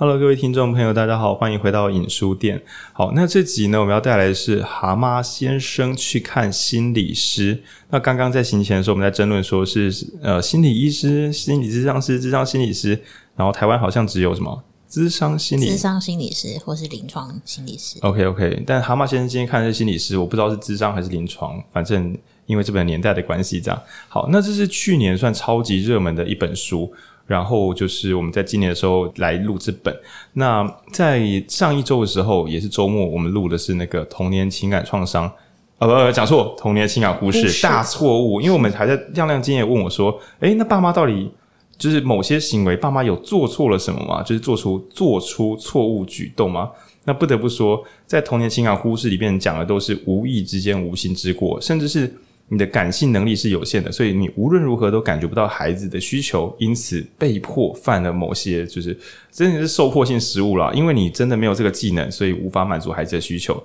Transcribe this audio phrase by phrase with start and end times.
[0.00, 2.62] Hello，各位听众朋友，大家好，欢迎回到影书店。
[2.94, 7.62] 好，那这集呢，我们要带来的是蛤蟆先生去看心理师。
[7.90, 9.92] 那刚刚在行前的时候，我们在争论说是
[10.22, 12.98] 呃心理医师、心理咨商师、智商心理师，
[13.36, 17.98] 然后台湾好像只有什么智商心理、咨商心理师或是临床心理师。
[18.00, 23.78] OK OK，但蛤蟆先生今天看的是心理师，我不知道是智商还是临床，反正因为这本年代的关系，这样。
[24.08, 26.90] 好，那这是去年算超级热门的一本书。
[27.30, 29.96] 然后就是我们在今年的时候来录这本。
[30.32, 35.30] 那在上一周的时候，也是周末，我们录的是那个童年情感创伤。
[35.78, 38.40] 呃，不，讲错，童年情感忽视，大错误。
[38.40, 41.30] 因为我们还在亮亮今天也问我说，诶，那爸妈到底
[41.78, 44.20] 就是某些行为，爸妈有做错了什么吗？
[44.24, 46.68] 就是做出做出错误举动吗？
[47.04, 52.12] 那不得不说，在童年情感忽视里面讲的都是无意之间无心之过，甚至是。
[52.52, 58.98] 你的感性能力是有限的，所以你无论如何都感觉不到孩子的需求，因此被迫犯了某些，就是
[59.30, 60.72] 真的是受迫性失误啦。
[60.74, 63.62] 因为你真的没有这个技能，所以无法满足孩子的需求。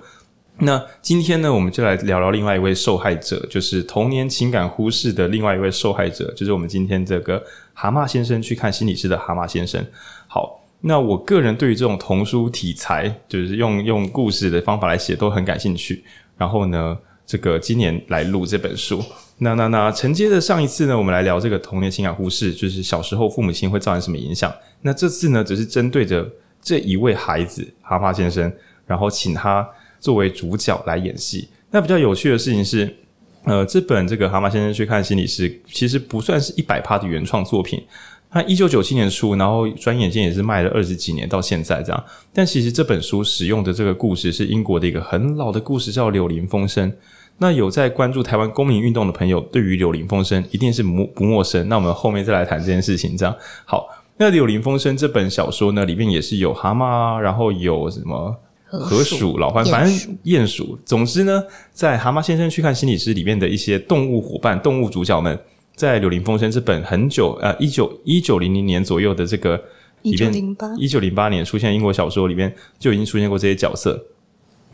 [0.58, 7.42] 那今天呢，我们就来聊聊另外一位受害者，就是童年情感忽视的另外一位受害者，就是我们今天这个
[7.74, 9.84] 蛤蟆先生去看心理师的蛤蟆先生。
[10.28, 16.04] 好，那我个人对于这种童书题材，就是用用故事的方法来写，都很感兴趣。
[16.38, 16.96] 然后呢，
[17.26, 19.02] 这个今年来录这本书，
[19.38, 24.54] 那那那承接着上一次呢，我们来聊这个童年情感忽视，就是小时候父母亲会造成什么影响。
[24.82, 26.24] 那这次呢，只是针对着
[26.62, 28.50] 这一位孩子蛤蟆先生，
[28.86, 29.68] 然后请他
[29.98, 31.48] 作为主角来演戏。
[31.72, 32.96] 那比较有趣的事情是，
[33.42, 37.82] 呃，这本这个蛤蟆先生去看心理师，其实不算是一百趴的原创作品。
[38.30, 42.04] 他一九九七年出，然后转眼间也是卖了二十几年到现在这样。
[42.32, 46.90] 但其实这本书使用的这个故事是英国的一个很老的故事，叫《柳林风声》。
[47.38, 51.68] 那有在关注台湾公民运动的朋友，对于《柳林风声》一定是不不陌生。
[51.68, 53.88] 那我们后面再来谈这件事情，这样好。
[54.16, 58.34] 那《柳林风声》这本小说呢，里面也是有蛤蟆，然后有什么
[58.64, 60.78] 河鼠、老獾，反正鼹鼠。
[60.86, 65.38] 总之呢，在蛤蟆先生去看心理师里面的一些动物伙伴、动物主角们，
[65.74, 69.62] 在《柳林风声》这本很久呃一九一九零零年左右的这个
[70.00, 70.32] 里面，
[70.78, 74.02] 一九零八年出现英国小说里面就已经出现过这些角色。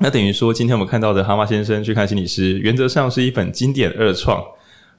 [0.02, 4.44] 那等于说，今天我们看到的《蛤蟆先生去看心理师》，原则上是一本经典二创。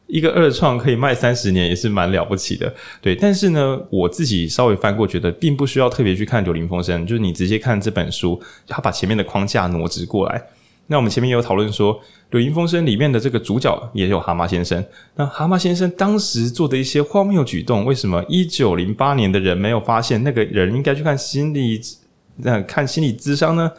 [0.07, 2.73] 一个二创可以卖三十年，也是蛮了不起的。
[3.01, 10.41] 对，但是呢，我自己稍微翻过，觉得并不需要特别去看《柳林风声》，就是你直接看这本书，他把前面的框架挪直过来。
[10.87, 11.95] 那我们前面也有讨论说，
[12.31, 14.81] 《柳林风声》里面的这个主角也有蛤蟆先生。
[15.15, 20.23] 那蛤蟆先生当时做的一些荒谬举动，为什么一九零八年的人没有发现？
[20.23, 21.81] 那个人应该去看心理，
[22.37, 23.69] 那看心理咨商呢？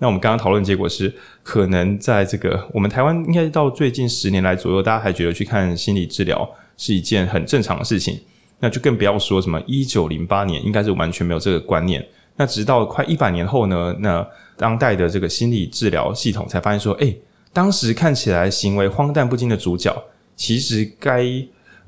[0.00, 8.18] 那我们刚刚讨论结果是，可能在这个我们台湾，应该到最近十年来左右，大家还觉得去看心理治疗是一件很正常的事情，
[8.60, 12.02] 那就更不要说什么一九零八年，应该是完全没有这个观念。
[12.36, 17.20] 那直到快一百年后呢，那当代的这个心理治疗系统才发现说，诶，
[17.52, 19.94] 当时看起来行为荒诞不经的主角，
[20.34, 21.26] 其实该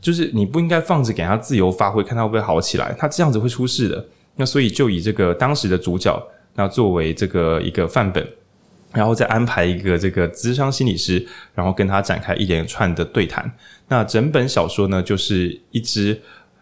[0.03, 4.07] 就是你不应该放着给他自由发挥，看他会不会好起来，他这样子会出事的。
[4.37, 6.23] 那所以就以这个当时的主角。
[6.55, 8.27] 那作为这个一个范本，
[8.93, 13.51] 然后再安排一个这个智商心理师，然后跟他展开一连串的对谈。
[13.89, 16.21] 那整本小说呢，就是一只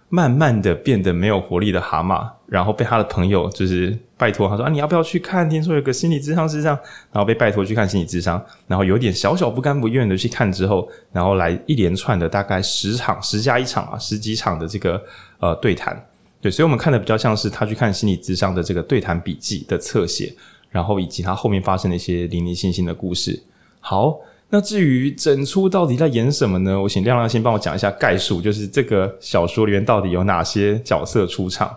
[0.09, 5.49] 慢慢的变得没有活力的蛤蟆，然后被他的朋友就是拜托他说啊，你要不要去看？
[5.49, 6.77] 听说有个心理咨商师这样，
[7.12, 15.01] 然后被拜托去看心理咨商，然后有点小小不甘不愿的去看之后，然后来一连串的大概十场十加一场啊，十几场的这个
[15.39, 16.05] 呃对谈。
[16.41, 20.33] 对，所以我们看的比较像是他去看心理咨商的这个对谈笔记的侧写，
[20.71, 23.43] 然后以及他后面发生的一些零零星星的故事。
[23.81, 24.19] 好，
[24.49, 26.81] 那至于整出到底在演什么呢？
[26.81, 31.77] 我请亮亮先帮我讲一下概述，就是这个小说里面到底有哪些角色出场？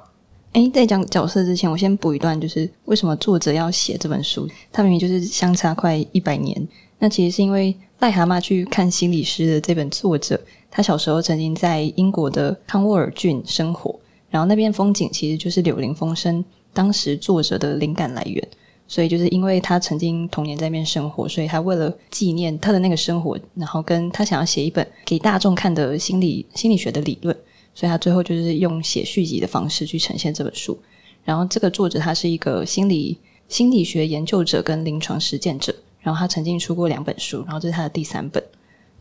[0.54, 4.48] 诶，在讲角色之前，我先补一段，就是为什么作者要写这本书？
[4.72, 6.68] 他明明就是相差快一百年。
[7.00, 10.40] 那其实是因为癞蛤蟆去看心理师的这本作者，
[10.72, 14.00] 他小时候曾经在英国的康沃尔郡生活。
[14.34, 18.44] 然后那边风景其实就是《柳林风声》当时作者的灵感来源，
[18.88, 27.38] 所以就是因为他曾经童年在那边生活，所以他为了纪念他的那个生活，然后跟他想要写一本给大众看的心理心理学的理论，
[27.76, 30.76] 所以他最后就是用写续集的方式去呈现这本书。
[31.24, 35.72] 然后这个作者他是一个心理心理学研究者跟临床实践者，
[36.02, 38.44] 然后他曾经出过两本书，然后这是他的第三本。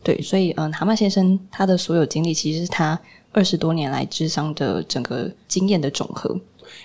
[0.03, 3.01] 对，所以嗯，蛤蟆先生他的所有经历其实是他。
[3.33, 6.39] 二十多年来咨商的整个经验的总和。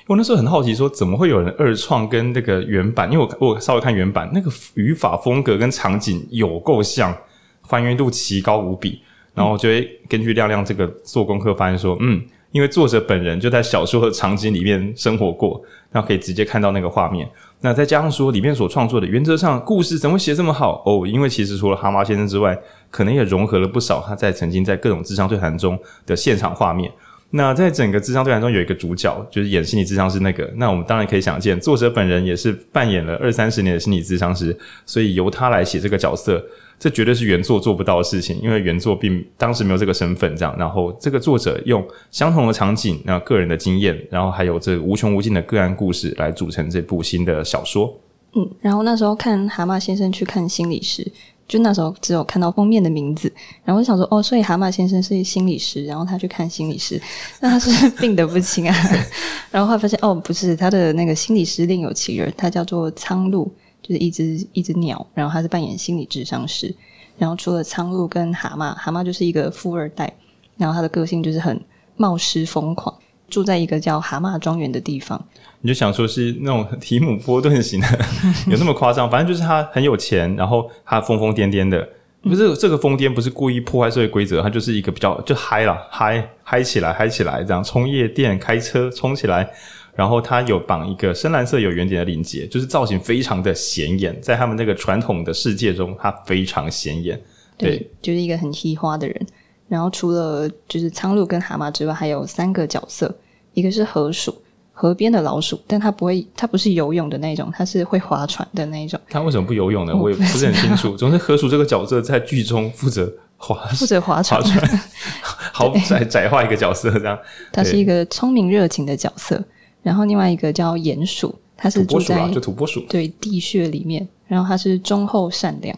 [0.06, 3.10] 我那时候很好奇，说怎么会有人二创跟那个原版？
[3.12, 7.16] 因为我我稍微看原版，那个语法风格跟场景有够像，
[7.62, 9.00] 还原度奇高无比。
[9.34, 15.62] 然后就会根据亮亮这个做功课，发现说，嗯，因为作者本人就在小说的场景里面生活过，
[15.92, 17.30] 那可以直接看到那个画面。
[17.60, 21.06] 那再加上说里面所创作的，原则上故事怎么会写这么好哦？
[21.06, 22.58] 因为其实除了蛤蟆先生之外，
[22.90, 26.90] 可能也融合了不少他在曾经在各种智商对谈中的现场画面。
[27.30, 30.50] 那在整个智商对谈中有一个主角，就是演心理咨商师那个。
[30.56, 34.56] 那我们当然可以想见，作者本人也是扮演了二三十年的心理咨商师，
[34.86, 36.42] 所以由他来写这个角色，
[36.78, 40.34] 这绝对是原作做不到的事情，因为原作并当时没有这个身份。
[40.34, 47.94] 这样，然后这个作者用相同的场景，然后个人的经验，然后还有这无穷无尽的个案故事来组成这部新的小说。
[48.32, 51.06] 嗯，然后那时候看蛤蟆先生去看心理师。
[51.48, 53.32] 就那时候只有看到封面的名字，
[53.64, 57.00] 然后我想说，哦，所以蛤蟆先生是心理师，然后他去看心理师，
[57.40, 58.76] 那他是病得不轻啊。
[59.50, 63.50] 然后后来发现，哦，不是，他的那个心理师另有其人，他叫做苍鹭，
[63.80, 66.74] 就是一只一只鸟，然后他是扮演心理智商师。
[67.16, 70.12] 然后除了苍鹭跟蛤蟆，蛤蟆就是一个富二代，
[70.58, 71.58] 然后他的个性就是很
[71.96, 72.94] 冒失疯狂。
[73.28, 75.22] 住在一个叫蛤蟆庄园的地方，
[75.60, 77.86] 你就想说是那种提姆波顿型的，
[78.50, 79.10] 有那么夸张？
[79.10, 81.86] 反正就是他很有钱，然后他疯疯癫癫的，
[82.22, 89.48] 不是这个疯癫不是故意破坏社会规则，他就是一个比较就嗨了，嗨嗨起来，嗨起来，这样冲夜店、开车冲起来，
[89.94, 97.20] 然后他有绑一个深蓝色有圆点的领结，就是造型非常的显眼，在他们那个传统的世界中，他非常显眼，
[97.58, 99.26] 对，对，就是一个很嘻花的人。
[99.68, 103.14] 然后除了就是苍鹭跟蛤蟆之外，还有三个角色，
[103.52, 104.34] 一个是河鼠，
[104.72, 108.98] 河边的老鼠，但它不会，它不是游泳的那种，它是会划船的那种。
[109.10, 109.94] 它为什么不游泳呢？
[109.94, 110.96] 我也不是很清楚。
[110.96, 114.42] 总之，河鼠这个角色在剧中负责划， 负责划船。
[114.42, 114.80] 划船
[115.52, 117.18] 好窄窄化一个角色这样。
[117.52, 119.42] 它是一个聪明热情的角色。
[119.82, 124.06] 然后另外一个叫鼹鼠，它是住在就土拨鼠，对地穴里面。
[124.26, 125.76] 然后它是忠厚善良。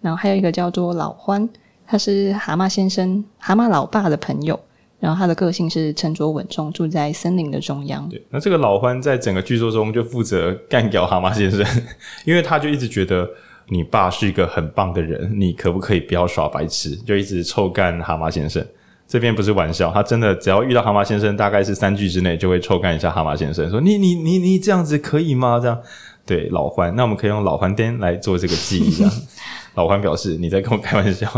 [0.00, 1.48] 然后还有一个叫做老獾。
[1.92, 4.58] 他是蛤蟆先生、蛤蟆老爸的朋友，
[4.98, 8.08] 然后他的个性是沉着稳重，住在森林的中央。
[8.08, 11.62] 对，那这个老欢在整个剧作中就负责干掉蛤蟆先生，
[12.24, 13.28] 因为他就一直觉得
[13.68, 16.96] 你爸是一个很棒的人，你可不可以不要耍白痴？
[16.96, 18.66] 就一直臭干蛤蟆先生。
[19.06, 25.60] 这边不是玩笑，他真的只要遇到蛤蟆先生，大概是三句之内就会臭干一下蛤蟆先生，说你你你你这样子可以吗？
[25.60, 25.78] 这样
[26.24, 28.90] 对老欢，那我们可以用老欢癫来做这个记忆。
[28.90, 29.12] 这样
[29.76, 31.28] 老欢表示你在跟我开玩笑。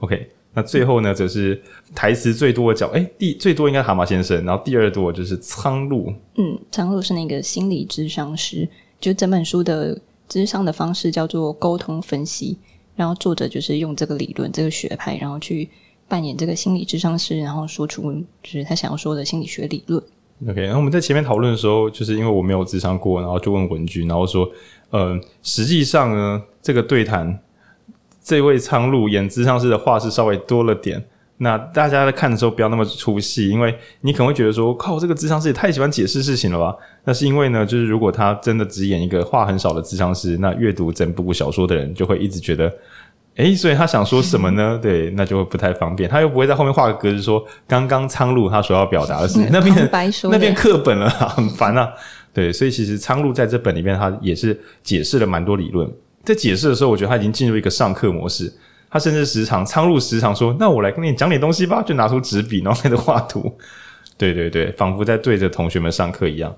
[0.00, 1.60] OK，那最后呢，则是
[1.94, 6.14] 台词最多的角，诶，第最多应该蛤蟆先生，然后第二多就是苍鹭。
[6.36, 8.68] 嗯，苍鹭是那个心理智商师，
[9.00, 12.56] 就整本书的智商的方式叫做沟通分析，
[12.94, 15.68] 然后作者就是用这个理论、这个学派，然后去
[16.06, 18.12] 扮演这个心理智商师，然后说出
[18.42, 20.00] 就是他想要说的心理学理论。
[20.48, 24.48] OK，然后我们在前面讨论的时候，就是因为我没有智商过，然后就问文君，然后说，
[24.90, 27.36] 呃，实际上呢，这个对谈。
[28.28, 31.02] 这位苍鹭演咨商师的话是稍微多了点，
[31.38, 36.76] 那大家在看的时候不要那么出戏，因为你可能会觉得说，靠，这个智商师也太喜欢解释事情了吧？
[37.04, 42.70] 那是因为呢，就是如果他真的只演一个话很少的智商师，那阅读整部小说的人就会一直觉得，
[43.36, 44.76] 诶，所以他想说什么呢？
[44.82, 46.06] 对，那就会不太方便。
[46.06, 49.90] 他又不会在后面画个格子说，刚刚苍鹭他所要表达的是 那边
[50.24, 51.88] 那边课本了， 很烦啊。
[52.34, 55.90] 对，所以其实苍鹭在这本里面，他也是解释了蛮多理论。
[56.28, 58.52] 在解释的时候，我觉得他已经进入一个上课模式。
[58.90, 63.54] 他甚至时常仓入时常说：“那我来跟你讲点东西吧。”就拿出纸笔，然后开始画图。
[64.16, 66.54] 对对对，仿佛在对着同学们上课一样。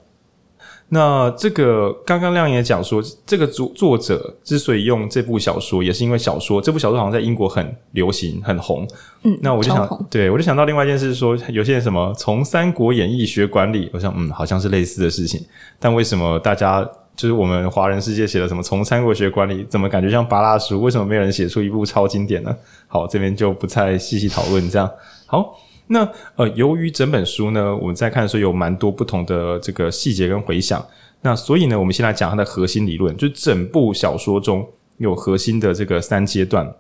[0.91, 8.87] 那这个刚刚亮也讲说，这个作作者之所以用这部小说，也是因为小说这部小说好像在英国很流行、很红。
[9.25, 15.45] 嗯，那我就想，对我就想到另外一件事说，说有些人什么从《三国演义》学管理，我想嗯，好像是类似的事情。
[15.81, 16.89] 但为什么大家？
[17.21, 20.81] 就是我们华人世界写的什么从三国学管理，怎么感觉像拔拉书？
[20.81, 22.57] 为什么没有人写出一部超经典呢？
[22.89, 24.71] 好，这边就不再细细讨论。
[24.71, 24.91] 这样
[25.27, 25.55] 好，
[25.89, 30.83] 那呃，由于整本书呢，我们在看的时候有蛮多不同的这个细节跟回想，
[31.21, 36.75] 那所以呢，我们先来讲它的核心理论，就整部小说中有核心的这个三阶段。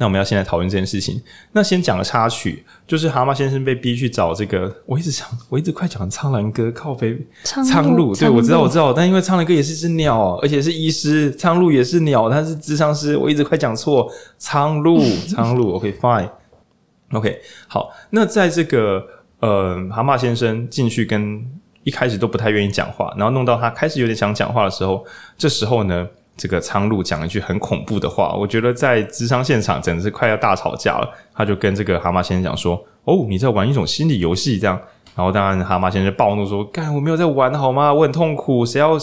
[0.00, 1.20] 那我们要先来讨论这件事情。
[1.52, 19.04] 那先讲个插曲，就是蛤蟆先生被逼去找这个，我一直想，我一直快讲苍兰哥靠北苍鹭，对，我知道，我知道，但因为苍兰哥也是只鸟，而且是医师，苍鹭也是鸟，他是智商师，我一直快讲错，苍鹭，苍鹭，OK fine，OK，好，那在这个
[19.40, 21.44] 呃蛤蟆先生进去跟
[21.82, 25.04] 一开始都不太愿意讲话，然后弄到他开始有点想讲话的时候，
[25.36, 26.06] 这时候呢。
[26.38, 31.10] 这个苍鹭讲了一句很恐怖的话，我觉得在咨商现场真的是快要大吵架了。
[31.34, 34.80] 他就跟这个蛤蟆先生讲说：“哦，你在玩一种心理游戏，这样。”
[35.16, 37.92] 然后当然蛤蟆先生暴怒说：“干，我没有在玩好吗？
[37.92, 38.64] 我很痛苦。
[38.64, 38.96] 谁要？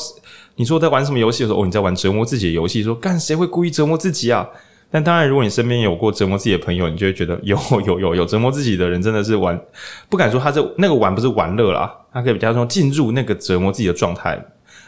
[0.55, 1.45] 你说在玩什么游戏？
[1.45, 2.81] 说：哦，你在玩折磨自己的游戏。
[2.81, 4.47] 说干，谁会故意折磨自己啊？
[4.89, 9.59] 但当然，如果你身边有过折磨自己的朋友，你就会觉得有有有有折磨自己的人，真的是玩
[10.07, 14.41] 不敢说他这那个玩不是玩乐啦，他可以比较说进入那个折磨自己的状态。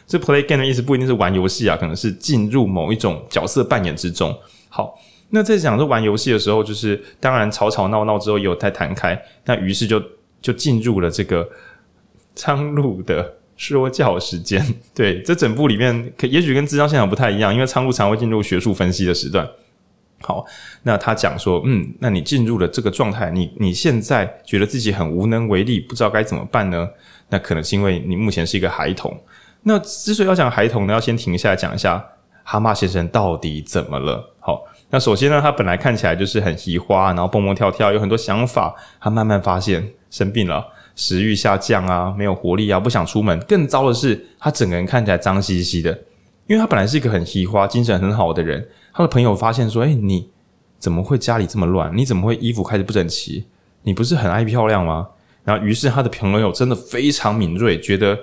[0.08, 4.34] 这 play game 的意思不一定是玩游戏啊，可能是进入某一种角色扮演之中。
[4.70, 4.98] 好，
[5.32, 10.02] 那在讲说玩游戏的时候，就是当然吵吵闹闹之后也有在弹开，那于是就
[10.42, 11.48] 就进入了这个
[12.36, 14.66] 苍鹭的说教时间。
[14.96, 19.46] 对，这整部里面可也许跟咨商现场不太一样，因为苍鹭常会进入学术分析的时段。
[20.22, 20.46] 好，
[20.84, 26.88] 那他讲说，嗯，那你进入了这个状态，你你现在觉得自己很无能为力，不知道该怎么办呢？
[27.30, 29.16] 那可能是因为你目前是一个孩童。
[29.68, 32.02] 那之所以要讲孩童呢，要先停下来讲一下
[32.44, 34.34] 蛤蟆先生到底怎么了。
[34.40, 38.74] 好，那首先呢，他本来看起来就是很喜花，然后蹦蹦跳跳，有很多想法。
[39.02, 43.38] 他慢慢发现生病了，食欲下降啊，没有活力啊，不想出门。
[43.42, 45.92] 更糟的是，他整个人看起来脏兮兮的，
[46.48, 48.66] 因为他本来是一个很喜花、精神很好的人。
[48.94, 50.30] 他的朋友发现说：“诶，你
[50.80, 51.92] 怎么会家里这么乱？
[51.94, 53.46] 你怎么会衣服开始不整齐？
[53.84, 55.10] 你不是很爱漂亮吗？”
[55.44, 58.18] 然后，于是他的朋友真的非常敏锐，觉得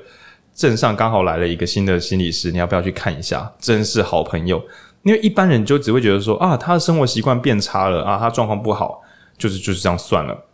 [0.54, 3.52] 镇上刚好来了一个新的心理师，你要不要去看一下？
[3.58, 4.62] 真是好朋友。
[5.02, 9.02] 因为一般人就只会觉得说：“啊，他的生活习惯变差了啊，他状况不好，
[9.36, 10.46] 就是就是这样算了。”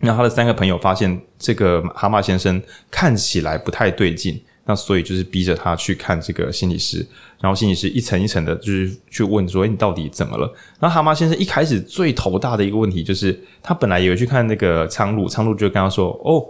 [0.00, 4.42] 那他的三个朋友发现这个蛤蟆先生看起来不太对劲。
[4.66, 7.06] 那所以就是逼着他去看这个心理师，
[7.38, 16.42] 然后心理师一层一层的，就是去问说：“诶，你到底怎么了？”然后蛤蟆先生一开始最头大的一个问题就是，他本来以为去看那个苍鹭，苍鹭就跟他说：“哦，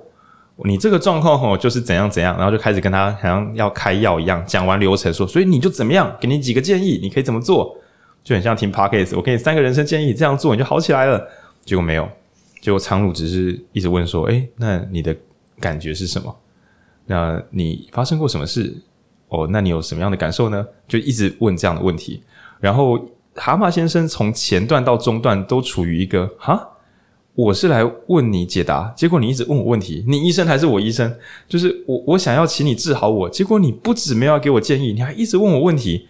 [0.64, 7.76] 你这个状况吼就是怎样怎样。”然后就开始跟他好像要开药一样，讲完流程说：“所以你就怎么样，给你几个建议，你可以怎么做？”
[8.22, 11.22] 就很像听 podcast，我给你三个人生建议，这样做你就好起来了。
[11.64, 12.08] 结果没有，
[12.60, 15.14] 结果苍鹭只是一直问说：“诶，那你的
[15.60, 16.34] 感觉是什么？”
[17.06, 18.74] 那你发生过什么事？
[19.28, 20.64] 哦，那你有什么样的感受呢？
[20.88, 22.22] 就一直问这样的问题。
[22.60, 22.98] 然后
[23.34, 26.66] 蛤蟆先生从前段到中段都处于一个哈，
[27.34, 31.12] 我是来问你解答，结果你一直问我问题，你医生还是我医生？
[31.48, 36.06] 就是我我想要请你治好我，结果你不止没有给我建议，你还一直问我问题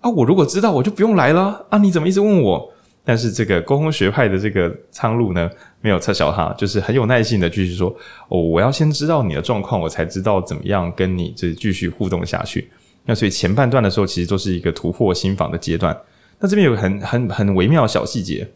[0.00, 0.10] 啊！
[0.10, 1.78] 我如果知道，我就不用来了啊！
[1.78, 2.72] 你怎么一直问我？
[3.02, 5.48] 但是这个沟通学派的这个苍鹭呢，
[5.80, 7.88] 没有撤销他，就是很有耐心的继续说
[8.28, 12.68] ：“哦，我要先知道你的状况，我才知道怎么样跟你这继续互动下去。”
[13.06, 15.96] 那所以前半段的时候，其实都是一个突破心防的阶段。
[16.40, 18.46] 那这边有个很很很微妙的小细节，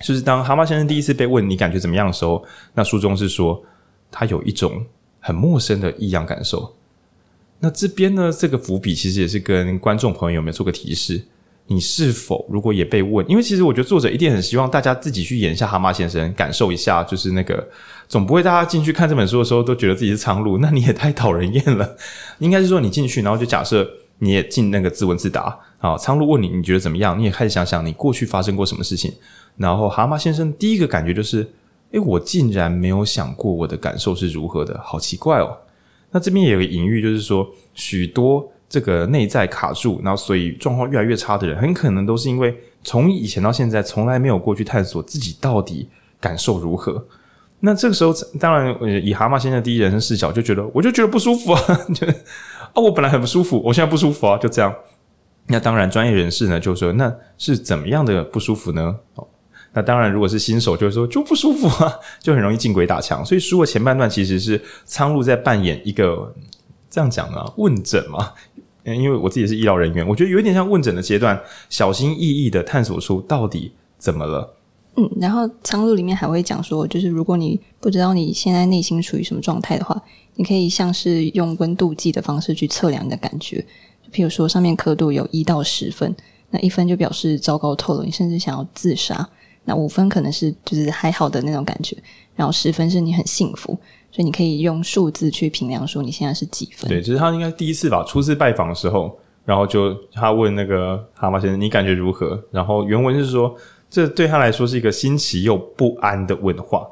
[0.00, 3.62] 就是当蛤蟆先生第一次被问你感觉怎么样的时候，那书中是说
[4.10, 4.84] 他有一种
[5.20, 6.74] 很陌生的异样感受。
[7.60, 11.24] 那这边呢，这个伏笔其实也是跟观众朋友有没有做个提示。
[11.70, 13.28] 你是否如果也被问？
[13.28, 17.68] 因为其实我觉得作者一定很希望大家自己去演一下蛤蟆先生，感受一下，就是那个
[18.08, 21.96] 总不会大家进去看这本书的时候都觉得自己是苍鹭，那你也太讨人厌了。
[22.38, 23.86] 应该是说你进去，然后就假设
[24.20, 27.18] 你也进那个自问自答啊，苍鹭问你你觉得怎么样？
[27.18, 29.12] 你也开始想想你过去发生过什么事情。
[29.58, 31.46] 然后蛤蟆先生第一个感觉就是，
[31.90, 35.54] 诶，我竟然没有想过我的感受是如何的，好奇怪哦。
[36.10, 38.50] 那这边也有个隐喻，就是说许多。
[38.70, 45.88] 这个内在卡住，然后所以状况越来越差的人，很可能都是因为从以前到现在从来没有过去探索自己到底
[46.20, 47.02] 感受如何。
[47.60, 51.62] 那这个时候，当然以蛤蟆先生第一人称视角就觉得，我就觉得不舒服啊，
[51.94, 54.70] 就啊，我本来很不舒服，我现在不舒服啊，就这样。
[55.46, 58.94] 那当然，专业人士呢就说，那是怎么样的不舒服呢？
[59.72, 63.24] 那当然，如果是新手，就是说就不舒服啊， 就很容易进鬼打墙。
[63.24, 66.34] 所以书的前半段其实是苍鹭在扮演一个
[66.90, 68.32] 这样讲呢，问诊嘛。
[68.84, 74.54] 因为我自己是医疗人员，我觉得有一点像问诊的阶段，小心翼翼的探索出到底怎么了。
[74.96, 80.00] 嗯，然后苍鹭里面还会讲说，就是如果你不知道你现在内心处于什么状态的话，
[80.36, 83.62] 你可以像是用温度计的方式去测量你的感觉。
[84.10, 86.16] 譬如说，上面刻度有一到十分，
[86.48, 89.16] 那一分就表示糟糕透了，你甚至想要自杀；
[89.68, 91.94] 那五分可能是就是还好的那种感觉，
[92.34, 93.78] 然后十分是你很幸福。
[94.10, 96.88] 所以你可以用数字去评量，说你现在是几分？
[96.88, 103.54] 对，就是他应该第一次吧，初次拜访的时候，然后就他问那个蛤蟆先生：“你感觉如何？”然后原文是说，
[103.90, 106.88] 这对他来说是一个新奇又不安的问话。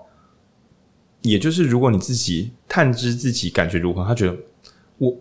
[1.22, 4.36] 也就是如果你自己探知自己感觉如何，他觉得
[4.98, 5.16] 我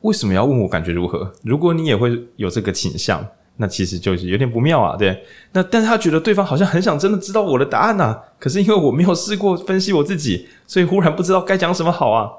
[0.00, 1.30] 为什么要问我感觉如何？
[1.42, 3.22] 如果你也会有这个倾向。
[3.58, 5.24] 那其实就是有点不妙啊，对。
[5.52, 12.30] 那但是他觉得对方好像很想真的知道我的答案呐，可是因为我没有试过分析我自己，所以忽然不知道该讲什么好啊。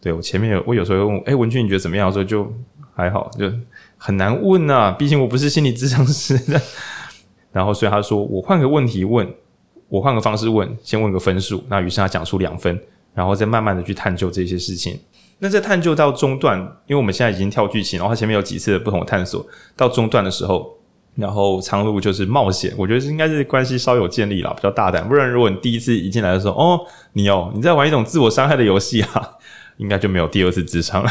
[0.00, 2.06] 对，我前面有，我有时候会问，诶，文君你觉得怎么样？
[2.08, 2.50] 我说就
[2.94, 3.50] 还好，就
[3.96, 6.38] 很难问啊，毕竟我不是心理咨商师。
[7.52, 9.26] 然后所以他说，我换个问题问，
[9.88, 11.62] 我换个方式问，先问个分数。
[11.68, 12.78] 那于是他讲出两分，
[13.14, 14.98] 然后再慢慢的去探究这些事情。
[15.44, 19.46] 那在探究到中段，因为我们现在已经跳剧情，然后它前面有几次的不同的探索。
[19.76, 20.74] 到中段的时候，
[21.16, 25.06] 然后苍鹭就是冒险，我觉得是应该是关系稍有建立啦，比较大胆。
[25.06, 26.80] 不然如果你第一次一进来的时候，哦，
[27.12, 29.32] 你哦，你在玩一种自我伤害的游戏啊，
[29.76, 31.10] 应该就没有第二次智商了。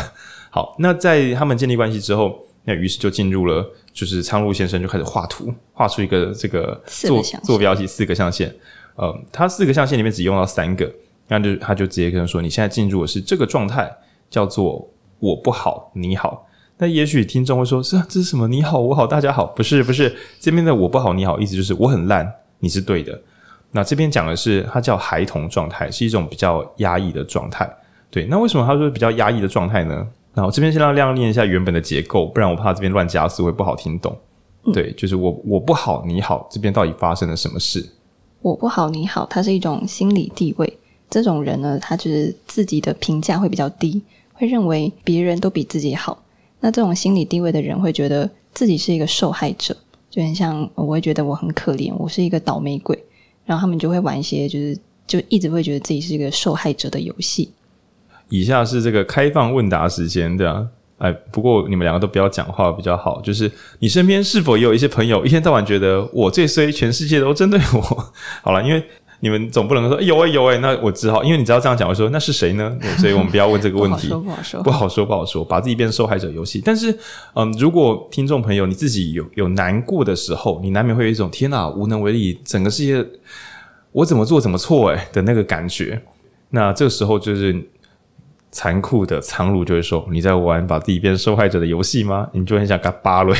[0.50, 3.64] 好，那在他们建立关系之后，那于是就进入了，
[3.94, 8.52] 就是苍鹭先生就开始画图，画出一个这个坐坐标系四个象限。
[8.96, 10.92] 呃，他四个象限里面只用到三个，
[11.28, 13.92] 那就他就直接跟他说，你现在进入的是这个状态，
[14.34, 16.48] 叫做我不好，你好。
[16.80, 18.48] 那也许听众会说：“是啊，这是什么？
[18.48, 23.22] 你好，我好，大家好。”不是，不是，这边的“我不好，你好”意思就是我很烂，你是对的。
[23.70, 27.72] 那这边讲的是，它叫孩童状态，是一种比较压抑的状态。
[28.10, 30.08] 对，那为什么他说比较压抑的状态呢？
[30.34, 34.18] 那我这边先让亮念一下原本的结构，不然我怕这边乱加词会不好听懂。
[34.64, 37.88] 嗯、对，就是我我不好，你好，这边到底发生了什么事？
[38.42, 40.80] 我不好，你好，它是一种心理地位。
[41.08, 44.02] 这种人呢，他就是自己的评价会比较低，
[44.44, 46.22] 会认为别人都比自己好。
[46.60, 49.74] 那这种心理地位的人会觉得自己是一个受害者，
[50.10, 53.02] 就很像我会觉得我很可怜，我是一个倒霉鬼，
[53.46, 57.54] 然后他们就会玩一些就是就一直会觉得自己是一个受害者的游戏。
[58.28, 63.22] 以下是这个开放问答时间，对啊，哎，不过你们两个都不要讲话比较好。
[63.22, 68.14] 就是你身边是否也有一些朋友一天到晚觉得我最衰，全世界都针对我？
[68.44, 68.84] 好了，因为。
[69.24, 72.78] 你们总不能说有哎、欸、有哎、欸，那我只好因为你知道这样讲，我说那是谁呢？
[72.98, 76.62] 所以我们不要问这个 问题，不好说，不好说，不好说，把自己变成受害者游戏。
[76.64, 76.94] 但是，
[77.34, 83.06] 嗯，如果听众朋友你自己有有难过的时候，你难免会有一种天哪，无能为力，整个世界
[83.94, 86.02] 我怎么做怎么错诶的那个感觉。
[86.50, 87.56] 那这个时候就是
[88.52, 93.34] 残酷的苍鹭就会说：“你在玩把自己变成受害者的游戏吗？”你就很想给他扒了。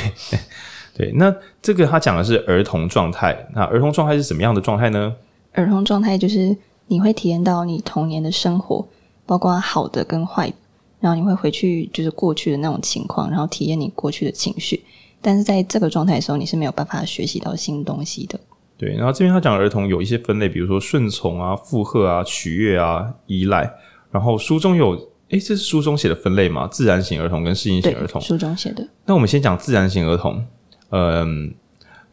[0.96, 3.48] 对，那这个他讲的是儿童状态。
[3.54, 5.14] 那儿童状态是什么样的状态呢？
[5.54, 6.56] 儿童状态就是
[6.88, 8.86] 你会体验到你童年的生活，
[9.26, 10.56] 包括好的跟坏的，
[11.00, 14.84] 然后你会回去就是过去的那种情况，然后体验你过去的情绪。
[15.22, 18.40] 但是在这个状态的时候，你是没有办法学习到新东西的。
[18.78, 23.72] 对，然后这边他讲儿童有一些分类，比如说顺从啊、附和啊、取悦啊、依赖。
[24.12, 24.92] 然后书中有，
[25.30, 26.68] 诶，这是书中写的分类吗？
[26.68, 28.86] 自然型儿童跟适应型儿童，书中写的。
[29.06, 30.44] 那我们先讲自然型儿童，
[30.90, 31.54] 嗯。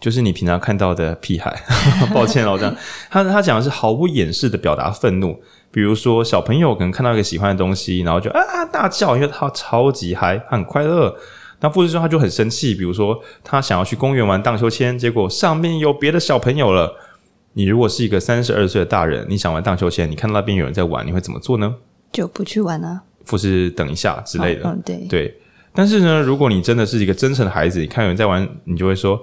[0.00, 1.54] 就是你平常看到的屁孩，
[2.14, 2.74] 抱歉哦，这样
[3.10, 5.38] 他他讲的是毫不掩饰的表达愤怒，
[5.70, 11.14] 比如说小朋友可能看到一个喜欢的东西，然后就啊大叫，因为他超级嗨，他很快乐。
[11.60, 16.96] 那或者说他就很生气，比如说他想要去公园玩荡秋千，结果上面有别的小朋友了。
[17.52, 21.74] 你如果是一个三十二岁的大人，你想玩荡秋千，你看到那边有人在玩，你会怎么做呢？
[22.10, 24.66] 就不去玩啊，或是等一下之类的。
[24.66, 25.40] 哦、嗯，对对。
[25.74, 29.20] 但是呢，如果你真的是一个真诚的孩子，你看有人在玩，你就会说。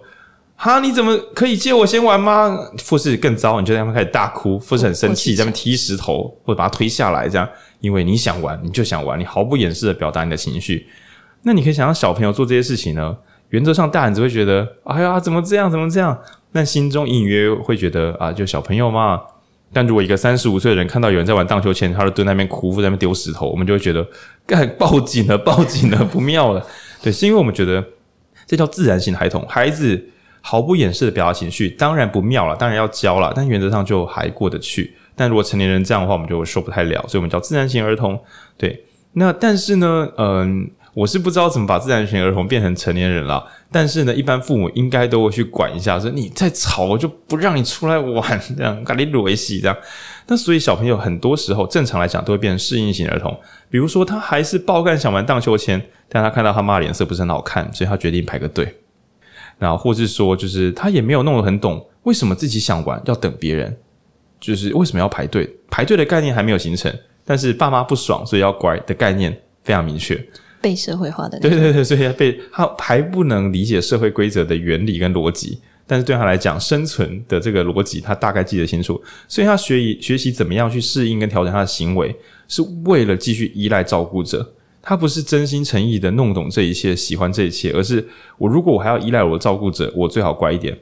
[0.60, 2.58] 哈，你怎么可以借我先玩吗？
[2.80, 7.48] 富士更糟，你就在那边开始大哭，富士很生气，在那边踢石头，或者把他推下来，这样，
[7.80, 10.88] 因为你想玩，你就想玩，你毫不掩饰的表达你的情绪。
[11.44, 13.16] 那你可以想让小朋友做这些事情呢？
[13.50, 16.18] 原则上，大人只会觉得，哎呀，怎么这样，怎么这样？
[16.52, 19.22] 但心中隐隐约约会觉得，啊，就小朋友嘛。
[19.72, 24.04] 但如果一个三十五岁的人看到有人在玩荡秋千，他就蹲在那边哭，或在那边丢石头，我们就会觉得，
[24.48, 26.66] 干，报警了，报警了，不妙了。
[27.04, 27.86] 对，是因为我们觉得
[28.48, 30.04] 这叫自然型孩童，孩子。
[30.50, 34.96] 毫不掩饰的表达情绪，当然不妙了，当然要教了，但原则上就还过得去。
[35.14, 38.18] 但如果成年人这样的话，我们就说不太了，所以我们叫自然型儿童。
[38.58, 43.46] 对，那但是呢，嗯，我是不知道怎么把自然型儿童变成成年人了。
[43.70, 49.76] 但是呢，一般父母应该都会去管一下，说你再吵，我就不让你出来玩，这样赶紧躲一洗这样。
[50.28, 53.38] 那所以小朋友很多时候正常来讲都会变成适应型儿童，
[53.70, 58.74] 比如说他还是爆干想玩荡秋千，但他看到他妈脸色不是很好看，所以他决定排个队。
[59.60, 63.76] 然后，或是说，就是他也没有弄得很懂，为什么自己想玩要等别人，
[64.40, 65.50] 就是为什么要排队？
[65.70, 66.94] 排队的概念还没有形成，
[67.26, 70.24] 但是爸妈不爽，所以要乖的概念非常明确。
[70.62, 82.16] 被社会化的，对对对，所以他被他还不能理解社会规则的原理跟逻辑，但是对他来讲，生存的这个逻辑他大概记得清楚，所以他学以学习怎么样去适应跟调整他的行为，
[82.48, 84.54] 是为了继续依赖照顾者。
[84.88, 90.80] 他不是真心诚意的弄懂这一切，喜欢这一切，而是我如果我还要依赖我的照顾者，我最好乖一点。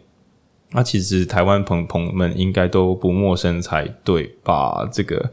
[0.74, 4.88] 那其实台湾朋朋友们应该都不陌生才对吧？
[4.92, 5.32] 这个，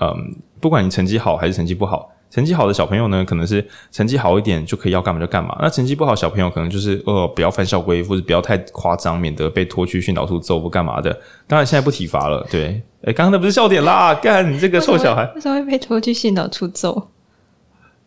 [0.00, 5.54] 嗯，不管你成绩好还是成绩不好，成绩好的小朋友呢，可能是成绩好一点就可以要干嘛就干嘛。
[5.60, 11.12] 那成绩不好小朋友可能就是呃不要犯校规，或者不要太夸张，免得被拖去训导处揍或干嘛的。
[11.46, 12.80] 当然现在不体罚了，对。
[13.02, 17.10] 诶，刚刚那不是笑点啦，干你这个臭小孩， 为什么会被拖去训导处揍？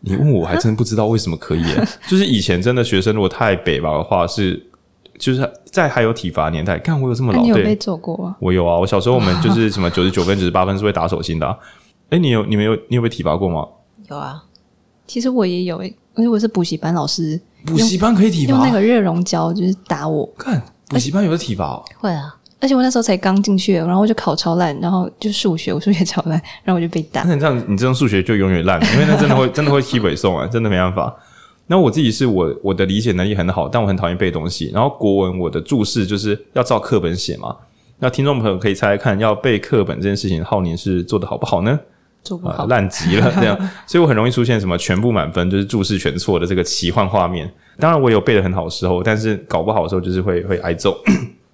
[0.00, 1.62] 你问我，还真不知道为什么可以。
[2.08, 4.64] 就是以前真的学生如果太北吧的话，是
[5.18, 8.36] 就是在还有体罚年代，看我有这么老，啊、你有被揍过啊？
[8.40, 11.58] 我有啊，我小时候我们 就是什么九十九分、九十八分是会打手心的，啊。
[12.10, 13.66] 哎、欸、你有你没有你有被体罚过吗？
[14.08, 14.42] 有啊，
[15.06, 18.52] 其实我也有诶，因为我是补习班老师，补习班可以体罚？
[18.52, 20.24] 用那个热熔胶就是打我。
[20.38, 21.84] 看补习班有的体罚哦？
[21.98, 22.34] 会啊。
[22.60, 26.32] 而且我那时候才刚进去，然后我就考超烂，然后就数学，我数学超烂，
[26.64, 27.22] 然后我就被打。
[27.22, 31.14] 那你这样，你这种数学就永远烂，因为那真的会真的会踢北送啊，真的没办法。
[31.66, 34.70] 那我自己是我我的理解能力很好，但我很讨厌背东西。
[34.72, 37.54] 然后国文我的注释就是要照课本写嘛。
[37.98, 41.78] 那听众朋友可以猜猜看，要背课本这件事情，浩宁是做的好不好呢？
[42.24, 43.56] 做不好，烂极了这样。
[43.86, 47.50] 所以我很容易出现什么全部满分，就是注释全错的这个奇幻画面。
[47.78, 50.96] 当然我有背的很好的时候，但是搞不好的时候就是会会挨揍。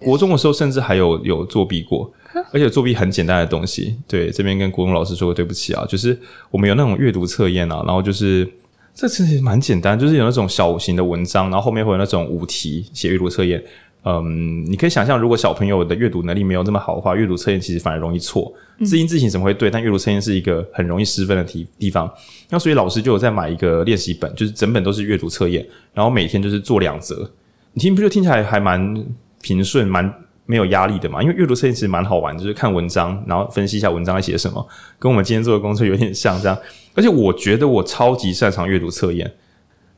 [0.04, 2.12] 国中的时候，甚至还有有作弊过，
[2.52, 3.96] 而且作弊很简单的东西。
[4.06, 6.18] 对，这边跟国中老师说个对不起啊，就是
[6.50, 8.48] 我们有那种阅读测验啊，然后就是
[8.94, 13.62] 这其实蛮简单，就是有那种小型的文章，然后后面会有那种五题写阅读测验。
[14.06, 18.52] 嗯，你可以想象，如果小朋友的阅读能力没有那么好的话，阅读测验其实反而容易错。
[18.84, 19.70] 字音字形怎么会对？
[19.70, 22.12] 但阅读测验是一个很容易失分的题地方。
[22.50, 27.30] 那所以老师就有在买一个练习本，就是整本都是阅读测验，然后每天就是做两则。
[27.72, 29.06] 你听不就听起来还蛮。
[29.44, 30.11] 平顺蛮
[30.46, 34.66] 没有压力的嘛，因为阅读测验其实蛮好玩，就是看文章，然后分析一下文章在写什么，
[34.98, 36.57] 跟我们今天做的工作有点像这样。
[36.94, 39.30] 而且我觉得我超级擅长阅读测验，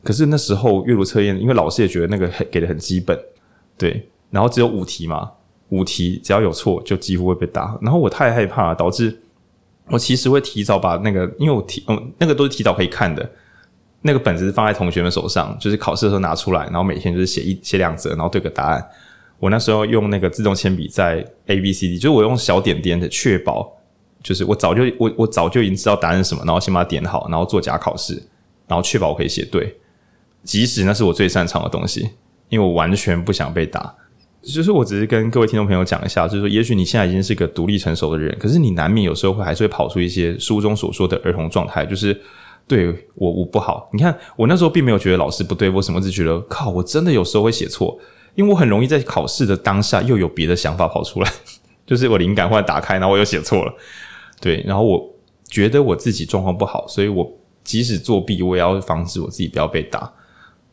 [0.03, 3.17] 可是那时候阅读测验，因为老师也觉得那个很给的很基本，
[3.79, 5.31] 对，然后只有五题嘛，
[5.69, 9.17] 五题只要有错就几乎会被打，然后我太害怕，导致
[9.89, 13.29] 我其实会提早把那个，因为我提嗯那个都是提早可以看的，
[14.03, 18.85] 那个本子是放在同学们手上，就是考试的时候拿出来，然后每天就是写一写两则，然后对个答案。
[19.38, 23.70] 我那时候用那个自动铅笔在 A B C D，就是我用小点点的确保，
[24.22, 28.14] 就是我早就我我早就已经知道答案是什么，然后先把它点好，然后做假考试，
[28.66, 29.77] 然后确保我可以写对，
[30.42, 32.11] 即使那是我最擅长的东西，
[32.49, 33.94] 因为我完全不想被打。
[34.42, 42.16] 就是我只是跟各位听众朋友讲一下，就是说，也许你现在已经是个独立成熟的人，可是你难免有时候会还是会跑出一些书中所说的儿童状态，就是
[42.68, 43.90] 对我我不好。
[43.92, 47.99] 你看我那时候并没有觉得老师不对，我什么只觉得靠，我真的有时候会写错。
[48.37, 51.33] 因为我很容易在考试的当下又有别的想法跑出来，
[51.85, 53.75] 就是我灵感忽然打开，然后我又写错了，
[54.40, 55.14] 对，然后我
[55.49, 57.29] 觉得我自己状况不好，所以我
[57.64, 60.12] 即使作弊，我也要防止我自己不要被打。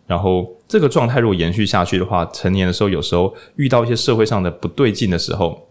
[0.06, 5.70] 然后这个状态如果延续下去的话，成年的时候有时候遇到一些社会上的不对劲的时候，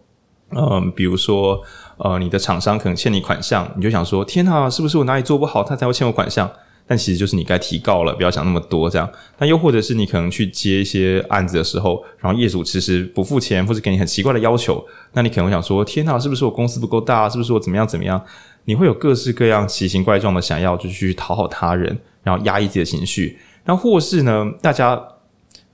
[0.49, 1.61] 嗯，比如说
[1.97, 6.51] 呃，你的厂商可能欠你款项，你就想说，天哪，是不是我哪里做不好，他才会欠我款项？
[6.85, 9.09] 但其实就是你该提告了，不要想那么多这样。
[9.37, 17.29] 那又或者是你可能去接一些案子的时候，然后业主其实不付钱，或者给你很奇怪的要求，那你可能会想说：天哪，是不是我公司不够大？
[17.29, 18.21] 是不是我怎么样怎么样？
[18.65, 23.37] 你会有各式各样奇形怪状的想要就去讨好他人，然后压抑自己的情绪。
[23.65, 25.01] 那或是呢，大家，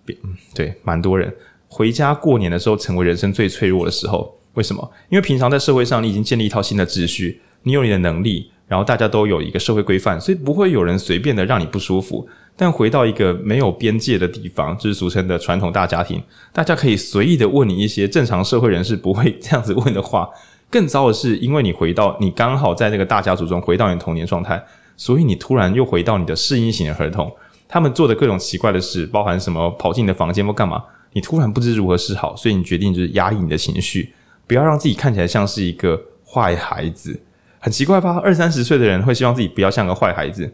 [0.08, 1.36] 嗯，对，蛮多人
[1.67, 4.36] 回家过年的时候，成为人生最脆弱的时候。
[4.54, 4.91] 为什么？
[5.10, 8.52] 因为平常在社会上，你已经建立一套新的秩序，你有你的能力。
[8.69, 12.25] 然后大家都有一个社会规范，所以不会有人随便的让你不舒服。
[12.55, 16.21] 但回到一个没有边界的地方，就是俗称的传统大家庭，
[16.53, 20.29] 大家可以随意的问你一些正常社会人士不会这样子问的话。
[20.71, 24.63] 更糟的是，因为你回到你刚好在那个大家族中回到你童年状态，
[24.95, 27.32] 所以你突然又回到你的适应型的儿童，
[27.67, 34.13] 他们做的各种奇怪的事，包含什么跑进你的房间或干嘛，你突然不知如何是好，所以你决定就是压抑你的情绪，
[34.45, 37.19] 不要让自己看起来像是一个坏孩子。
[37.60, 38.17] 很奇怪吧？
[38.24, 40.52] 二三十岁的人会希望自己不要像个坏孩子，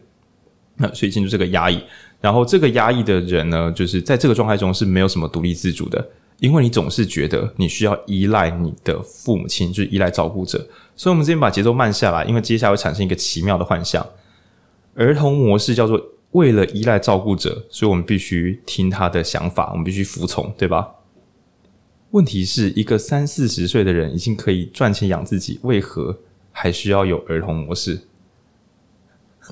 [0.76, 1.82] 那所以进入这个压抑。
[2.20, 6.04] 然后这个压抑的人呢，就是在这个状态中是没有什么独立自主的，
[6.40, 10.66] 因为你总是觉得你需要依赖你的父母亲，就是依赖照顾者。
[10.96, 14.04] 所以，我们这边把节奏慢下来，因为接下来会产生一个奇妙的幻象：
[14.94, 16.00] 儿童模式叫做
[16.32, 20.88] 为了依赖照顾者，所以我们必须听他的想法，我们必须服从，对吧？
[22.12, 26.18] 问题是一个三四十岁的人已经可以赚钱养自己，为何？
[26.58, 28.00] 还需要有儿童模式，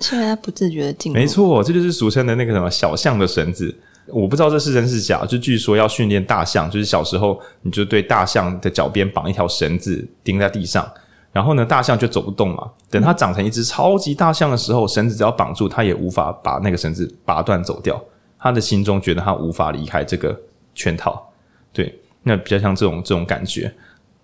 [0.00, 1.18] 现在他不自觉的进入。
[1.18, 3.76] 没错，这就是俗称的那个什么小象的绳子。
[4.06, 10.90] 我不知道这是真是假，就据说要训练大象，就是小时候你就对大象的脚边绑一条绳子钉在地上，
[11.30, 12.70] 然后呢，大象就走不动嘛。
[12.88, 18.02] 等它长成一只超级大象的时候，绳子只要绑住，它也无法把那个绳子拔断走掉。
[18.38, 20.34] 他的心中觉得他无法离开这个
[20.74, 21.30] 圈套。
[21.70, 23.70] 对，那比较像这种这种感觉。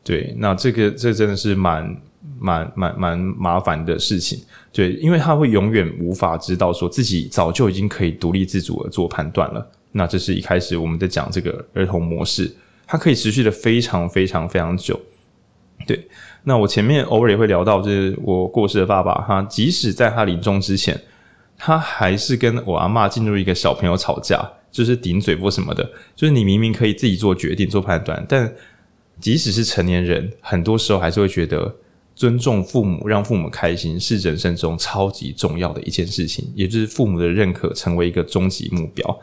[0.02, 1.94] 对，那这个这真的是蛮。
[2.38, 9.66] 蛮蛮蛮麻烦的事情，对，因为他会永远无法知道说自己早就已经可以独立自主的做判断了。
[9.92, 12.54] 那这是一开始我们在讲这个儿童模式，
[12.86, 15.00] 它可以持续的非常非常非常久。
[15.86, 16.06] 对，
[16.44, 21.00] 那我前面偶尔也会聊到，就是我过世的爸爸，他即使在他临终之前，
[21.56, 28.52] 他还是跟我阿嬷进入一个小朋友吵架，就是顶嘴或什么的，就是你明明可以自己做决定、做判断，但
[29.18, 31.74] 即使是成年人，很多时候还是会觉得。
[32.20, 39.20] 尊重父母，让父母开心，是人生中超级重要的一件事情，也就是父母的认可成为一个终极目标。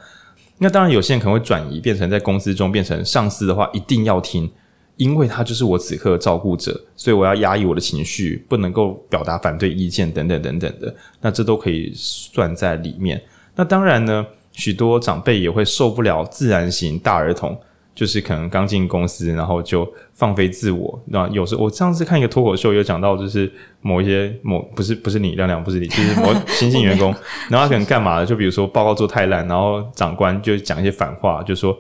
[0.58, 4.50] 那当然，有些人可能会转移，变成在公司中变成上司的话，一定要听，
[4.96, 10.92] 因为他就是我此刻的照顾者，所以我要压抑我的情绪，不能够表达反对意见等等等等的。
[11.22, 13.22] 那这都可以算在里面。
[13.56, 17.56] 那当然呢，许多长辈也会受不了自然型大儿童。
[17.98, 21.04] 就是可能刚进公司，然后就放飞自我。
[21.08, 27.12] 那有时候我上次看一个脱口秀，有讲到，就是某一些某不是不是你亮亮不是你，就是某新进员工，
[27.50, 28.26] 然后他可能干嘛的？
[28.28, 31.76] 就比如说报告做太烂，然后长官就讲一些反话，就说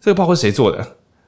[0.00, 0.86] 这个报告是谁做的？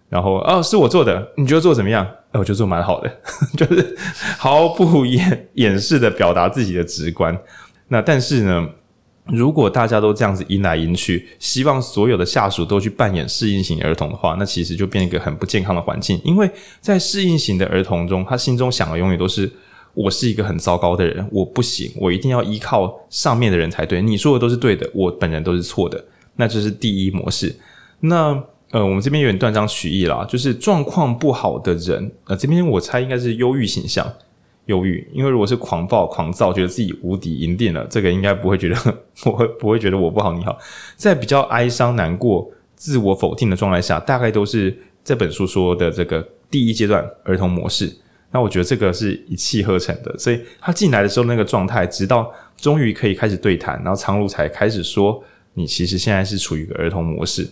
[0.08, 2.06] 然后哦是我做的，你觉得做怎么样？
[2.30, 3.10] 哎，我觉得做蛮好的，
[3.58, 3.96] 就是
[4.38, 7.36] 毫不掩掩饰的表达自己的直观。
[7.88, 8.68] 那但是呢？
[9.32, 16.20] 如果大家都这样子迎来迎去，希望所有的下属都去扮演适应型儿童的话，那其实就变一个很不健康的环境。
[16.24, 19.50] 因为在适应型的儿童中，他心中想的永远都是
[19.94, 24.00] 我是一个很糟糕的人，我不行，我一定要依靠上面的人才对。
[24.00, 26.02] 你说的都是对的，我本人都是错的，
[26.36, 27.54] 那这是第一模式。
[28.00, 34.06] 那呃，我们这边有点断章取义啦，就是状况不好的人，呃，这边我猜应该是忧郁形象。
[34.68, 38.76] 忧郁，因为如果是狂暴、狂躁，觉得自己无敌赢定了，这个应该不会觉得，
[39.26, 40.56] 我会不会觉得我不好你好？
[40.96, 47.90] 在比较哀伤、难过、自我否定的状态下，大概都是这本书说的这个第一阶段儿童模式。
[48.30, 57.48] 那我觉得这个是一气呵成的，所以他进来的时候那个状态，直到终于可以开始对谈，然后苍鹭才开始说：“你其实现在是处于一个儿童模式。”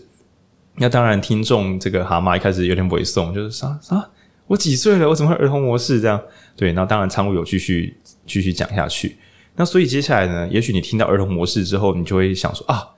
[0.76, 4.10] 那当然，听众这个蛤蟆一开始有点猥琐，就是啥啥。
[4.46, 5.08] 我几岁了？
[5.08, 6.20] 我怎么会儿童模式这样？
[6.56, 9.16] 对，那当然，苍鹭有继续继续讲下去。
[9.56, 10.48] 那所以接下来呢？
[10.48, 12.90] 也许你听到儿童模式之后，你就会想说啊，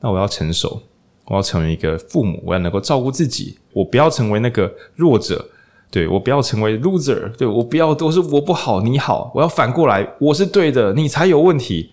[0.00, 0.80] 那我要成熟，
[1.26, 5.46] 我要成为一个父母，我要能够照顾自己，我不要成为那个弱者，
[5.90, 11.90] 对，我不要成为 loser，对，我不要都是我不好你好，我要反过来，我是对的，你才有问题，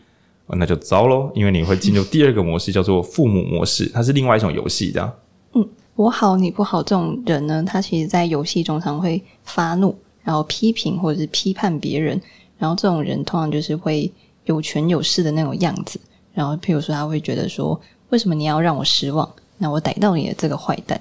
[0.48, 5.14] 那就糟喽，因为你会进入第二个模式，叫做父母模式，它是另外一种游戏，这样。
[5.54, 5.68] 嗯。
[6.02, 12.20] 我好你不好，这种人呢，他其实在游戏中常会发怒，然后批评或者是批判别人，
[12.58, 14.12] 然后这种人通常就是会
[14.46, 16.00] 有权有势的那种样子。
[16.34, 19.32] 然后，譬如说，他会觉得说，为什么你要让我失望？
[19.60, 21.00] 那我逮到你的这个坏蛋。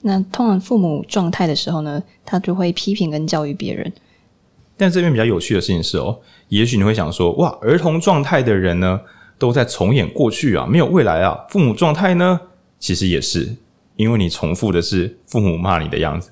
[0.00, 3.92] 那通常父母状态的时候呢，他就会批评跟教育别人。
[4.76, 9.00] 但这边比较有趣的事情是哦，也许你会想说，哇，儿童状态的人呢，
[9.38, 11.46] 都在重演过去啊，没有未来啊。
[11.48, 12.40] 父母状态呢，
[12.80, 13.54] 其实也是。
[13.96, 16.30] 因为你重复的是父母骂你的样子，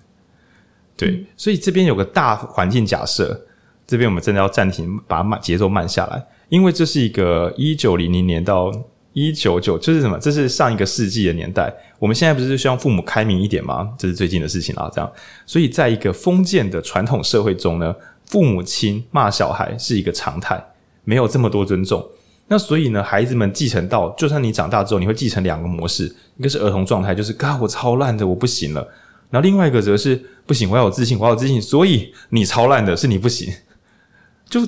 [0.97, 3.47] 对，嗯、所以这边有个大环境假设，
[3.87, 8.73] 这边我们真的要暂停，把慢节奏慢下来，因为这是一个一九零零年到
[9.13, 10.19] 一九九，这是什么？
[10.19, 11.73] 这是上一个世纪的年代。
[11.99, 13.93] 我们现在不是希望父母开明一点吗？
[13.99, 15.13] 这是最近的事情啊，这样。
[15.45, 17.95] 所以在一个封建的传统社会中呢，
[18.27, 20.65] 父母亲骂小孩是一个常态，
[21.05, 22.09] 没有这么多尊重。
[22.53, 28.83] 那所以呢，孩子们继承到，就算你长大之后，你会继承两个模式，一个是儿童状态，就是嘎我超烂的，我不行了；
[29.31, 33.55] 然后另外一个则是不行，我要有自信，我要有自信，所以你超烂的是你不行，
[34.51, 34.61] 就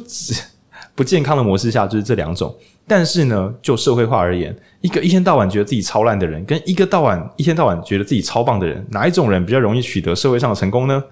[0.95, 2.55] 不健康的模式下就是这两种。
[2.87, 11.03] 但是呢，就社会化而言，一个一天到晚觉得自己超烂的人，跟一个到晚一天到晚觉得自己超棒的人，哪一种人比较容易取得社会上的成功呢？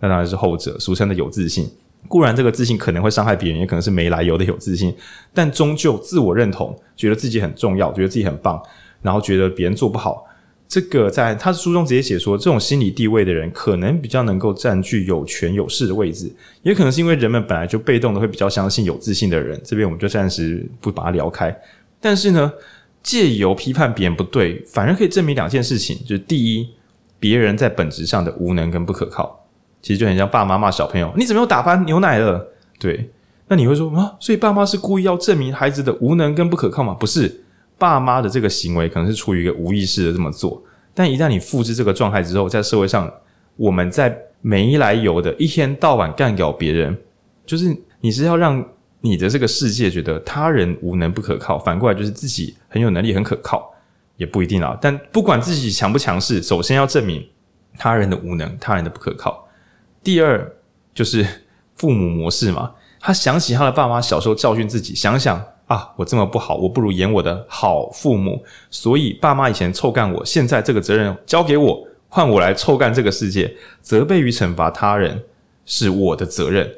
[0.00, 1.70] 那当然是后者，俗称的有自信。
[2.06, 4.94] 固然这个自信可能会伤害别人，也可能是没来由的有自信，
[5.32, 8.62] 但终究自我认同，觉得自己很重要，觉得自己很棒，
[9.02, 10.26] 然后觉得别人做不好。
[10.66, 19.60] 这个在他书中直接写说，这种心理地位的人，可能比较能够占据有权有势的位置，也可能是因为人们本来就被动的会比较相信有自信的人。
[19.62, 21.54] 这边我们就暂时不把它聊开。
[22.00, 22.52] 但是呢，
[23.02, 26.68] 借由批判别人不对，反而可以证明两件事情，就是第一，
[27.20, 29.43] 别人在本质上的无能跟不可靠。
[29.84, 33.10] 其实就很像爸妈骂小朋友：“你怎么又打翻牛奶了？”对，
[33.48, 36.96] 那你会说啊，所以爸妈是故意要证明孩子的无能跟不可靠吗？
[36.98, 37.44] 不是，
[37.76, 40.62] 爸妈的这个行为可能是出于一个无意识的这么做，
[40.94, 43.12] 但一旦你复制这个状态之后，在社会上，
[43.56, 46.96] 我们在没来由的一天到晚干掉别人，
[47.44, 48.64] 就是你是要让
[49.02, 53.70] 你的这个世界觉得他人无能不可靠，反过来就是自己很有能力很可靠，
[54.16, 54.78] 也不一定啊。
[54.80, 57.22] 但不管自己强不强势，首先要证明
[57.76, 59.43] 他人的无能，他人的不可靠。
[60.04, 60.54] 第二
[60.94, 61.26] 就是
[61.74, 75.24] 父母模式嘛，他想起他的爸妈小时候教训自己，想想啊，我这么不好，我不如演我的好父母，所以爸妈以前臭干我，现在这个责任交给我，换我来臭干这个世界，责备与惩罚他人
[75.64, 76.70] 是我的责任，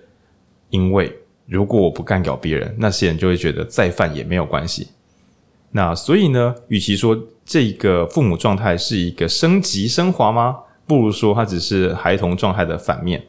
[0.70, 1.12] 因为
[1.46, 4.88] 如果我不干掉别人，那些人就会觉得再犯也没有关系。
[5.72, 10.56] 那所以呢，与其说这个父母状态是一个升级升华吗？
[10.86, 13.22] 不如说，他只是孩童状态的反面，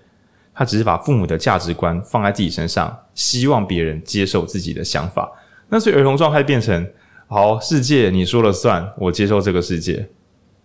[0.54, 5.32] 他只是把父母的价值观放在自己身上，希望别人接受自己的想法。
[5.70, 6.88] 那所以儿童状态变成，
[7.28, 10.08] 好，世界你说了算，我接受这个世界，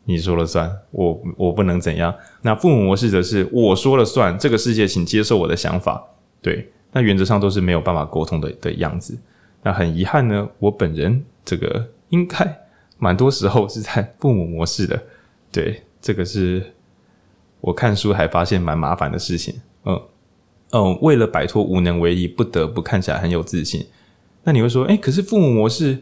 [0.05, 2.15] 你说了算，我我不能怎样。
[2.43, 6.05] 那父母模式则是我说了算，这个世界请接受我的想法。
[6.41, 9.19] 对，那原则上都是没有办法沟通的的样子。
[9.63, 12.59] 那很遗憾呢，我本人这个应该
[12.99, 15.01] 蛮多时候是在父母模式的。
[15.51, 16.73] 对，这个是
[17.63, 19.55] 我看书还发现蛮麻烦的事情。
[19.87, 19.99] 嗯
[20.73, 23.87] 嗯，为了摆脱无能为力，不得不看起来很有自信。
[24.45, 25.99] 那你会说，哎，可是父母模式，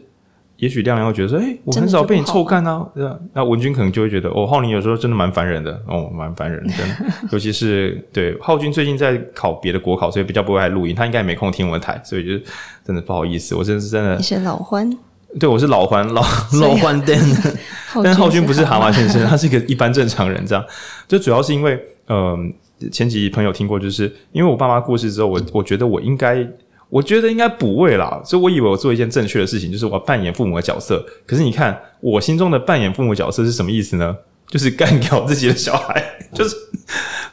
[0.57, 2.89] 也许亮亮会觉得说，哎，我很少被你臭干啊。
[3.33, 6.73] 那文君可能就会觉得，哦，浩宁有时候真的蛮烦人的，哦，蛮烦人的。
[7.31, 12.43] 尤其是对浩君最近在考别的国考，所以比较不会来录音，他应该也没空听我的台，所以就
[12.85, 14.15] 真的不好意思，我真的是真的。
[14.15, 14.89] 你是老欢？
[15.39, 16.21] 对，我是老环，老
[16.59, 17.17] 老环灯。
[18.03, 20.63] 但浩君不是蛤蟆先生，他是一个一般正常人，这样。
[21.07, 26.47] 就主要是因为，嗯、呃，前几朋友听过，就是因为我爸妈过世之后，我我觉得我应该。
[26.89, 31.01] 我觉得应该补位啦，所以我以为我做一件正确的事情，就是我要扮演父母的角色。
[31.25, 34.13] 可是你看，我心中的扮演父母角色是什么意思呢？
[34.51, 36.55] 就是干掉自己的小孩，就是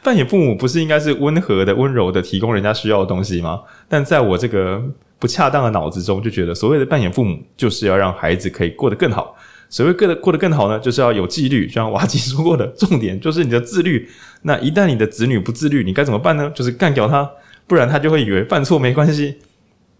[0.01, 3.61] 扮演父母不是应该是温和的、温柔的提供人家需要的东西吗？
[3.87, 4.81] 但在我这个
[5.19, 9.35] 不恰当的脑子中，就觉得所谓的扮演父母就是要让孩子可以过得更好。
[9.71, 11.67] 所谓过得过得更好呢，就是要有纪律。
[11.67, 14.09] 就像瓦基说过的，重点就是你的自律。
[14.41, 16.49] 那一旦你的子女不自律，你该怎么办呢？
[16.55, 17.29] 就是干掉他，
[17.67, 19.35] 不然他就会以为犯错没关系。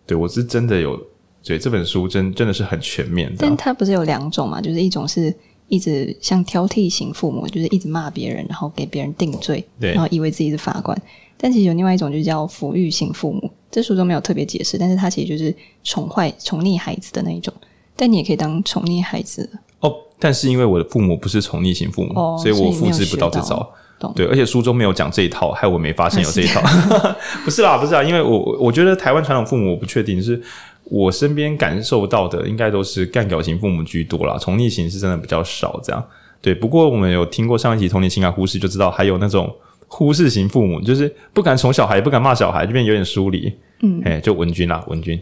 [0.08, 1.00] 对，我是真的有，
[1.44, 3.36] 对这本书真真的是很全面的。
[3.40, 4.60] 但它不是有两种嘛？
[4.60, 5.32] 就是一种是
[5.70, 11.00] 一直像挑剔型父母，就是一直骂别人，然后给别人定罪，对，然后以为自己是法官。
[11.38, 13.50] 但其实有另外一种，就叫抚育型父母。
[13.72, 17.54] 这书中没有特别解释，但是他其实就是宠坏、宠溺孩子的那一种。
[17.96, 19.94] 但你也可以当宠溺孩子哦。
[20.18, 23.72] 但是因为我的父母不是宠溺型父母，哦、所以我复制不到这招。
[24.16, 26.62] 对，而且书中没有讲这一套，害我没发现有这一套。
[27.44, 30.42] 不是啦，不是啦，因为我我觉得台湾传统父母我不确定，是
[30.90, 35.80] 我身边感受到的应该都是干搞型父母居多啦，宠溺型是真的比较少。
[35.84, 36.04] 这样
[36.42, 39.54] 对，不过我们有听过上一集童年情感忽视，就知道还有那种
[39.88, 43.54] 忽视型父母，就是不敢宠小孩，不敢骂小孩，这边有点疏离。
[43.82, 45.22] 嗯，哎，就文君啦，文君。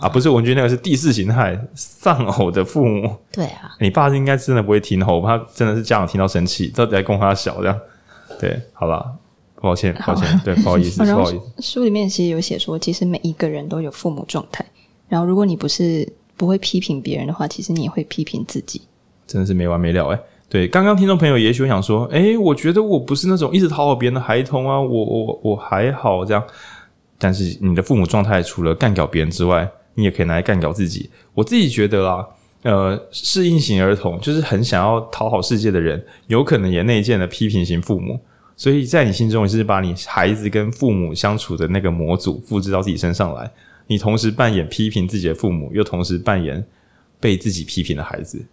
[0.00, 3.16] 啊，不是文君，那个是第四形态丧偶的父母。
[3.30, 7.78] 对啊，你爸应该真的不会听吼，我怕真的是家长听到生气，到底在供他小这样。
[8.40, 9.12] 对，好吧，
[9.60, 11.62] 抱歉，抱歉，对， 不好意思，不好意思。
[11.62, 14.64] 书里面其实有写说，其实每一个人都有父母状态，
[15.08, 18.80] 然后如果你不是不会批评别人的话，其实你也会批评自己。
[19.26, 20.18] 真的是没完没了诶。
[20.48, 26.42] 对，刚刚听众朋友也许会想说，诶，我觉得我不是那种一直讨好别人的孩童啊，我我我还好这样。
[27.18, 31.10] 但是你的父母状态除了干掉别人之外，你也可以拿来干掉自己。
[31.34, 32.26] 我自己觉得啦，
[32.62, 38.18] 呃，适应型儿童就是很想要讨好世界的人，有可能也内建了批评型父母。
[38.58, 43.50] 所以在你心中，你是把你孩子跟父母相处的那个模组复制到自己身上来，
[43.86, 46.62] 你同时扮演批评自己的父母，又同时扮演
[47.18, 48.44] 被自己批评的孩子。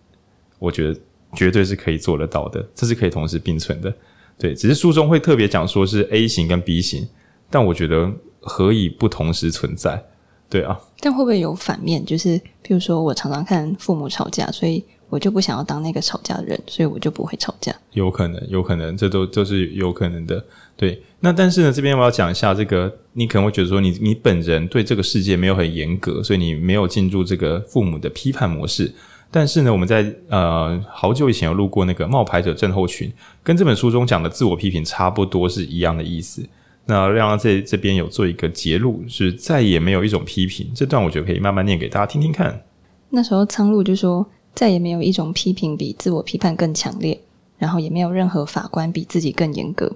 [0.59, 0.97] 我觉得
[1.33, 3.93] 绝对是可以做得到的，这是可以同时并存的。
[4.37, 7.05] 对，只是书中会特别讲说是 A 型跟 B 型，
[7.49, 8.09] 但我觉得。
[8.47, 10.05] 何以不同时存在？
[10.47, 12.05] 对啊，但会不会有反面？
[12.05, 17.73] 就是譬如说我常常看父母吵架，所以我就不想要当那个吵架的人，所以我就不会吵架。
[17.93, 20.43] 有可能，有可能，这都都是有可能的。
[20.75, 28.93] 对，那但是呢，这边我要讲一下这个，你可能会觉得说你，你你本人对这个世界没有很严格，所以你没有进入这个父母的批判模式。
[29.31, 33.09] 但是呢，我们在呃好久以前有录过那个冒牌者症候群，
[33.41, 36.45] 跟这本书中讲的自我批评差不多是一样的意思。
[36.87, 40.69] 那亮亮这这边有做一个结录，是再也没有一种批评。
[40.75, 42.61] 这段我觉得可以慢慢念给大家听听看。
[43.09, 47.19] 那时候苍鹭就说：“再也没有一种批评比自我批判更强烈，
[47.57, 49.91] 然后也没有任何法官比自己更严格。”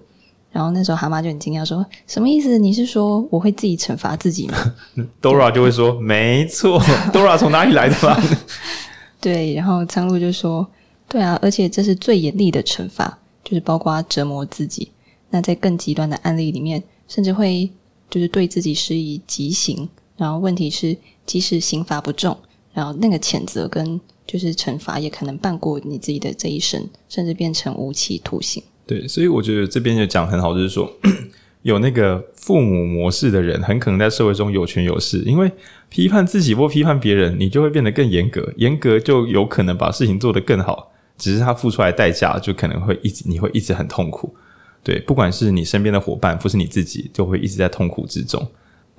[0.52, 2.58] 然后那时候蛤蟆就很惊讶说：“什么意思？
[2.58, 4.76] 你是说我会自己惩罚自己吗？
[5.22, 6.82] ”Dora 就会说：“没错，
[7.14, 8.20] Dora 从哪里来的吧？”
[9.22, 10.68] 对，然后苍鹭就说
[11.08, 14.92] ：“对啊，而且这是最严厉的惩罚，就是包括折磨自己。”
[15.30, 17.70] 那在更极端的案例里面，甚至会
[18.10, 19.88] 就是对自己施以极刑。
[20.18, 22.36] 然后问题是，即使刑罚不重，
[22.74, 28.62] 然后那个谴责跟就是惩罚也可能半过你自己的这一生，甚至变成无期徒刑。
[28.86, 30.88] 对，所以我觉得这边就讲很好，就是说
[31.64, 35.52] 有那个父母模式的人，很可能在社会中有权有势，因为
[35.90, 44.32] 批判自己或批判别人，你就会变得更严格，严格就有可能把事情做得更好，只是他付出来的代价就可能会一直，你会一直很痛苦。
[44.84, 48.48] 对，不管是你身边的伙伴，或是你自己，就会一直在痛苦之中。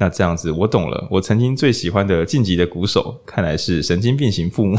[0.00, 1.06] 那这样子，我懂了。
[1.10, 4.74] 我曾经最喜欢的晋级的鼓手，看来是神经病型父母。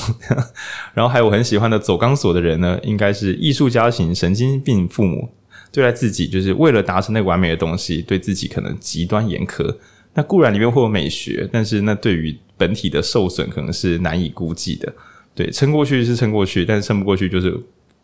[0.96, 5.30] 然后还有我很喜欢的走钢索的人呢，应该是艺术家型神经病父母。
[5.72, 9.74] 对待自己，就是为了达成那个完美的东西，对自己可能极端严苛。
[10.16, 14.92] 那固然里面会有美学，但是那对于本体的受损可能是难以估计的。
[15.36, 17.58] 对，撑过去是撑过去，但是撑不过去就是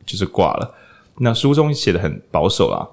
[0.05, 0.75] 就是挂了。
[1.17, 2.87] 那书中写的很保守啊，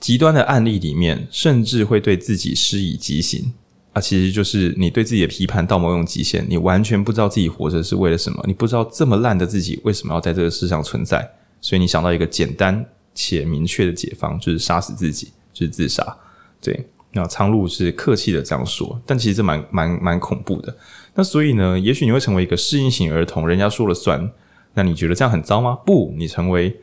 [0.00, 3.52] 极端的案例里面，甚至会对自己施以极刑
[3.92, 11.30] 啊，其实就是你对自己的批判到某种极限，你完全不知道自己活着是为了什么，你不知道这么烂的自己为什么要在这个世上存在，
[11.60, 12.84] 所以你想到一个简单
[13.14, 16.16] 且明确的解方，就是杀死自己，就是自杀。
[16.62, 20.74] 对，那苍鹭是客气的这样说，但其实这蛮蛮蛮恐怖的。
[21.14, 24.30] 那所以呢，也许你会成为一个适应型儿童，人家说了算。
[24.74, 25.76] 那你觉得这样很糟吗？
[25.84, 26.74] 不，你成为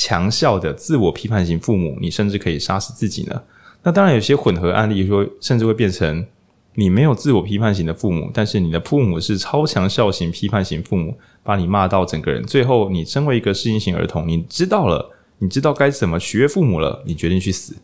[0.00, 3.42] 强效的自我批判型父母，你甚至可以杀死自己呢。
[3.82, 6.24] 那当然，有些混合案例说，甚至会变成
[6.76, 12.40] 你没有自我批判型的父母，但是你的父母是超强效型批判型父母，把你骂到整个人。
[12.44, 17.74] 最后，你身为一个适应型儿童，你知道了，你知道该怎么取悦父母了，你决定去死，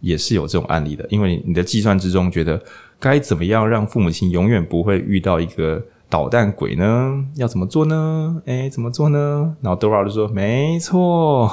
[0.00, 1.06] 也是有这种案例的。
[1.08, 2.60] 因为你的计算之中觉得
[2.98, 5.80] 该怎么样让父母亲永远不会遇到一个。
[6.10, 7.24] 捣蛋鬼呢？
[7.36, 8.40] 要怎么做呢？
[8.46, 9.54] 哎，怎么做呢？
[9.60, 11.46] 然后 Dora 就说：“没错。”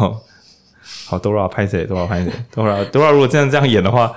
[1.07, 4.13] 好，Dora 拍谁？Dora 拍谁？Dora，Dora 如果真的这样演的话，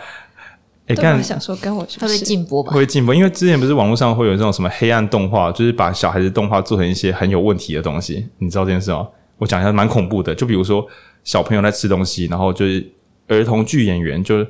[0.86, 2.72] 哎，干想说跟我是不是会不会禁播吧？
[2.72, 8.28] 会禁播，因为之前不是网络上会有这种什么黑暗动画，就是把小孩子动画做成一些很有问题的东西。
[8.38, 9.08] 你知道这件事吗？
[9.38, 10.34] 我讲一下，蛮恐怖的。
[10.34, 10.86] 就比如说
[11.24, 12.88] 小朋友在吃东西，然后就是
[13.26, 14.46] 儿童剧演员就是。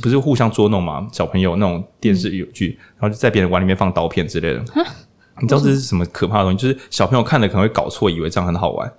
[0.00, 1.08] 不是互相捉弄嘛？
[1.10, 4.64] 小朋友那种电视有剧，嗯、然后就在别人碗里面放刀片之类的。
[5.40, 6.58] 你知道这是什么可怕的东西？
[6.58, 8.92] 就是小朋友看了可能会搞错，以为这样很好玩。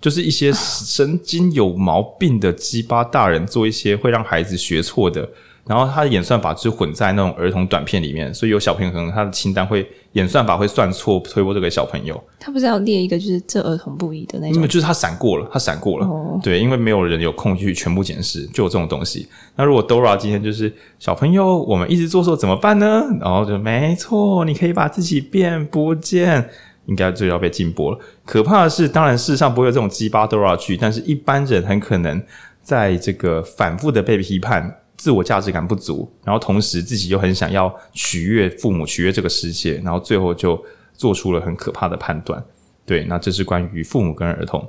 [0.00, 5.28] 就是一些 神经有毛病的鸡巴大人做一些会让孩子学错的。
[5.66, 12.18] 然后他的演算法就混在那种儿童短片里面，所以有小朋友可能他的清单会演算法会算错，推播这个小朋友。
[12.40, 14.62] 他不是要列一个就是这儿童不宜的那种？
[14.62, 16.06] 就是他闪过了，他闪过了。
[16.06, 19.28] 哦、对，因为没有人有空去全部检视，就有这种东西。
[19.56, 23.04] 那如果 Dora 今天就是小朋友，我们一直做错怎么办呢？
[23.20, 26.48] 然后就没错，你可以把自己变不见，
[26.86, 27.98] 应该就要被禁播了。
[28.24, 32.22] 可怕的是，当然世上不会有这种鸡巴 Dora 剧，但是一般人很可能
[32.62, 34.80] 在这个反复的被批判。
[34.98, 40.60] 自我价值感不足，然后同时自己又很想要取悦父母、取悦这个世界，然后最后就
[40.92, 42.44] 做出了很可怕的判断。
[42.84, 44.68] 对，那这是关于父母跟儿童。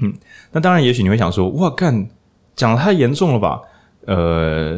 [0.00, 0.12] 嗯，
[0.52, 2.06] 那当然，也许你会想说：“哇，干，
[2.54, 3.62] 讲得太严重了吧？”
[4.06, 4.74] 呃，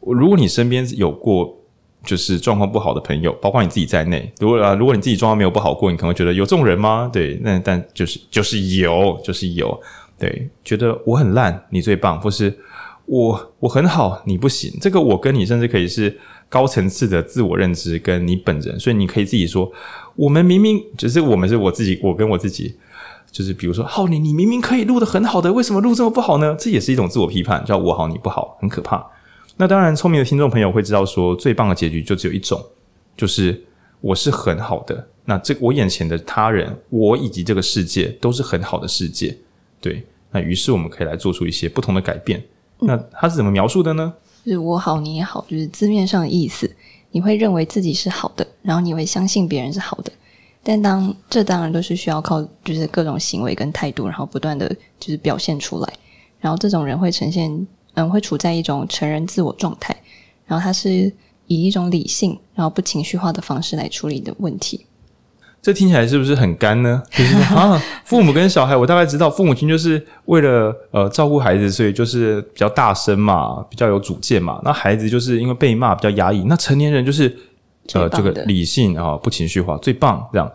[0.00, 1.56] 如果你身边有过
[2.02, 7.08] 就是状况不好的朋友，包括你自己在内，如果啊，如果你自己状况没有不好过，你可能会觉得有这种人吗？
[7.12, 9.80] 对，那但就是就是有，就是有，
[10.18, 12.58] 对，觉得我很烂，你最棒，或是。
[13.08, 14.70] 我我很好，你不行。
[14.80, 19.72] 这个我跟你甚至可以是高层次的自我认知，跟你本人，所以你可以自己说，
[20.14, 22.76] 我们明明就是我们是我自己，我跟我自己，
[23.30, 26.54] 就是比如说，好，你你明明可以录得很好的，为什么录这么不好呢？
[26.58, 29.04] 这也是一种自我批判，叫我好你不好，很可怕。
[29.56, 32.62] 那当然，聪明的听众朋友会知道说，最棒的结局就只有一种，
[33.16, 33.64] 就是
[34.02, 35.08] 我是很好的。
[35.24, 39.36] 那这我眼前的他人，我以及这个世界都是很好的世界。
[39.80, 42.42] 对，那于是我们可以来做出一些不同的改变。
[42.80, 44.14] 那他是怎么描述的呢？
[44.44, 46.70] 就是我好你也好，就是字面上的意思。
[47.10, 50.12] 你会认为自己是好的，然后你会相信别人是好的。
[50.62, 54.68] 但当这当然都是需要靠就是各种行为跟态度，然后不断的
[55.00, 55.92] 就是表现出来。
[56.38, 59.96] 然后这种人会呈现嗯，会处在一种成人自我状态。
[60.46, 61.12] 然后他是
[61.46, 64.84] 以一种理性，然后不情绪化的方式来处理的问题。
[65.68, 67.02] 这听起来是不是很干呢？
[67.12, 74.58] 就是啊，父母跟小孩，我大概知道，父母亲就是为了呃照顾孩子，所以就是比较大声嘛，比较有主见嘛。
[74.64, 76.42] 那孩子就是因为被骂比较压抑。
[76.44, 77.36] 那成年人就是
[77.92, 80.50] 呃这个理性啊，不情绪化，最棒这样。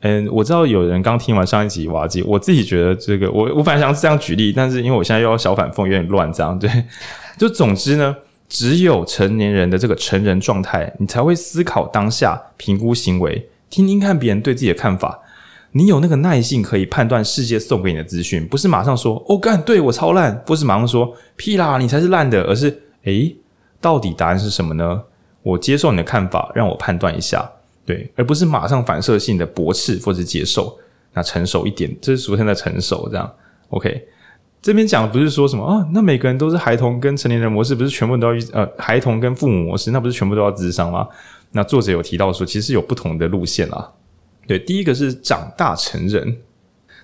[0.00, 6.58] 嗯，我知道有人刚听完上一集瓦基，我自己觉得这个我我本来想这样举例，但是因为我现在又要小反讽，有点乱这样。
[6.58, 6.68] 对，
[7.38, 8.16] 就总之呢，
[8.48, 13.48] 只有成年人的这个成人状态，你才会思考当下，评估行为。
[13.70, 15.20] 听听看别人对自己的看法，
[15.72, 23.36] 你有那个耐性可以判断世界送给你的资讯，不是马上说“哦干，对我超烂”，不是马上说“屁啦，你才是烂的”，而是诶，
[23.80, 25.02] 到底答案是什么呢？
[25.42, 27.48] 我接受你的看法，让我判断一下，
[27.84, 30.78] 对，而不是马上反射性的驳斥或者接受。
[31.12, 33.30] 那成熟一点，这是昨天的成熟，这样
[33.70, 34.08] OK。
[34.60, 41.06] 这边讲的不是说什么啊，那每个人都是孩童跟成年人模式，不是全部都要呃孩童跟父母模式，那不是全部都要智商吗？
[41.52, 43.92] 那作者有提到说，其实有不同的路线啦。
[44.46, 46.38] 对，第一个是长大成人。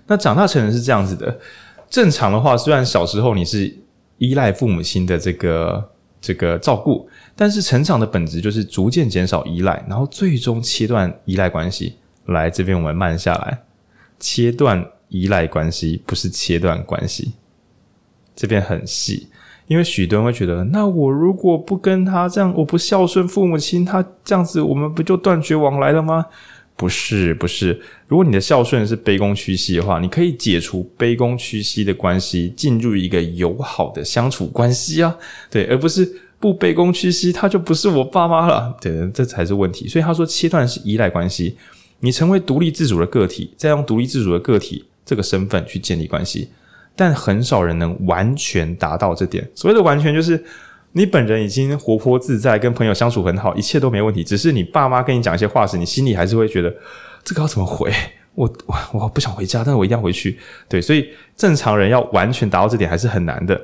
[0.06, 1.40] 那长大成人是这样子的：
[1.88, 3.74] 正常的话，虽然小时候你是
[4.18, 5.90] 依赖父母亲的这个
[6.20, 11.96] 这个照顾，但是成长的本质就是逐渐减少依赖，然后最终切断依赖关系。
[12.26, 13.62] 来，这边我们慢下来，
[14.20, 17.32] 切断依赖关系不是切断关系，
[18.36, 19.28] 这边很细。
[19.72, 26.26] 因为许多人会觉得，那我如果不跟他这样，我不孝顺父母亲，他这样子，我们不就断绝往来了吗？
[26.76, 27.80] 不是，不是。
[28.06, 35.16] 如果你的孝顺是卑躬屈膝的话，你可以解除卑躬屈膝的关系，进入一个友好的相处关系啊。
[35.50, 36.06] 对，而不是
[36.38, 38.76] 不卑躬屈膝，他就不是我爸妈了。
[38.78, 39.88] 对，这才是问题。
[39.88, 41.56] 所以他说，切断是依赖关系，
[42.00, 46.48] 你成为独立自主的个体，再用独立自主的个体这个身份去建立关系。
[46.94, 49.48] 但很少人能完全达到这点。
[49.54, 50.42] 所谓的完全，就是
[50.92, 54.22] 你本人已经活泼自在，跟朋友相处很好，一切都没问题。
[54.22, 56.74] 只是你爸妈跟你讲一些话时，你心里还是会觉得
[57.24, 57.92] 这个要怎么回？
[58.34, 60.38] 我我我不想回家，但是我一定要回去。
[60.68, 63.60] 对，所以正常人要完全达到这点还是很难的。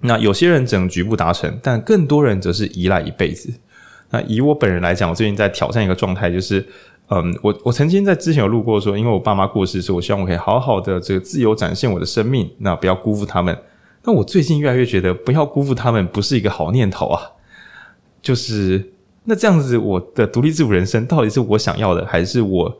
[0.00, 3.52] 那有些人只能局部达成，但更多人则是依赖一辈子。
[4.10, 6.66] 那以我本人来讲，我最近在挑战一个状态，就是。
[7.08, 13.56] 嗯，我我曾经在之前有录过说，因为我爸妈过世，所以我希望我可以好好的这个自由展现我的生命，那不要辜负他们。
[14.02, 17.22] 那我最近越来越觉得，不要辜负他们不是一个好念头啊。
[18.20, 18.92] 就是
[19.22, 22.78] 那这样子，我的独立自主人生到底是我想要的，还是我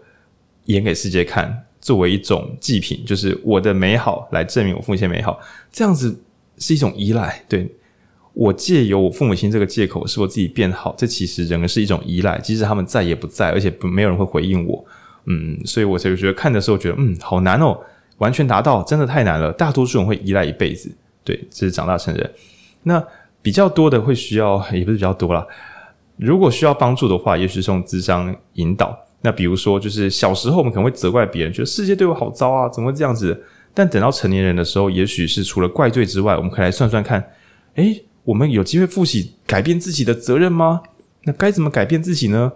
[0.64, 5.38] 演给世界看，作为一种祭品，就是我的美好来证明我父母亲美好，
[5.70, 6.20] 这样子
[6.58, 7.70] 是一种依赖，对。
[8.36, 12.38] 我借由我父母亲这个借口，使我自己变好，这其实仍然是一种依赖。
[12.40, 14.84] 即使他们再也不在，而且没有人会回应我，
[15.24, 17.80] 嗯，所以我才觉得看的时候觉得，嗯，好难哦，
[18.18, 19.50] 完全达到真的太难了。
[19.54, 22.30] 大多数人会依赖一辈子，对，这是长大成人。
[22.82, 23.02] 那
[23.40, 25.46] 比较多的会需要，也不是比较多啦。
[26.18, 28.94] 如果需要帮助的话，也许是用智商引导。
[29.22, 33.42] 那比如说，就是小时候我们可能会责怪别人，觉得世界对我好糟啊，怎么会这样子？
[33.72, 37.32] 但等到成年人的时候，也许是除了怪罪之外，我们可以来算算看，
[37.76, 38.04] 诶。
[38.26, 40.82] 我们有机会负起改变自己的责任吗？
[41.24, 42.52] 那该怎么改变自己呢？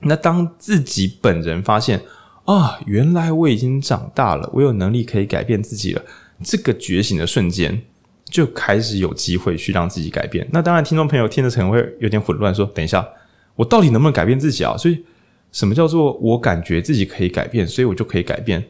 [0.00, 2.02] 那当自己本人发现
[2.44, 6.02] 啊，原来我已经长大了，我有能力可以改变自己了，
[6.42, 7.82] 这个觉醒的瞬间，
[8.24, 10.48] 就开始有机会去让自己改变。
[10.50, 13.06] 那当然，听众朋友听着可能会有点混乱，说：“等一下，
[13.54, 15.04] 我到底能不能改变自己啊？”所以，
[15.52, 18.64] 什么叫做我感觉自己可以改变，所以我就可以改变？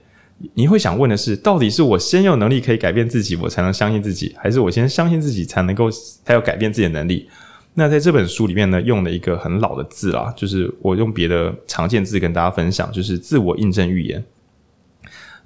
[0.54, 5.90] 你会想问的是，到底是我先有能力可以改变自己，我才能相信自己，还是我先相信自己才能够
[6.24, 7.28] 才有改变自己的能力？
[7.74, 14.24] 那在这本书里面呢，用了一个很老的字啦，就是我用别的常见字跟大家分享，就是自我印证预言。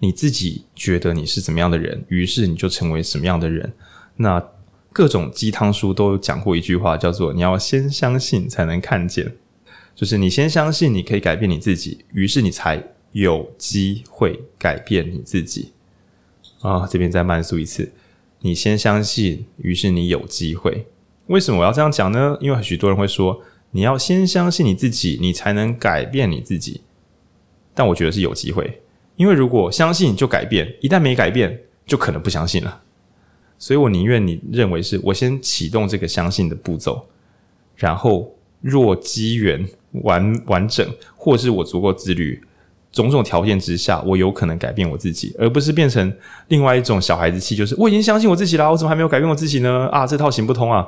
[0.01, 3.73] 你自己觉得你是怎么样的人，于是你就成为什么样的人。
[4.17, 4.43] 那
[4.93, 9.35] 各种鸡汤书都有讲过一句话，叫做“你要先相信才能看见”，
[9.95, 12.96] 就是你先相信你可以改变你自己，于是你才。
[13.17, 15.73] 有机会改变你自己
[16.61, 16.87] 啊！
[16.87, 17.91] 这边再慢速一次，
[18.41, 20.87] 你先相信，于是你有机会。
[21.29, 22.37] 为什么我要这样讲呢？
[22.43, 23.41] 因为许多人会说，
[23.71, 26.83] 你要先相信你自己，你才能改变你自己。
[27.73, 28.83] 但我觉得是有机会，
[29.17, 32.83] 因为如果相信就改变，一旦没改变，就可能不相信了。
[33.59, 37.07] 所以我宁愿你认为是我先启动这个相信的步骤，
[37.77, 39.67] 然后若机缘
[40.03, 40.87] 完完整，
[41.17, 42.43] 或是我足够自律。
[42.97, 46.11] 种种条件之下，我有可能改变我自己，而不是变成
[46.49, 49.87] 另外一种小孩子气，就是我已经相信我自己了，我怎么还没有改变我自己呢？
[49.93, 50.87] 啊，这套行不通啊！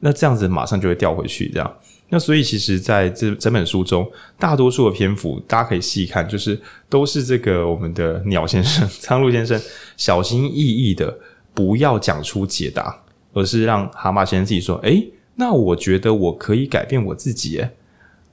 [0.00, 1.74] 那这样子马上就会掉回去，这样。
[2.08, 4.04] 那所以其实在这整本书中，
[4.36, 9.60] 大多数的篇幅大家可以细看，就是都是这个我们的鸟先生苍鹭先生
[9.96, 11.16] 小心翼翼的
[11.54, 13.00] 不要讲出解答，
[13.32, 17.64] 而是让蛤蟆先生自己说：“诶，那我觉得我可以改变我自己。”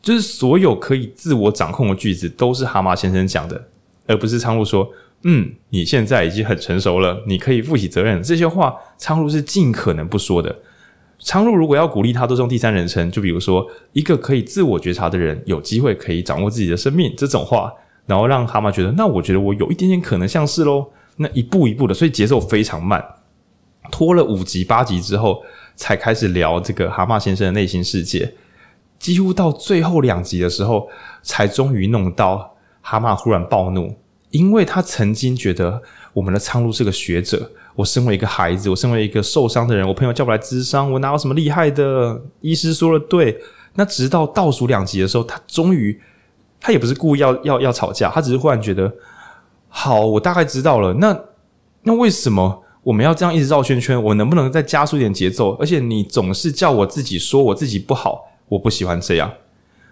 [0.01, 3.67] 就是所有可以自我掌控的句子，都是蛤蟆先生讲的，
[4.07, 4.89] 而不是苍鹭说
[5.23, 10.55] ：“嗯，你现在已经很成熟了，你可以负起责任。”这些话，苍鹭是尽可能不说的。
[11.19, 17.71] 苍鹭如果要鼓励他，都是用第三人称，就比如说一个可以自我觉察的人，有机会可以掌握自己的生命这种话，
[18.07, 20.87] 然后让蛤蟆觉得，那我觉得我有一点点可能像是喽。
[21.17, 23.03] 那一步一步的，所以节奏非常慢，
[23.91, 25.43] 拖了五集八集之后，
[25.75, 28.33] 才开始聊这个蛤蟆先生的内心世界。
[29.01, 30.87] 几乎到最后两集的时候，
[31.23, 33.95] 才终于弄到蛤蟆忽然暴怒，
[34.29, 35.81] 因为他曾经觉得
[36.13, 42.21] 我们的苍鹭是个学者，我身为一个孩子，我身为一个受伤的人，我朋友叫我来咨商，我哪有什么厉害的？
[42.41, 43.37] 医师说了对。
[43.73, 45.99] 那直到倒数两集的时候，他终于，
[46.59, 48.93] 他也不是故意要要要吵架，他只是忽然觉得，
[49.69, 50.93] 好，我大概知道了。
[50.95, 51.17] 那
[51.83, 54.01] 那为什么我们要这样一直绕圈圈？
[54.03, 55.55] 我能不能再加速点节奏？
[55.55, 58.30] 而且你总是叫我自己说我自己不好。
[58.51, 59.31] 我不喜欢这样。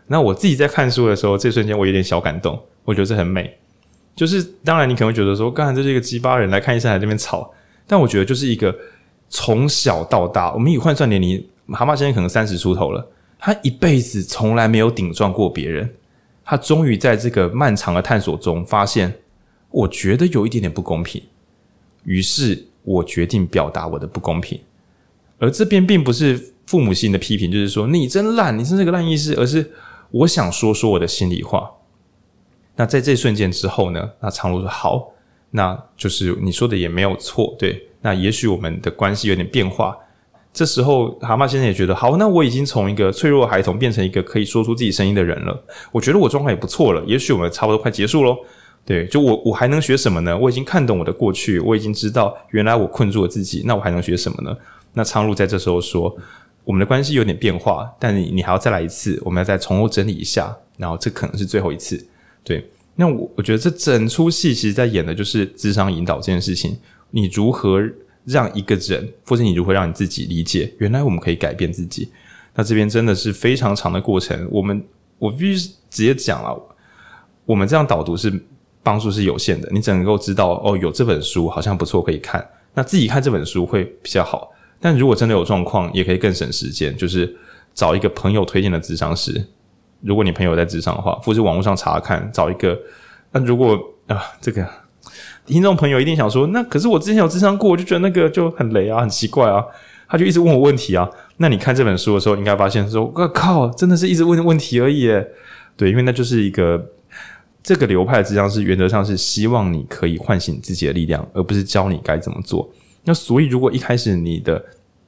[0.08, 3.58] 那我自己在看书的时候，这瞬间我有点小感动，我觉得这很美。
[4.16, 7.54] 就是当然，你可能会觉得说，刚才这是一个鸡巴人来看医生，在这边吵。
[7.88, 8.76] 但我觉得，就是一个
[9.30, 13.08] 从小到大，我们以换算年龄，蛤蟆先生可能三十出头了，
[13.38, 15.90] 他一辈子从来没有顶撞过别人。
[16.44, 19.14] 他终于在这个漫长的探索中发现，
[19.70, 21.22] 我觉得有一点点不公平。
[22.04, 24.60] 于是我决定表达我的不公平。
[25.38, 29.72] 而这边并不是父母性的批评，就是说你真烂，你真是个烂医师，而是
[30.12, 31.72] 我想说说我的心里话。
[32.76, 34.08] 那在这瞬间之后呢？
[34.22, 35.10] 那苍鹭说好，
[35.50, 37.88] 那就是你说的也没有错，对。
[38.02, 39.98] 那也许我们的关系有点变化。
[40.54, 45.66] 这时候蛤蟆先生也觉得好，那我已经从一个脆弱孩童变成一个可以说出自己声音的人了。
[45.92, 47.04] 我觉得我状况也不错了。
[47.06, 48.38] 也许我们差不多快结束喽。
[48.86, 50.38] 对，就我我还能学什么呢？
[50.38, 53.64] 我已经看懂我的过去，我已经知道原来我困住了自己。
[53.66, 54.56] 那我还能学什么呢？
[54.94, 56.16] 那苍鹭在这时候说
[56.70, 62.00] ：“我们的关系有点变化，但你你还要再来一次，我们要再重头整理一下，然后这可能是最后一次。”
[62.46, 62.64] 对，
[62.94, 66.78] 那我我觉得这整出戏其实在演的就是智商引导这件事情。
[67.10, 67.82] 你如何
[68.24, 72.12] 让一个人，或者你如何让你自己理解，原来我们可以改变自己？
[72.54, 74.48] 那这边真的是非常长的过程。
[74.52, 74.86] 我们
[75.18, 76.56] 我必须直接讲了，
[77.46, 78.32] 我们这样导读是
[78.84, 79.68] 帮助是有限的。
[79.72, 82.48] 你只能够知道哦，有这本书好像不错，可以看。
[82.76, 84.52] 那自己看这本书会比较好。
[84.80, 87.36] 但如果真的有状况，也可以更省时间，就是
[87.74, 89.48] 找一个朋友推荐的咨商师。
[90.02, 92.80] 如果你朋友在咨商的话，或是网络上查看，找一个。
[93.32, 93.78] 那如果
[94.08, 94.66] 啊，这个
[95.46, 99.64] 听众朋友一定想说，那可是我之前有咨商过，我就觉得那个就很雷啊，很奇怪啊。
[100.08, 101.08] 他就一直问我问题啊。
[101.38, 105.28] 那你看这本书的时候，应该发现说，我靠，真的是一直问问题而已耶。
[105.78, 106.84] 对，因为那就是一个
[107.62, 112.68] 这个流派的智商是原则上是希望你可以唤醒自己的力量，而不是教你该怎么做。
[113.10, 114.64] 那所以，如果一开始你的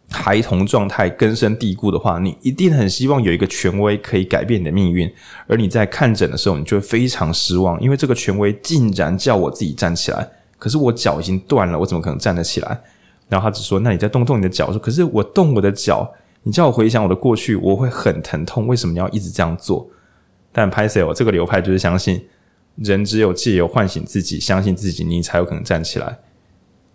[0.10, 5.08] 孩童状态根深蒂固的话，你一定很希望有一个权威可以改变你的命运，
[5.46, 10.28] 而你在看诊的时候，你就会非常失望，因为这个权威竟然叫我自己站起来，
[10.58, 12.82] 可是我脚已经断了，我怎么可能站得起来？
[13.30, 18.66] 然后他只说：“那你再动动你的脚。”说：“可是我动我的脚，你叫我回想我的过去，我会很疼痛。
[18.66, 19.88] 为什么你要一直这样做？”
[20.52, 22.26] 但拍谢哦，这个流派就是相信
[22.78, 26.18] 人只有借由唤醒自己，相信自己，你才有可能站起来。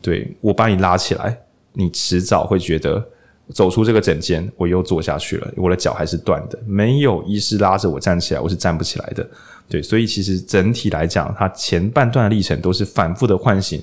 [0.01, 1.39] 对，我把你拉起来，
[1.73, 3.05] 你迟早会觉得
[3.53, 9.29] 走出这个整间，我又坐下去了，我的脚还是断的，没有医师拉着我站起来，我是站不起来的。
[9.69, 13.83] 对，所以其实整体来讲，它前半段的历程都是反复的唤醒，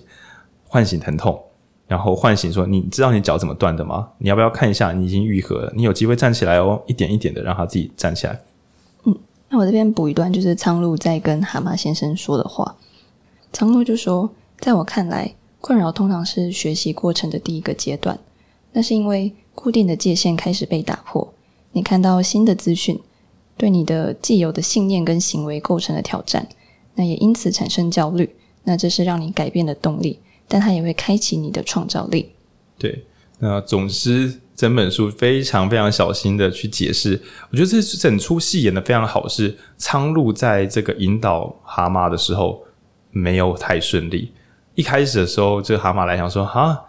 [0.65, 1.37] 唤醒疼痛，
[1.87, 4.07] 然后唤醒说：“你知道你脚怎么断的吗？
[4.17, 4.93] 你要不要看一下？
[4.93, 8.39] 你已经愈合了，你有机会站起来哦，一点一点的让他自己站起来。”
[9.03, 9.13] 嗯，
[9.49, 12.77] 那我这边补一段，就是苍鹭在跟蛤蟆先生说的话。
[13.51, 18.19] 苍鹭就说：“在我看来。”困扰通常是学习过程的第一个阶段，
[18.73, 21.33] 那是因为固定的界限开始被打破，
[21.71, 22.99] 你看到新的资讯，
[23.55, 26.45] 对你的既有的信念跟行为构成了挑战，
[26.95, 28.29] 那也因此产生焦虑，
[28.65, 32.31] 那这是让你改变的动力，但它也会开启你的创造力。
[32.77, 33.05] 对，
[33.39, 42.61] 那总之整本书非常非常小心的去解释，我觉得这整出戏演得非常好，是苍鹭在这个引导蛤蟆的时候
[43.11, 44.33] 没有太顺利。
[44.75, 46.79] 一开始的时候，这个蛤蟆来想说：“啊，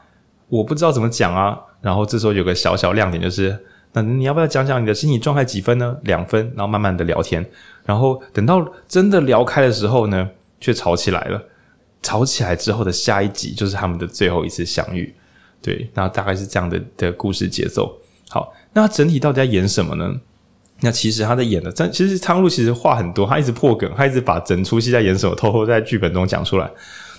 [0.48, 3.58] 我不知道怎么讲啊。”然后这时候有个小小亮点，就是
[3.92, 5.96] ：“那你要不要讲讲你的心理状态几分呢？
[6.02, 7.44] 两分。”然后慢慢的聊天，
[7.84, 10.28] 然后等到真的聊开的时候呢，
[10.60, 11.42] 却吵起来了。
[12.02, 15.14] 吵起来之后的下一集就是他们的最后一次相遇。
[15.62, 17.98] 对，那大概是这样的的故事节奏。
[18.28, 20.14] 好，那整体到底在演什么呢？
[20.80, 26.70] 那其实他在演的，但其实苍鹭其实话很多，他一直破梗，他一直把整出戏在演什么偷偷在剧本中讲出来。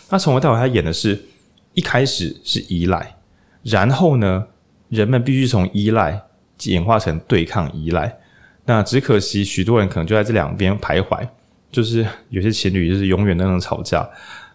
[0.10, 1.26] 那从头到尾，他演的是
[1.74, 3.16] 一开始是依赖，
[3.64, 4.47] 然后呢，
[4.89, 6.22] 人们必须从依赖
[6.64, 8.18] 演化成对抗依赖。
[8.66, 11.28] 那只可惜，许多人可能就在这两边徘徊。
[11.72, 14.08] 就是有些情侣就是永远都能吵架，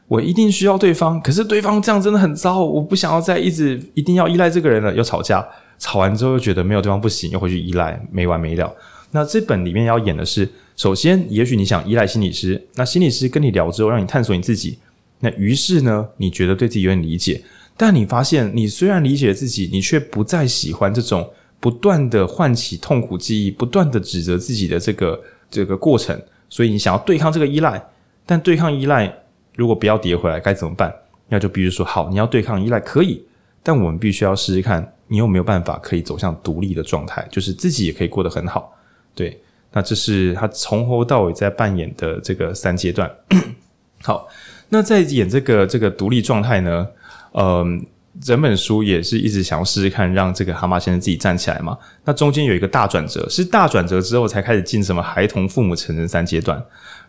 [0.08, 5.46] 我一定需要对方，可是对方这样真的很糟，我不想要再一直一定要依赖这个人了，又吵架，
[5.78, 8.74] 吵完之后又觉得没有对方不行，又回去依赖，没完没了。
[9.10, 14.78] 那这本里面要演的是，首先，也许你想依赖心理师，那心理师跟你聊之后，让你探索你自己。
[15.20, 17.42] 那于是呢，你觉得对自己有点理解，
[17.76, 26.18] 但你发现你虽然理解自己，你却不再喜欢这种不断的唤起痛苦记忆、不断的指责自己的这个这个过程，
[26.48, 27.86] 所以你想要对抗这个依赖，
[28.24, 29.14] 但对抗依赖
[29.54, 30.90] 如果不要跌回来该怎么办？
[31.28, 33.22] 那就比如说，好，你要对抗依赖可以，
[33.62, 38.74] 但我们必须要试试看，你有没有办法可以走向独立的状态，就是自己也可以过得很好。
[39.14, 39.38] 对，
[39.70, 43.10] 那这是他从头到尾在扮演的这个三阶段。
[44.02, 44.26] 好。
[44.70, 46.88] 那在演这个这个独立状态呢？
[47.32, 47.86] 嗯，
[48.20, 51.78] 整本书也是一直想要试试看，让这个蛤蟆先生自己站起来嘛。
[52.04, 56.60] 那中间有一个大转折，是大转折之后才开始进什么孩童、父母、成人三阶段。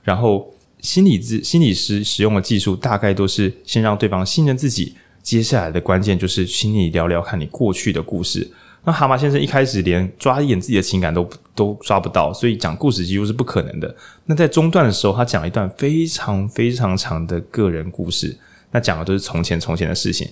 [0.03, 8.51] 然后心理咨心理师使用的技术，大概都是先让对方信任自己，接下来的关键就是请你聊聊看你过去的故事。
[8.83, 13.95] 那蛤蟆先生一开始连抓一点自己的情感都都抓不到，所以讲故事几乎是不可能的。
[14.25, 18.35] 那在中段的时候，他讲了一段非常非常长的个人故事，
[18.71, 20.27] 那讲的都是从前从前的事情。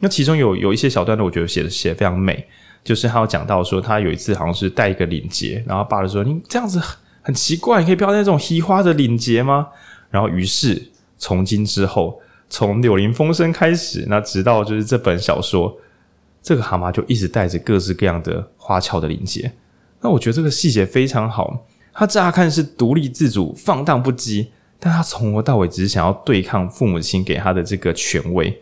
[0.00, 2.46] 那其中有有一些小段落，我觉得写的写得非常美。
[2.82, 6.78] 就是他有讲到说，他有一次好像是戴一个领结，然后爸就说：“你这样子
[7.22, 9.68] 很奇怪，你可以不要戴这种稀花的领结吗？”
[10.10, 15.74] 然后于是从今之后，从柳林风声开始，那直到就是这本小说，
[16.44, 19.50] 这个蛤蟆就一直带着各式各样的花俏的领结。
[20.02, 28.60] 那我觉得这个细节非常好，他乍看是独立自主、放荡不羁，但他从头到尾只是想要对抗父母亲给他的这个权威。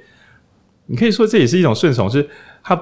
[0.86, 2.28] 你可以说这也是一种顺从，是
[2.62, 2.80] 他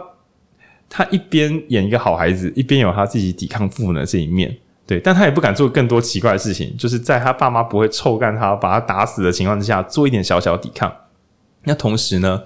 [0.89, 4.55] 他一边演一个好孩子，一边有他自己抵抗父母的这一面。
[4.87, 10.93] 对，但他也不敢做更多奇怪的事情，就是在他爸妈不会臭干他、把他打死的情况之下，做一点小小抵抗。
[11.63, 12.43] 那同时呢，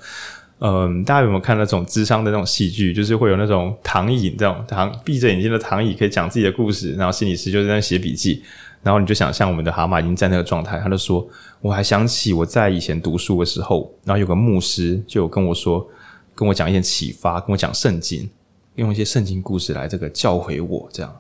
[0.60, 2.92] 嗯，大家有没有看那种智商的那种戏剧？
[2.94, 8.42] 就是会有那种躺椅，这种躺闭着眼睛的躺椅，可以讲自己的故事，然后心理师就在那写笔记，
[8.82, 11.26] 然后你就想象我们的蛤蟆已经在那个状态，他就说
[11.60, 15.86] ：“我还想起我在以前读书的时候，然后有个牧师就有跟我说，
[16.34, 18.30] 跟我讲一点启发，跟我讲圣经，
[18.76, 21.14] 用一些圣经故事来这个教诲我，这样。”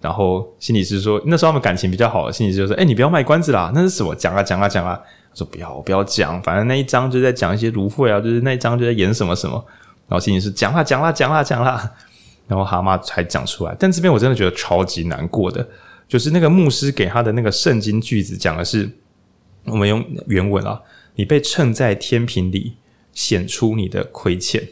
[0.00, 4.14] 然后心理师说：“那时候他们感情比较好。”心理师就说：“哎，你不要卖关子啦，那是什么？
[4.14, 4.98] 讲啊讲啊讲啊。”
[5.34, 9.64] 说：“不要，我不要讲，反正那一章就在讲一些芦荟啊，就是那一章就在演什么什么。”
[10.08, 11.90] 然后心里是讲啦讲啦讲啦讲啦，
[12.48, 13.76] 然后蛤蟆才讲出来。
[13.78, 15.66] 但这边我真的觉得超级难过的，
[16.08, 18.90] 就是那个牧师给他的那个圣经句子讲的是：
[19.64, 20.80] 我们用原文啊，
[21.14, 22.76] 你被称在天平里，
[23.12, 24.66] 显出你的亏欠。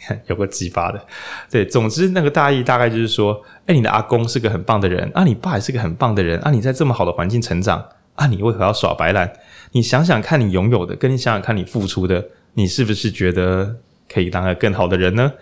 [0.28, 1.06] 有个激发的，
[1.50, 9.32] 对，总之那个大意大概就是说，哎，你的阿公是个很棒的人，啊，你爸也是个很棒的人，啊，你在这么好的环境成长，啊，你为何要耍白烂？
[9.72, 13.76] 你想想看你拥有的，跟你想想看你付出的，你是不是觉得
[14.12, 15.32] 可以当个更好的人呢？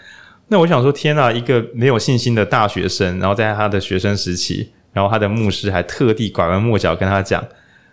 [0.48, 7.44] 那我想说，天啊，一个没有信心的大学生，然后在他的学生时期，然后他的牧师还特地拐弯抹角跟他讲，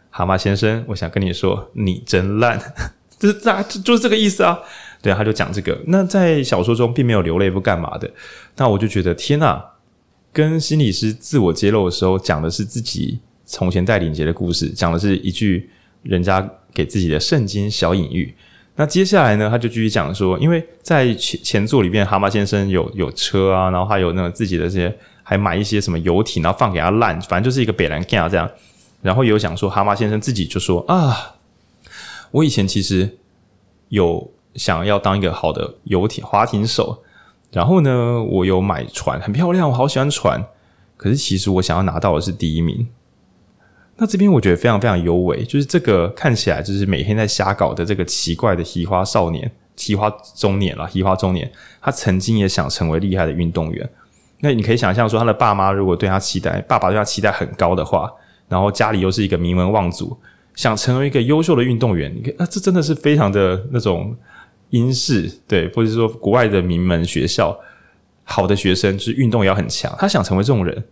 [0.10, 2.58] 蛤蟆先生，我想跟你说，你真烂，
[3.20, 4.60] 这是咋，就是这个意思啊。
[5.02, 5.78] 对，他就讲这个。
[5.88, 8.10] 那在小说中并没有流泪，不干嘛的。
[8.56, 9.62] 那我就觉得天呐，
[10.34, 15.70] 跟心理师自我揭露的时候讲的是自己从前带领结的故事，讲的是一句
[16.04, 18.34] 人家给自己的圣经小隐喻。
[18.76, 28.50] 那接下来呢，他就继续讲说，因为在前前作里面，蛤蟆先生有有车啊，然后还有那个自己的这些，还买一些什么游艇，然后放给他烂，反正就是一个北兰干这样。
[29.02, 31.36] 然后有讲说，蛤蟆先生自己就说啊，
[32.32, 33.18] 我以前其实
[33.90, 34.32] 有。
[34.56, 37.04] 想要当一个好的游艇划艇手，
[37.52, 40.42] 然后呢，我有买船，很漂亮，我好喜欢船。
[40.96, 42.88] 可是其实我想要拿到的是第一名。
[43.98, 51.50] 那这边我觉得非常非常优美，就是这个看起来就是每天在瞎搞的这个奇怪的奇花少年、奇花中年了，奇花中年，
[51.82, 53.90] 他曾经也想成为厉害的运动员。
[54.42, 58.12] 那你可以想象说，他的爸妈如果对他期待，爸爸对他期待很高的话，
[58.48, 60.18] 然后家里又是一个名门望族，
[60.56, 64.16] 想成为一个优秀的运动员，你看，这真的是非常的那种。
[64.72, 67.58] 英式对，或者说国外的名门学校，
[68.24, 69.96] 好的学生就是运动也要很强。
[69.98, 70.84] 他想成为这种人，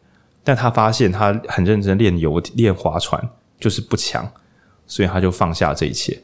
[0.43, 3.29] 但他发现他很认真练游、练划船，
[3.59, 4.29] 就是不强，
[4.85, 6.21] 所以他就放下这一切。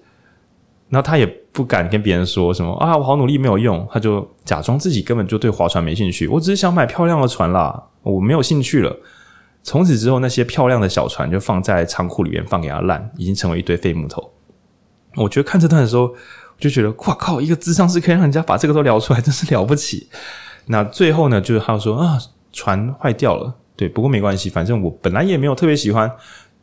[0.89, 6.27] 然后他也不敢跟别人说什么啊，我好努力没有用，他就假装自己根本就对划船没兴趣。
[6.27, 8.95] 我只是想买漂亮的船啦，我没有兴趣了。
[9.63, 14.31] 从此之后，那些漂亮的小船就放在仓库里面，放给他烂，已经成为一堆废木头。
[15.15, 16.13] 我觉得看这段的时候。
[16.59, 20.09] 就觉得哇靠，一个智商是可以让人家把这个都聊出来，真是了不起。
[20.65, 22.19] 那最后呢，就是他说啊，
[22.51, 26.11] 船坏掉了，对，不过没关系，反正我本来也没有特别喜欢。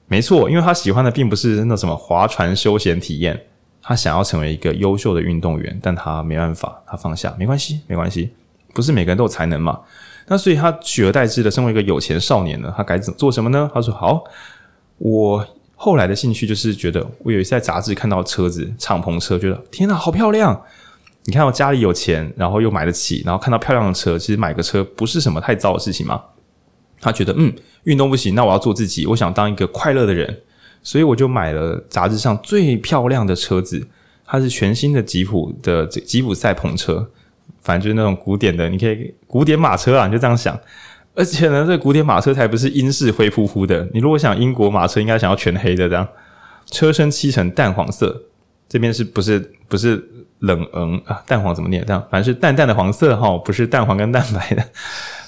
[0.07, 3.41] 没错，因为他喜欢的并不是那什么划船休闲体验，
[3.81, 8.29] 他想要成为一个优秀的运动员，但他没办法，他放下，没关系，没关系，
[8.75, 9.81] 不是每个人都有才能嘛。
[10.27, 13.71] 那所以他取而代之的，身为一个有钱少年呢，他该怎做什么呢？
[13.73, 14.23] 他说好，
[14.99, 15.47] 我。
[15.79, 20.59] 后来的兴趣就是觉得，我有一次在杂志看到车子，敞篷车，觉得天哪，好漂亮！
[21.25, 26.19] 你看我家里有钱，然后又买得起，然后看到漂亮的车，其实买个车不是什么太糟的事情嘛。
[27.01, 27.53] 他觉得，嗯，
[27.85, 30.43] 运动不行，那我要做自己，我想当一个快乐的人，
[30.83, 33.87] 所以我就买了杂志上最漂亮的车子，
[34.25, 37.09] 它是全新的吉普的吉普赛篷车，
[37.63, 40.59] 反正就是那种古典的，你可以古典马车啊，你就这样想。
[41.15, 43.89] 而且呢，这古典马车才不是英式灰扑扑的。
[43.95, 46.07] 你如果想英国马车，应该想要全黑的这样。
[46.71, 48.23] 车身漆成淡黄色，
[48.69, 50.07] 这边是不是不是
[50.41, 51.23] 冷嗯啊？
[51.27, 51.83] 淡黄怎么念？
[51.87, 54.63] 这样，反正是淡淡的黄色哈，不是淡黄跟淡白的。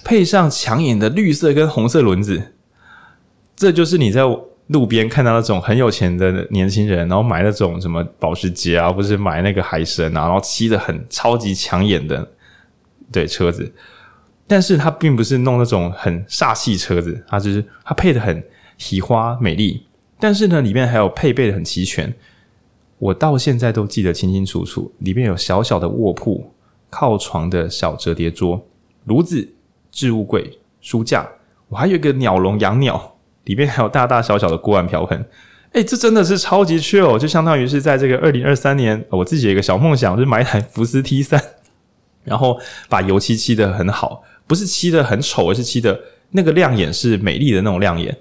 [0.05, 2.55] 配上抢眼的绿色跟红色轮子，
[3.57, 4.23] 这就是你在
[4.69, 12.31] 路边看到那种很有钱的年轻人，然后买那种什么保时捷啊，或是买那个海神啊，然后漆的很超级抢眼的
[13.11, 13.73] 对车子。
[14.47, 18.43] 但是它并不是弄那种很煞气车子，它就是它配的很
[18.79, 19.87] 喜花美丽，
[20.19, 22.15] 但是呢，里面还有配备的很齐全。
[22.99, 26.53] 我到现在都记得清清楚楚，里面有小小的卧铺、
[26.91, 28.67] 靠床的小折叠桌，
[29.05, 29.55] 炉子、
[29.99, 31.29] 置物柜、书架，
[31.69, 35.27] 我还有一个鸟笼养鸟，里面还有大大小小的锅碗瓢盆。
[35.73, 41.43] 哎，这真的是超级 chill，就相当于是在这个二零二三年，我自己有一个小梦想，就是买一台福斯 T 三，
[42.23, 45.99] 然后把油漆漆得很好，不是漆得很丑，而是漆的
[46.31, 48.17] 那个亮眼是美丽的那种亮眼，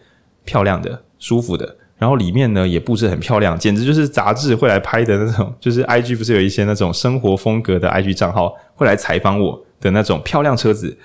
[0.46, 1.76] 漂亮的、舒服的。
[2.00, 5.54] 然后里面呢也布置很漂亮，简直就是杂志会来拍的那种。
[5.60, 10.98] 就是 IG 不是有一些那种生活风格的 IG 账号会来采访我的那种漂亮车子，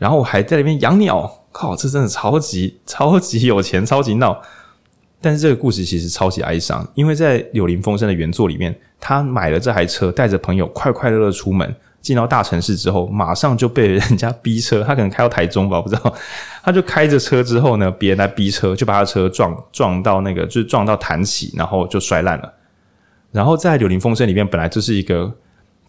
[0.00, 4.40] 然后我还在那边养鸟，靠，这真的超级超级有钱，超级闹。
[5.20, 11.76] 但是这个故事其实超级哀伤，因为在柳林风声的原作里面，他买了这台车，带着朋友快快乐乐出门。
[12.00, 14.82] 进到大城市之后，马上就被人家逼车。
[14.82, 16.14] 他可能开到台中吧，我不知道。
[16.64, 22.54] 他就开着车之后呢，别人来逼车，就把他车撞撞到那个，就是撞到弹起，然后就摔烂了。
[23.30, 25.30] 然后在《柳林风声》里面，本来就是一个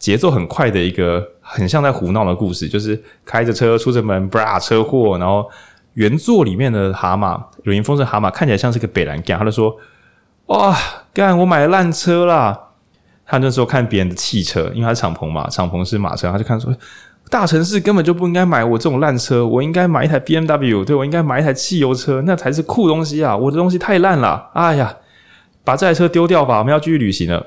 [0.02, 5.16] 节奏很快的一个，很像在胡闹的故事，就是开着车出着门，啪车祸。
[5.20, 5.47] 然后
[5.93, 9.78] 原作里面的蛤蟆，《柳林风声》蛤蟆看起来像是个北兰干，他就说
[10.47, 10.76] ：“哇，
[11.14, 12.60] 干我买了烂车啦！”
[13.28, 16.76] 他那时候看别人的汽车，因为他是敞篷嘛，敞篷是马车，他就看说，
[17.30, 23.38] 大城市根本就不应该买我这种烂车，我应该买一台 BMW，对，我应该买一台汽油车，那才是酷东西啊！
[23.38, 24.97] 我的东西太烂了，哎呀，
[25.64, 27.45] 把这台车丢掉吧，我们要继续旅行了。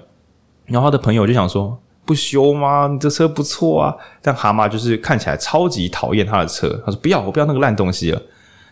[0.67, 2.89] 然后他的朋友就想说，不修吗？
[2.91, 3.95] 你这车不错啊。
[4.23, 8.23] 但蛤蟆就是看起来超级讨厌他的车，他说不要，我不要那个烂东西了。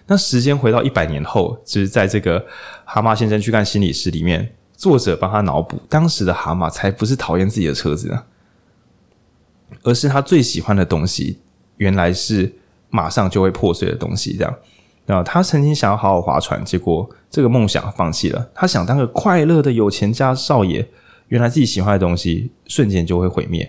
[0.07, 2.45] 那时间回到一百年后，就是在这个
[2.85, 4.55] 蛤蟆先生去看心理师里面。
[4.75, 8.21] 作者帮他脑补，当时的蛤蟆才不是讨厌自己的车子呢，
[9.85, 11.39] 而是他最喜欢的东西，
[11.77, 12.53] 原来是
[12.91, 14.37] 马上就会破碎的东西。
[14.37, 14.53] 这样，
[15.07, 18.51] 那他曾经想要好好划船，结果这个梦想放弃了。
[18.53, 20.89] 他想当个快乐的有钱家少爷，
[21.33, 23.67] 原来自己喜欢的东西瞬间就会毁灭。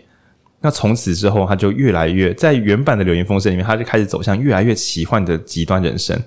[0.60, 6.22] 那从此之后，他就越来越在原版的《柳林风声》里面，他就开始走向越来越奇幻的极端人生。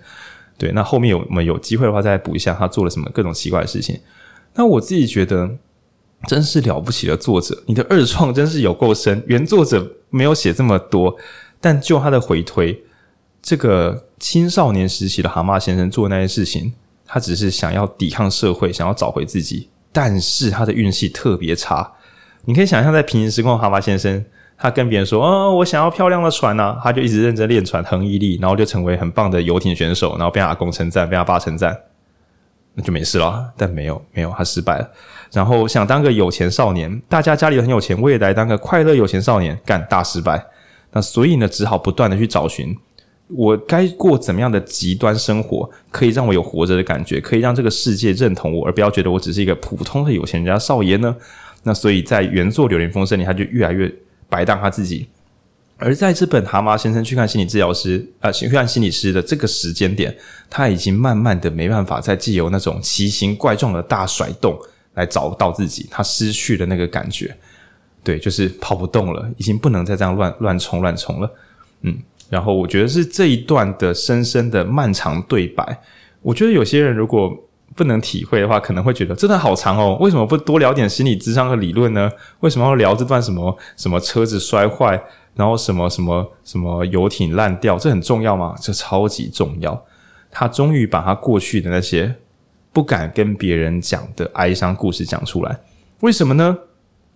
[0.57, 4.01] 对，那后面有我们有机会的话，再补一下他做了什么各种奇怪的事情。
[4.55, 5.59] 那我自己觉得，
[6.27, 9.23] 真是了不起的作者，你的二创真是有够深。
[9.27, 11.15] 原作者没有写这么多，
[11.61, 12.83] 但就他的回推，
[13.43, 16.73] 这个青少年时期的蛤蟆先生做的那些事情，
[17.05, 21.91] 他只是想要抵抗社会，想要找回自己，但是他的运气特别差。
[22.45, 24.23] 你可以想象，在平行时空的蛤蟆先生，
[24.59, 31.75] 他跟别人说：“哦，我想要漂亮的船啊！”他就一直认真练船，恒毅力，然后就成为很棒的游艇选手，然后被阿公称赞，被阿爸称赞。
[32.75, 34.91] 那就没事了，但没有没有，他失败了。
[35.33, 40.45] 然后想当个有钱少年，大家家里很有钱，我也来当个快乐有钱少年，干大失败。
[40.93, 42.77] 那所以呢，只好不断的去找寻，
[43.29, 51.15] 我该过怎么样的极端生活，可以让我有活着的感觉，可以让这个世界认同我，而不要觉得我只是一个普通的有钱人家少爷呢？
[51.65, 53.93] 那所以在原作《柳林风声》里，他就越来越
[54.29, 55.09] 摆荡他自己。
[55.79, 60.17] 而在这本蛤蟆先生去看心理治疗师，呃，去看心理师的这个时间点，
[60.49, 64.59] 他已经慢慢的没办法再借由那种奇形怪状的大甩动
[64.95, 67.37] 来找到自己，他失去了那个感觉，
[68.03, 71.31] 对，就是跑不动了，已经不能再这样乱乱冲乱冲了，
[71.83, 71.99] 嗯，
[72.29, 75.81] 然后我觉得是这一段的深深的漫长对白，
[76.23, 77.33] 我觉得有些人如果
[77.75, 82.11] 不能体会的话，可能会觉得这段好长哦，为什么不多聊点心理咨商和理论呢？
[82.41, 85.03] 为什么要聊这段什么什么车子摔坏？
[85.35, 88.55] 然后什么什么什么游艇烂掉，这很重要吗？
[88.59, 89.85] 这超级重要。
[90.31, 92.15] 他终于把他过去的那些
[92.73, 95.59] 不敢跟别人讲的哀伤故事讲出来。
[96.01, 96.57] 为什么呢？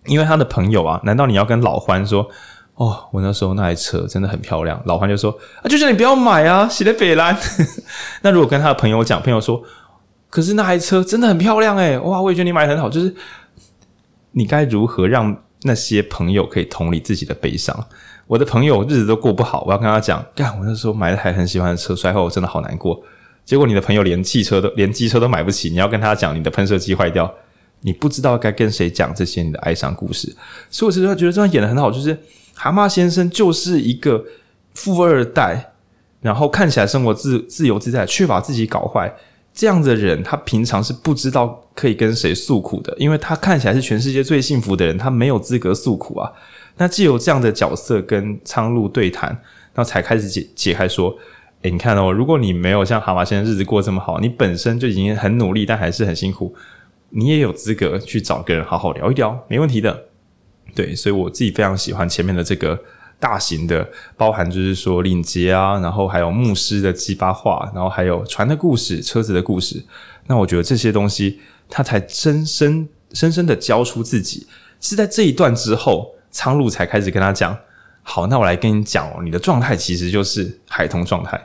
[0.05, 2.29] 因为他的朋友啊，难道你要跟老欢说
[2.81, 7.37] ：“哦，我那时候那台车真的很漂亮。”老欢就说：“啊，就叫你不要买啊，写的北兰。
[8.23, 9.61] ”那如果跟他的朋友讲，朋友说
[10.31, 13.13] ：“可是那台车真的很漂亮诶，哇，我也觉得你买的很好。”就是
[14.31, 17.87] 你该如何让那些朋友可以同理自己的悲伤？
[18.25, 22.99] 我的朋友日子都过不好，我要跟他讲，干，我那时候买了台很喜欢的车，摔后我真的好难过。
[23.45, 27.31] 结果你的朋友连汽车都连机车都买不起，你要跟他讲你的喷射机坏掉，
[27.81, 30.35] 你不知道该跟谁讲这些你的哀伤故事。
[30.71, 32.17] 所以我其实觉得这段演得很好，就是
[32.61, 34.23] 蛤蟆先生就是一个
[34.75, 35.71] 富二代，
[36.21, 39.11] 然后看起来生活自自由自在，却把自己搞坏
[39.51, 46.31] 这样的人，他平常是不知道可以跟谁诉苦的，因为他看起来是全世界最幸福的人，他没有资格诉苦啊。
[46.77, 49.35] 那既有这样的角色跟苍鹭对谈，
[49.73, 51.17] 那才开始解解开说，
[51.63, 56.53] 诶，你看哦，如果你没有像蛤蟆先生日子过这么好，你本身就已经很努力，但还是很辛苦，
[57.09, 60.10] 你也有资格去找个人好好聊一聊，没问题的。
[60.75, 62.79] 对，所以我自己非常喜欢前面的这个
[63.19, 69.83] 大型的，包含就是说领结啊，然后还有牧师的激发话，然后还有船的故事、车子的故事。
[70.27, 74.47] 那我觉得这些东西，他才深深深深的交出自己，
[74.79, 76.15] 是在这一段之后。
[76.33, 77.53] 苍鹭才开始跟他讲
[78.03, 81.37] ：“好，那我来跟你讲哦，你的状态其实就是孩童状态。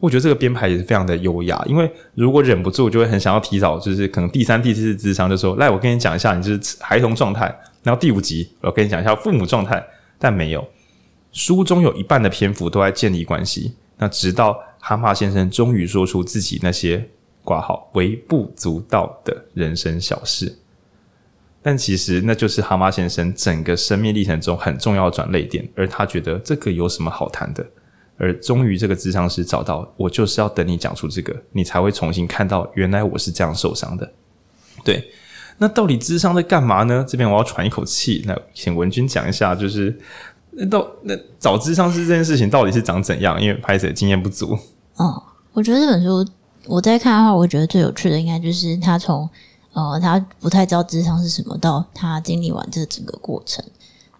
[0.00, 7.56] 我觉得这个编排也是非常的优雅，因为如果忍不住，就会很想要提早，就是可能第三、第四次智商就说，来，我跟你讲一下，你就是孩童状态。
[7.84, 9.86] 然后第五集，我跟你讲一下父母状态，
[10.18, 10.66] 但没有。
[11.30, 17.08] 书中有一半的篇幅都在建立关系，那直到蛤蟆先生终于说出自己那些
[17.44, 20.56] 挂号微不足道的人生小事，
[21.62, 27.66] 但其实那就是蛤蟆先生整个生命历程中很重要的转捩点，而他觉得这个有什么好谈的？
[28.16, 34.08] 而终于，这个智商师找到我，就是要等你讲出这个，你才会重新看到原来我是这样受伤的。
[34.84, 35.10] 对，
[35.58, 37.04] 那到底智商在干嘛呢？
[37.08, 39.96] 这边我要喘一口气，那请文君讲一下，就是
[40.50, 43.40] 那到那找智商是这件事情到底是长怎样？
[43.40, 44.58] 因为拍摄经验不足。
[44.96, 46.26] 哦，我觉得这本书
[46.66, 49.28] 我在看的话，我觉得最有趣的应该就是他从
[49.72, 53.64] 呃他不太知道智商是什么，到他经历完这整个过程。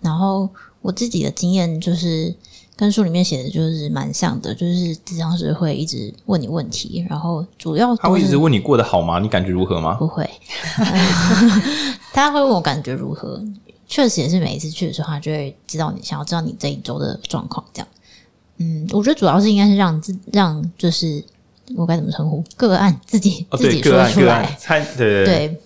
[0.01, 0.49] 然后
[0.83, 2.35] 我自己的经验就是。
[2.77, 9.21] 跟书里面写的就是蛮像的，就是智商是会一直问你问题，然后主要他会一直问你过得好吗？
[9.21, 9.95] 你感觉如何吗？
[9.95, 10.29] 不会，
[12.13, 13.41] 他会问我感觉如何。
[13.87, 17.65] 确实也是每一次去的时候，他就会知道你想要知道你这一周的状况。
[17.73, 17.89] 这样，
[18.57, 21.23] 嗯，我觉得主要是应该是让自让就是
[21.77, 24.57] 我该怎么称呼个案自己、哦、自己说出来。
[24.59, 25.61] 猜对对对，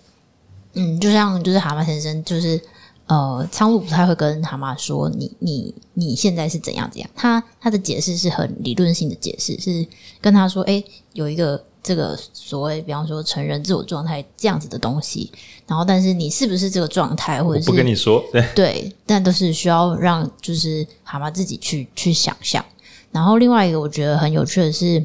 [0.74, 2.61] 嗯，就像就是蛤蟆先生就是。
[3.09, 9.86] 呃，苍鹭不太会跟蛤蟆说你你你现在是怎样怎样，他他的解释是很理论性的解释，是
[10.20, 10.84] 跟他说，诶，
[11.14, 15.32] 有一个这个所谓，比方说成人自我状态这样子的东西，
[15.66, 22.62] 然后但是你是不是这个状态，或者是不跟你说，对 对，但都是需要让就是蛤蟆自己去去想象。
[23.11, 25.02] 然后另外一个我觉得很有趣的是，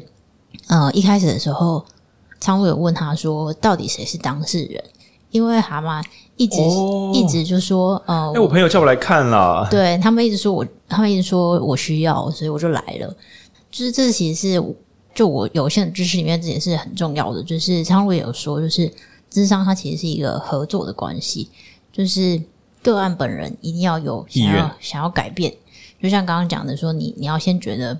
[0.66, 1.82] 呃，一开始的时候，
[2.38, 4.84] 苍鹭有问他说，到底谁是当事人？
[5.30, 6.04] 因为蛤蟆。
[6.36, 13.16] 一直、哦、一直就说，呃，哎，我朋友叫我来看了，对他们一直说我，他们一直说我需要，所以我就来了。
[13.70, 14.74] 就是这其实是
[15.14, 17.40] 就我有限的知识里面，这也是很重要的。
[17.42, 18.92] 就是苍鹭也有说，就是
[19.30, 21.48] 智商它其实是一个合作的关系，
[21.92, 22.42] 就是
[22.82, 25.54] 个案本人一定要有想要想要改变，
[26.02, 27.96] 就像刚刚讲的说，你你要先觉得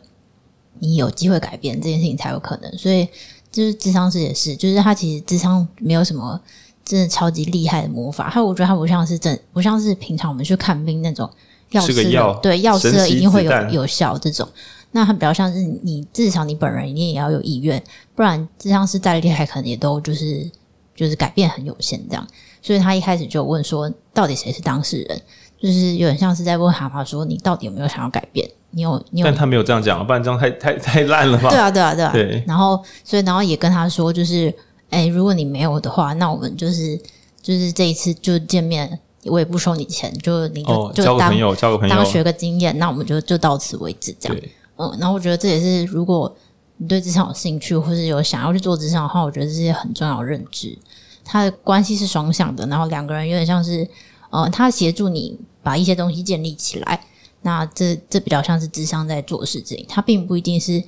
[0.80, 2.76] 你有机会改变这件事情才有可能。
[2.76, 3.08] 所以
[3.52, 6.40] 就是智商师也是，就是他其实智商没有什么。
[6.84, 11.28] 真的超级厉害的魔法，还有我觉得它不像是真，不像是平常我们去看病那种
[11.70, 14.46] 药吃了，药对药吃了一定会有有效这种。
[14.92, 17.82] 那它比较像是你至少你本人你也要有意愿，
[18.14, 20.48] 不然就像是再厉害，可能也都就是
[20.94, 22.26] 就是改变很有限这样。
[22.60, 25.20] 所以他一开始就问说，到底谁是当事人？
[25.58, 28.46] 就是有点像是在问蛤蟆说，你到底有没有想要改变？
[28.70, 29.24] 你有你有？
[29.24, 31.48] 但他没有这样讲，不然这样太太太烂了吧？
[31.48, 32.12] 对啊，对啊，对啊。
[32.12, 32.44] 对。
[32.46, 34.54] 然后，所以然后也跟他说，就是。
[34.94, 36.96] 哎，如果你没有的话，那我们就是
[37.42, 44.42] 就是这一次就见面，我也不收你钱，就你就、哦、就当交个朋友，交个朋友，当学个经验，那我们就就到此为止，这样。
[44.76, 46.34] 嗯，然后我觉得这也是，如果
[46.76, 50.78] 你对职场有兴趣，或是有想要去做职场的话，我觉得这些很重要的认知。
[51.24, 53.88] 他的关系是双向的，然后两个人有点像是，
[54.30, 57.04] 呃，他协助你把一些东西建立起来。
[57.42, 60.82] 那这这比较像是智商在做事情，他并不一定是，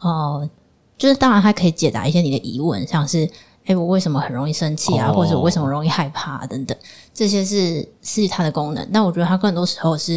[0.00, 0.48] 呃，
[0.96, 3.28] 就是当然他可以解答一些你的疑问，像是。
[3.70, 5.12] 哎，我为什么很容易生气啊？
[5.12, 6.46] 或者我为什么容易害怕啊？
[6.46, 6.76] 等等，
[7.14, 8.84] 这些是是它的功能。
[8.92, 10.14] 但我觉得它更多时候是，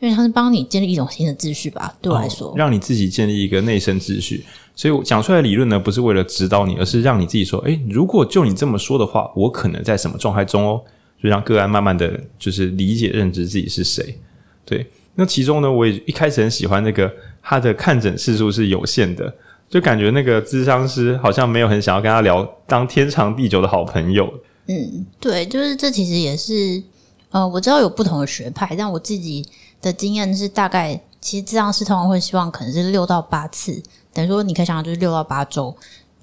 [0.00, 1.94] 因为它是帮你建立一种新的秩序吧。
[2.02, 4.44] 对我来说，哦，让你自己建立一个内生秩序。
[4.74, 10.82] 所以我讲出来的理论呢，不是为了指导你，而是让你自己说：哎，如果就你这么说的话，我可能在什么状态中哦？
[11.22, 14.18] 就让个案慢慢的就是理解、认知自己是谁。
[14.64, 14.84] 对，
[15.14, 17.08] 那其中呢，我也一开始很喜欢那个
[17.40, 19.32] 他的看诊次数是有限的。
[19.70, 24.28] 就感觉那个咨商师好像没有很想要跟他聊当天长地久的好朋友。
[24.66, 26.82] 嗯，对，就是这其实也是，
[27.30, 29.46] 呃，我知道有不同的学派，但我自己
[29.80, 33.80] 的经验是大概，其实咨商师通常会希望可能是六到八次，
[34.12, 35.74] 等于说你可以想想就是六到八周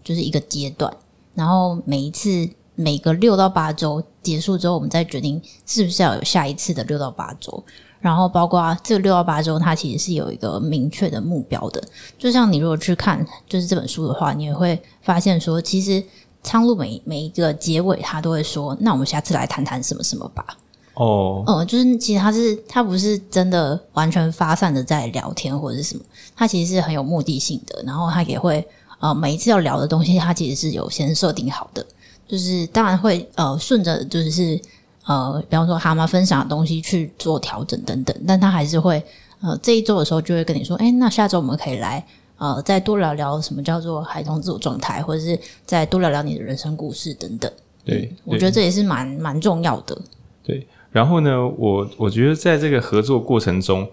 [0.04, 0.94] 就是一个阶段，
[1.34, 7.64] 然后每一次每个六到八周结束之后，我们再决定是不是要有下一次的六到八周。
[8.00, 11.84] 然后包括这个六到八周，它其实是有一个明确的目标的。
[12.18, 16.04] 就像你如果去看就是这本书的话，你也会发现说，其实
[16.44, 20.46] 苍鹭每每一个结尾，他都会说：“那我们下次来谈谈什么什么吧。”
[20.94, 26.04] 哦，嗯，就是其实他是他不是真的完全发散的在聊天或者是什么，
[26.36, 27.84] 他其实是很有目的性的。
[27.86, 28.66] 然后他也会
[29.00, 31.86] 呃每一次要聊的东西，他其实是有先设定好的，
[32.28, 34.60] 就是当然会呃顺着就是。
[35.08, 39.02] 呃，比方说蛤蟆分享的东西去做调整等等，但他还是会
[39.42, 42.06] 呃这一周的时候就会跟你说，哎，那下周我们可以来
[42.38, 47.50] 呃再多聊聊什么叫做孩童自我状态，或者是再多聊聊你的人生故事等等。
[47.86, 49.98] 对，对我觉得这也是蛮蛮重要的。
[50.44, 53.88] 对，然后呢，我我觉得在这个合作过程中，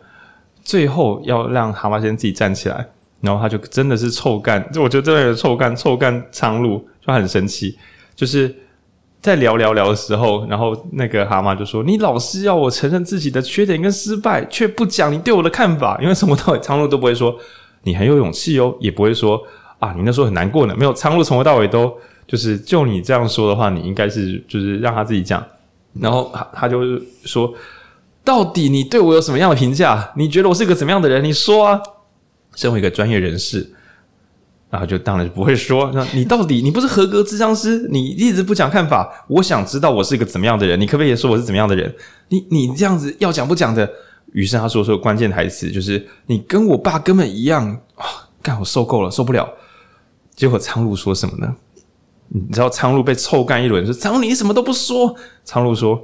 [0.64, 2.84] 最后要让蛤蟆先自己站起来，
[3.20, 7.78] 然后他就真的是臭干，就我觉得真的是臭干，臭干苍鹭就很神奇，
[8.16, 8.52] 就是
[9.24, 17.34] 在聊聊聊的时候，然后那个蛤蟆就说：“你老是要我承认自己的缺点跟失败，却不讲你对我的看法，因为从头到尾苍鹭都不会说
[17.84, 19.40] 你很有勇气哦，也不会说
[19.78, 21.90] 啊你那时候很难过呢，没有，苍鹭从头到尾都
[22.26, 25.42] 就是就你这样说的话，你应该是就是让他自己讲，
[25.98, 26.82] 然后他他就
[27.24, 27.50] 说。”
[28.26, 30.10] 到底你对我有什么样的评价？
[30.16, 31.22] 你觉得我是个怎么样的人？
[31.22, 31.78] 你说啊！
[32.54, 33.70] 身为一个专业人士，
[34.74, 35.88] 然后就当然不会说。
[35.94, 37.88] 那你到底你不是合格咨商师？
[37.92, 39.24] 你一直不讲看法。
[39.28, 40.80] 我想知道我是一个怎么样的人？
[40.80, 41.94] 你可不可以也说我是怎么样的人？
[42.28, 43.88] 你你这样子要讲不讲的？
[44.32, 47.64] 于是他说说关键台词就是你跟我爸根本一样
[47.94, 48.26] 啊！
[48.42, 49.48] 干，我受够了，受不了。
[50.34, 51.54] 结果苍鹭说什么呢？
[52.30, 55.14] 你知道苍鹭被臭干一轮，说苍鹭你什么都不说。
[55.44, 56.02] 苍鹭说。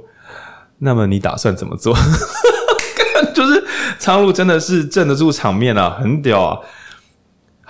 [0.77, 1.93] 那么你打算怎么做？
[3.35, 3.63] 就是
[3.99, 6.59] 苍鹭真的是镇得住场面啊，很屌啊！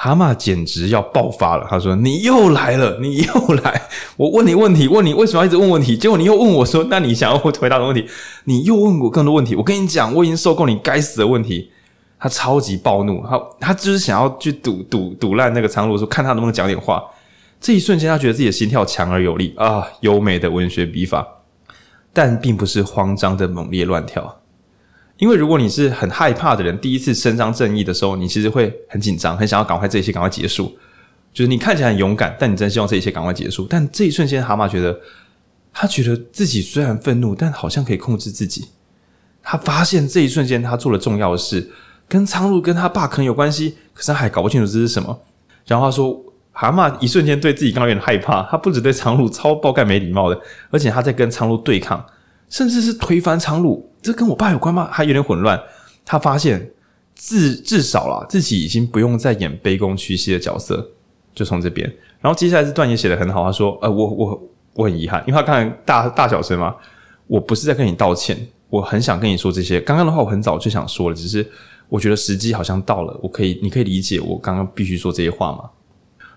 [0.03, 1.67] 蛤蟆简直要爆发了。
[1.69, 3.33] 他说：“你又来了，你又
[3.63, 3.79] 来！
[4.17, 5.95] 我问你问题，问你为什么要一直问问题？
[5.95, 8.07] 结果你又问我说，那你想要我回答的问题，
[8.45, 9.55] 你又问我更多问题。
[9.55, 11.69] 我跟你讲，我已经受够你该死的问题。”
[12.17, 17.03] 他超级暴怒，他他就是想要去堵堵堵烂那个苍鹭，说看他能不能讲点话。
[17.59, 21.27] 这一瞬间，他觉得自己的心跳强而有力啊，优美的文学笔法。
[22.11, 24.40] 但并不是慌张的猛烈乱跳，
[25.22, 30.76] 因为如果你是很害怕的人，第一次伸张正义的时候，你其实会很紧张，很想要赶快这一切赶快结束。
[31.32, 33.67] 就是你看起来很勇敢，但你真希望这一切赶快结束。
[33.69, 34.99] 但这一瞬间，蛤蟆觉得，
[35.72, 38.69] 他觉得自己虽然愤怒，但好像可以控制自己。
[39.43, 41.69] 他发现这一瞬间，他做了重要的事，
[42.07, 45.22] 跟苍鹭跟他爸可能有关系，可是他还搞不清楚这是什么。
[45.67, 46.19] 然后他说。
[46.53, 50.38] 蛤蟆一瞬间对自己刚刚有点害怕，他不止对苍鹭超爆干没礼貌的，
[50.69, 52.05] 而且他在跟苍鹭对抗，
[52.49, 53.89] 甚至是推翻苍鹭。
[54.01, 54.89] 这跟我爸有关吗？
[54.91, 55.61] 还有点混乱。
[56.03, 56.71] 他发现
[57.15, 60.89] 至至少啦，自己已经不用再演卑躬屈膝的角色，
[61.33, 61.87] 就从这边。
[62.19, 64.43] 然后接下来这段也写得很好，他说：“呃，我我
[64.73, 66.75] 我很遗憾，因为他看大大小声嘛，
[67.27, 69.79] 我不是在跟你道歉，我很想跟你说这些。
[69.79, 71.47] 刚刚的话我很早就想说了，只是
[71.87, 75.69] 我觉得时机好像到了，我可以，你可以理解我刚刚必须说这些话吗？”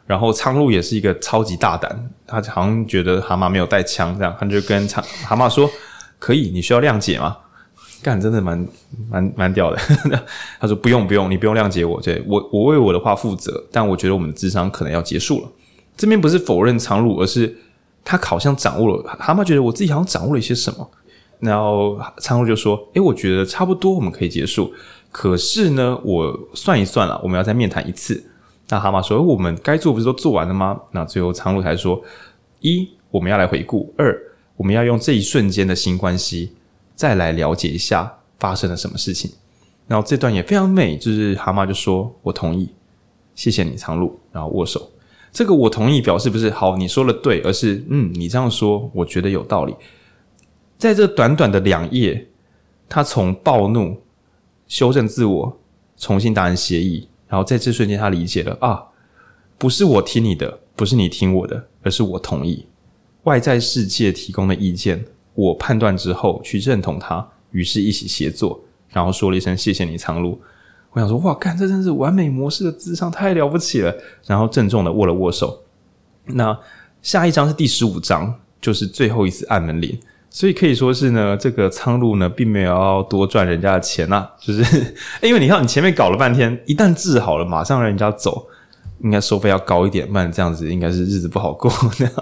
[0.07, 5.71] 然后苍鹭也是一个超级大胆，他好像觉得蛤蟆没有带枪，这样他就跟苍蛤蟆说
[6.19, 7.39] ：“可以，你需要谅解吗？”
[8.05, 8.69] 干，真的蛮
[9.09, 9.79] 蛮蛮屌的。
[10.61, 13.65] 他说：“不用不用，你不用谅解我，对我我为我的话负责。
[13.73, 15.49] 但我觉得我们的智商可能要结束了。”
[15.97, 17.57] 这边不是否认苍鹭，而是
[18.05, 19.03] 他好像掌握了。
[19.19, 20.91] 蛤蟆觉得我自己好像掌握了一些什么。
[21.41, 24.73] 然后苍鹭就说：“诶，我觉得差不多，我们可以结束。
[25.11, 28.23] 可是呢，我算一算了，我们要再面谈一次。”
[28.69, 32.03] 那蛤蟆说：“我们该做不是都做完了吗？”那最后苍鹭才说
[32.61, 34.19] ：“一，我们要来回顾；二，
[34.57, 36.53] 我们要用这一瞬间的新关系，
[36.95, 39.33] 再来了解一下发生了什么事情。”
[39.87, 42.71] 然后这段也非常美，就是蛤蟆就说：“我同意，
[43.35, 44.91] 谢谢你，苍鹭。”然后握手。
[45.31, 49.75] 这个“我同意”表示不是“好，你说了对”，而是“嗯，你这样说，我觉得有道理。”
[50.79, 52.29] 在这短短的两页，
[52.89, 54.01] 他从暴怒
[54.67, 55.61] 修正自我，
[55.97, 57.09] 重新达成协议。
[57.27, 58.85] 然后在这瞬间，他理解了啊，
[59.59, 62.67] 不是我听你的，不是你听我的，而是我同意
[63.25, 65.05] 外在世界提供的意见，
[65.35, 70.39] 我判断之后去认同他，于是一起协作，然后说了一声谢谢你，苍鹭。
[70.93, 73.93] 我想说，哇，干，这真是完美模式的智商，太了不起了。
[74.27, 75.63] 然后郑重的握了握手。
[76.27, 76.57] 那
[77.03, 79.99] 下一章是第十五章，就是最后一次按门铃。
[80.31, 88.47] 所以可以说是呢，这个苍鹭呢，并没有要多赚人家的钱呐、啊，就是 因为你看你前面搞了半天，一旦治好了，马上让人家走，
[89.01, 91.71] 应该收费要高一点，不然这样子应该是日子不好过。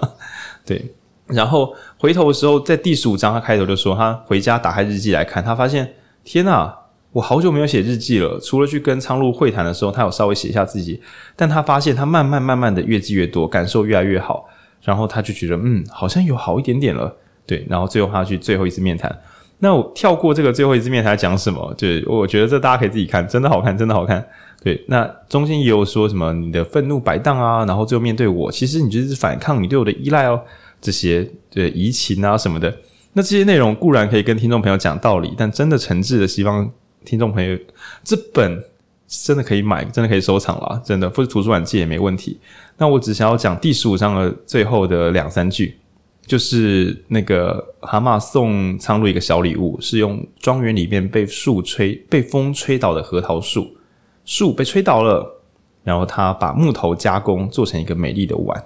[0.65, 0.93] 对，
[1.27, 5.93] 然后回头的时候，在第十五章他开头就说，他回家打开日记来看，他发现
[6.23, 6.73] 天呐，
[7.11, 11.01] 我好久没有写日记了，除了去跟苍鹭会谈的时候，他有稍微写一下自己，
[11.35, 14.45] 但他发现他慢慢慢慢的越记越多，感受越来越好，
[14.81, 17.15] 然后他就觉得嗯，好像有好一点点了。
[17.45, 19.13] 对，然后最后他去最后一次面谈。
[19.59, 21.73] 那我跳过这个最后一次面谈讲什么？
[21.77, 24.25] 对，我觉得这大家可以自己看，真的好看，真的好看。
[24.61, 30.41] 对，那中间也有说什么你的愤怒摆荡啊，然后最后面对我，其实你就是反抗你对我的依赖哦，
[30.83, 32.77] 这些对移情啊什么的。
[33.13, 36.69] 那这些内容固然可以跟听众朋友讲道理，但真的诚挚的希望
[37.03, 37.57] 听众朋友
[38.03, 38.63] 这本
[39.07, 42.39] 真的可以买，真的可以收藏了，真的或者图书馆借也没问题。
[42.77, 45.77] 那我只想要讲第十五章的最后的两三句。
[46.25, 53.75] 就是那个蛤蟆送苍鹭一个小礼物，是用庄园里面被树吹、被风吹倒的核桃树，
[54.23, 55.43] 树被吹倒了，
[55.83, 58.63] 然后他把木头加工做成一个美丽的碗。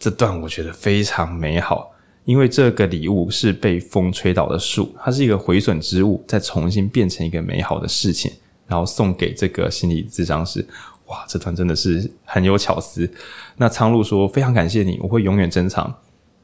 [0.00, 1.92] 这段我觉得非常美好，
[2.24, 8.32] 因为这个礼物是被风吹倒的树，它是一个毁损之物，再重新变成一个美好的事情，
[8.66, 10.66] 然后送给这个心理咨商师。
[11.08, 13.10] 哇，这段真的是很有巧思。
[13.56, 15.92] 那苍鹭说：“非常感谢你，我会永远珍藏，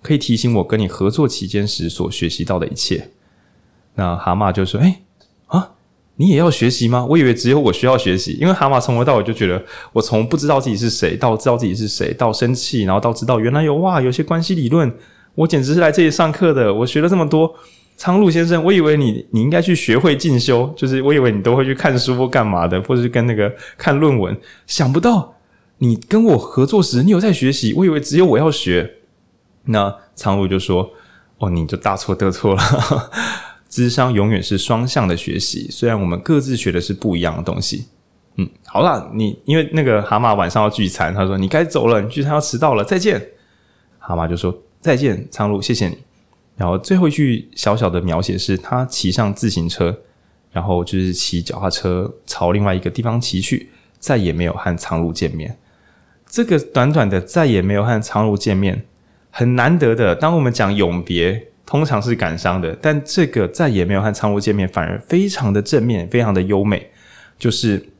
[0.02, 3.12] 可以提醒我跟你合作期间时所学习到的一切。”
[3.94, 5.02] 那蛤蟆就说：“哎，
[6.16, 7.06] 你也要学习吗？
[7.08, 9.62] 我以为只有我需要学习，因为蛤蟆从头到尾就觉得，
[9.92, 14.92] 我从不知道自己是谁，到知道自己是谁，到生气，然后到知道原来有哇，有些关系理论，
[15.34, 17.54] 我简直是来这里上课的，我学了这么多。”
[17.98, 24.38] 苍鹭先生，我以为你你应该去学会进修，就是我以为你都会去看书或干嘛的，或者是跟那个看论文。
[24.66, 25.34] 想不到
[25.78, 27.72] 你跟我合作时，你有在学习。
[27.72, 28.96] 我以为只有我要学。
[29.64, 30.90] 那苍鹭就说
[31.40, 32.62] ：“哦，你就大错特错了。
[33.76, 37.88] 智商永远是双向的学习，虽然我们各自学的是不一样的东西。”
[38.38, 43.22] 嗯，好啦，你因为那个蛤蟆晚上要聚餐，他说：“你该走了，你聚餐要迟到了，再见。”
[44.00, 45.98] 蛤蟆就说：“再见，苍鹭，谢谢你。”
[46.56, 49.98] 然后最后一句小小的描写是，他骑上自行车，
[50.52, 55.58] 然后就是骑脚踏车朝另外一个地方骑去，再也没有和苍鹭见面。
[56.26, 58.86] 这个短短的再也没有和苍鹭见面，
[59.30, 60.14] 很难得的。
[60.16, 66.90] 当我们讲永别，通常是感伤的，但这个再也没有和苍鹭见面，反而非常的正面，非常的优美，
[67.38, 67.90] 就是。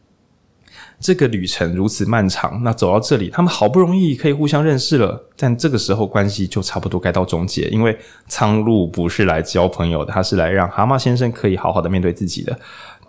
[0.99, 7.95] 这个旅程如此漫长，那走到这里，他们好不容易可以互相认识了，但这个时候关系就差不多该到终结，因为
[8.29, 12.59] 苍鹭不是来交朋友的，他是来让蛤蟆先生可以好好的面对自己的。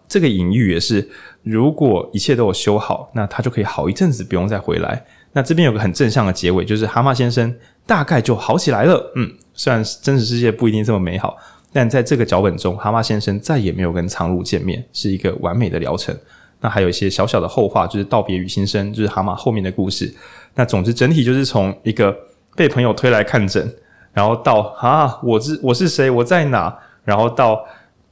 [0.05, 1.07] 这个隐喻也是，
[1.43, 5.05] 如果一切都有修好，那他就可以好一阵子不用再回来。
[5.31, 7.55] 那这边有个很正向的结尾，就是蛤蟆先生
[7.87, 9.11] 大概就好起来了。
[9.15, 11.35] 嗯，虽然真实世界不一定这么美好，
[11.73, 16.15] 但在这个脚本中，蛤蟆先生再也没有跟苍鹭见面，是一个完美的疗程。
[16.59, 20.13] 那还有一些小小的后话，就是道别与新生，就是蛤蟆后面的故事。
[20.55, 22.15] 那总之整体就是从一个
[22.55, 23.73] 被朋友推来看诊，
[24.11, 27.63] 然后到啊，我是我是谁，我在哪，然后到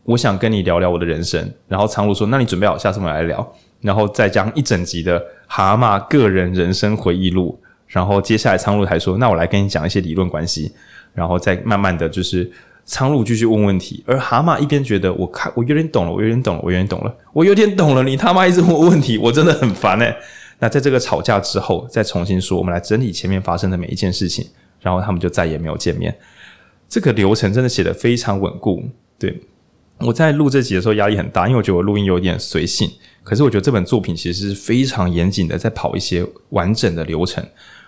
[0.03, 1.51] 我想跟你聊聊我的人生。
[1.67, 7.59] 然后苍鹭说：“那你准备好，下次我们来聊。”然后再将一整集的蛤蟆个人人生回忆录。
[7.95, 10.73] 然后接下来苍鹭还说：“那我来跟你讲一些理论关系。”
[11.15, 12.51] 然后再慢慢的就是。
[12.87, 18.03] 苍鹭继续问问题，而蛤蟆一边觉得我看我有点懂了，我有点懂了，我有点懂了，我有点懂了。
[18.03, 20.15] 你他妈一直问问题，我真的很烦哎。
[20.61, 24.45] 那在这个吵架之后，再重新说，我们来整理前面发生的每一件事情，
[24.81, 26.15] 然后他们就再也没有见面。
[26.87, 28.83] 这个流程真的写得非常稳固。
[29.17, 29.41] 对，
[30.01, 32.87] 我在录这集的时候压力很大，因为我觉得我录音有点随性。
[33.23, 37.43] 可是我觉得这本作品其实是非常严谨的，在跑一些完整的流程。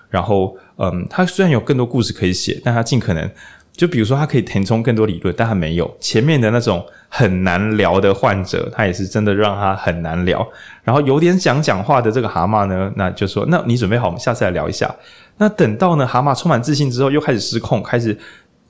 [0.10, 3.30] 然后，嗯，他虽然有更多故事可以写，但他尽可能。
[3.76, 10.44] 就比如说，他可以填充更多理论，但他没有前面的那种很难聊的患者，他也是真的让他很难聊。
[10.84, 14.96] 然后有点讲讲话的这个蛤蟆呢，那就说：“那你准备好，我们下次来聊一下。”
[15.38, 18.18] 那等到呢，蛤蟆充满自信之后，又开始失控，开始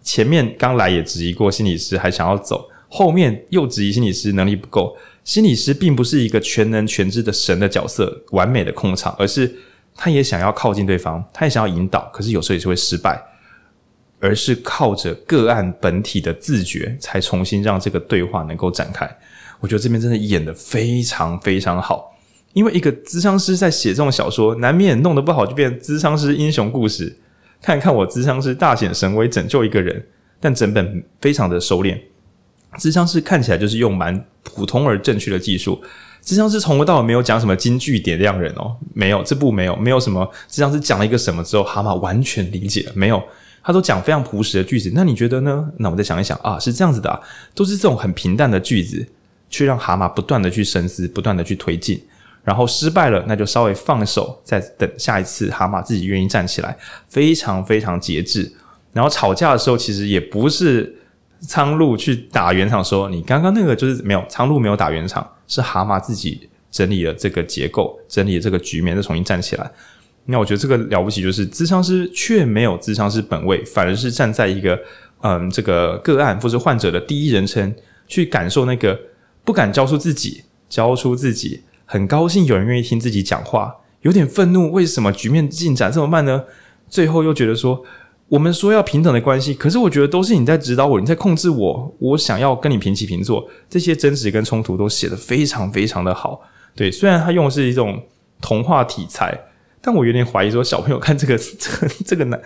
[0.01, 4.97] 前面刚来也质疑过心理师，还想要走，后面又质疑心理师能力不够。
[5.23, 9.49] 心理师并不是一个全能全知的神的角色，完美的控场，而是
[9.97, 13.21] 他也想要靠近对方，他也想要引导，可是有时候也是会失败。
[14.19, 19.07] 而是靠着个案本体的自觉，才重新让这个对话能够展开。
[19.59, 22.17] 我觉得这边真的演得非常非常好，
[22.53, 27.15] 因为一个咨商师在写这种小说，难免弄得不好就变成咨商师英雄故事。
[27.61, 30.03] 看看我咨商师大显神威拯救一个人，
[30.39, 31.99] 但整本非常的收敛。
[32.79, 35.79] 咨商师看起来就是用蛮普通而正确的技术。
[36.23, 40.29] 咨商师从头到尾没有讲什么金句点亮人哦，没有，这部没有，没有什么。
[40.49, 43.21] 咨商师讲了一个什么之后，蛤蟆完全理解了，没有。
[43.63, 45.69] 他都讲非常朴实的句子，那你觉得呢？
[45.77, 47.21] 那我再想一想啊，是这样子的，
[47.53, 49.05] 都是这种很平淡的句子，
[49.49, 52.01] 却让蛤蟆不断的去深思，不断的去推进，
[52.45, 56.77] 然后失败了，那就稍微放手，再等下一次蛤蟆自己愿意站起来，
[57.09, 58.49] 非常非常节制。
[58.93, 60.95] 然后吵架的时候，其实也不是
[61.41, 69.71] 苍鹭去打圆场，说你刚刚那个就是没有，苍鹭没有打圆场，是蛤蟆自己整理了这个结构，整理这个局面，再重新站起来。
[70.25, 74.77] 那我觉得这个了不起，就是咨商师却没有咨商师本位，反而是站在一个
[75.21, 77.73] 嗯，这个个案或是患者的第一人称
[78.07, 78.99] 去感受那个
[79.45, 86.43] 不敢交出自己，交出自己，很高兴有人愿意听自己讲话，有点愤怒，为什么局面进展这么慢呢？
[86.89, 87.83] 最后又觉得说，
[88.29, 96.41] 我们说要平等的关系，可是我觉得都是你在指导我，你在控制我，我想要跟你平起平坐，这些真实跟冲突都写得非常非常的好。
[96.75, 98.03] 对，虽然他用的是一种
[98.41, 99.37] 童话题材。
[99.79, 102.41] 但我有点怀疑，说小朋友看这个这个 这个男，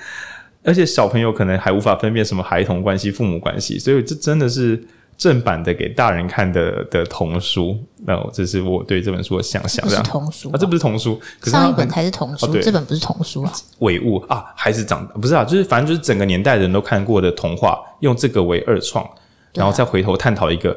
[0.63, 4.79] 而且小朋友可能还无法分辨什么孩童关系、父母关系，所以这真的是
[5.21, 7.77] 正版的给大人看的的童书。
[8.07, 9.87] 那这是我对这本书的想象。
[9.87, 13.53] 这是童书啊，啊，这不是童书，可是上一本才是童书，哦、这本不是童书啊。
[13.81, 15.43] 伪物啊，还是长不是啊？
[15.43, 19.07] 就是反正就是整个年代的人都看过的童话，用这个为二创，
[19.53, 20.71] 然后再回头探讨一个，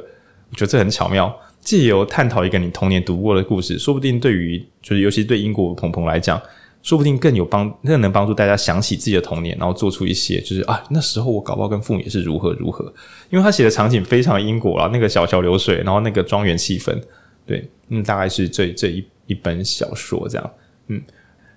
[0.51, 1.35] 我觉得这很巧妙。
[1.63, 6.39] 借由探讨一个你童年读过的故事，说不定对于就是尤其是对英国朋朋来讲，
[6.85, 12.85] 说不定更有帮，更能帮助大家想起自己的童年，然后做出一些就是啊，那时候我搞不好跟父母也是如何如何。
[13.31, 16.97] 因为他写的场景非常英国啊，那个小桥流水，然后那个庄园气氛，
[17.45, 20.51] 对，嗯，大概是这这一一本小说这样，
[20.87, 21.03] 嗯。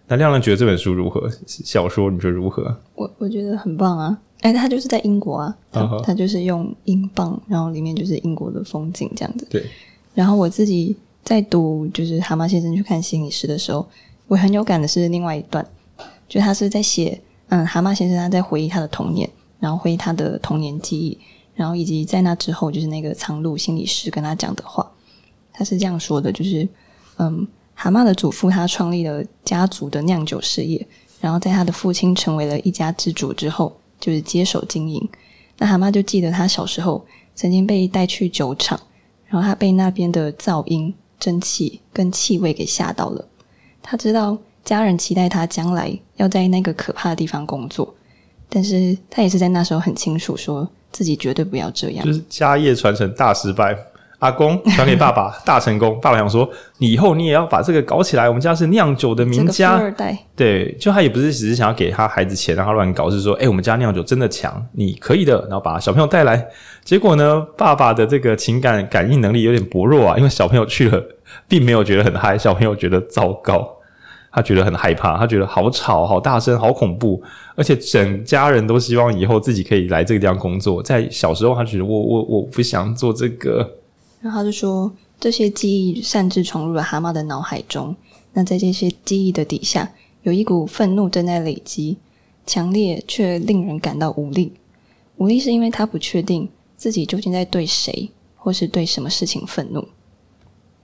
[0.10, 1.30] 那亮亮觉得这本书如何？
[1.45, 2.74] 小说你觉得如何？
[2.95, 4.18] 我我觉得很棒啊！
[4.40, 9.45] 哎，他就是在英国啊，他，uh 就是用英镑，然后里面就是英国的风景这样子。
[9.49, 9.66] 对。
[10.14, 10.95] 然后我自己
[11.26, 13.86] 在读就是蛤蟆先生去看心理师的时候，
[14.28, 15.66] 我很有感的是另外一段，
[16.28, 19.30] 就他是在写，嗯，蛤蟆先生他在回忆他的童年，
[19.60, 21.18] 然后回忆他的童年记忆，
[21.56, 24.90] 然后以及在那之后就是那个苍鹭心理师跟他讲的话，
[25.52, 26.68] 他是这样说的，就是
[27.18, 27.48] 嗯。
[27.80, 30.84] 蛤蟆的祖父，他创立了家族的酿酒事业，
[31.22, 35.08] 然后在他的父亲成为了一家之主之后，就是接手经营。
[35.60, 37.06] 那蛤蟆就记得他小时候
[37.36, 38.80] 曾经被带去酒厂，
[39.28, 43.27] 然后他被那边的噪音、蒸汽跟气味给吓到了。
[43.89, 47.95] 他知道家人期待他将来要在那个可怕的地方工作，
[48.49, 53.77] 但是他也是在那时候很清楚，说自己绝对不要这样，就是家业传承大失败。
[54.19, 55.99] 阿公传给爸爸，大成功。
[56.01, 56.49] 爸爸想说，
[56.80, 58.27] 你以后你也要把这个搞起来。
[58.27, 60.18] 我们家是酿酒的名家，富二代。
[60.35, 65.39] 对，就他也不是只是想要给他孩子钱让他乱搞，是说，哎、欸，我们家酿酒真的强，你可以的。
[65.41, 66.47] 然后把小朋友带来，
[66.84, 70.99] 结果呢，爸爸的这个情感感应能力有点薄弱啊，因为小朋友去了，
[71.47, 73.77] 并没有觉得很嗨，小朋友觉得糟糕，
[74.38, 77.19] 他觉得很害怕，他觉得好吵、好大声、好恐怖，
[77.55, 80.84] 而且整家人都希望以后自己可以来这个地方工作。
[80.84, 83.68] 在小时候，他觉得我我我不想做这个。
[84.22, 87.95] 然后他就说，这些记忆擅自闯入了蛤蟆的脑海中。
[88.34, 89.91] 那在这些记忆的底下，
[90.22, 91.97] 有一股愤怒正在累积，
[92.45, 94.53] 强烈却令人感到无力。
[95.15, 99.84] 无力是因为他不确定自己究竟在对谁或是对什么事情愤怒。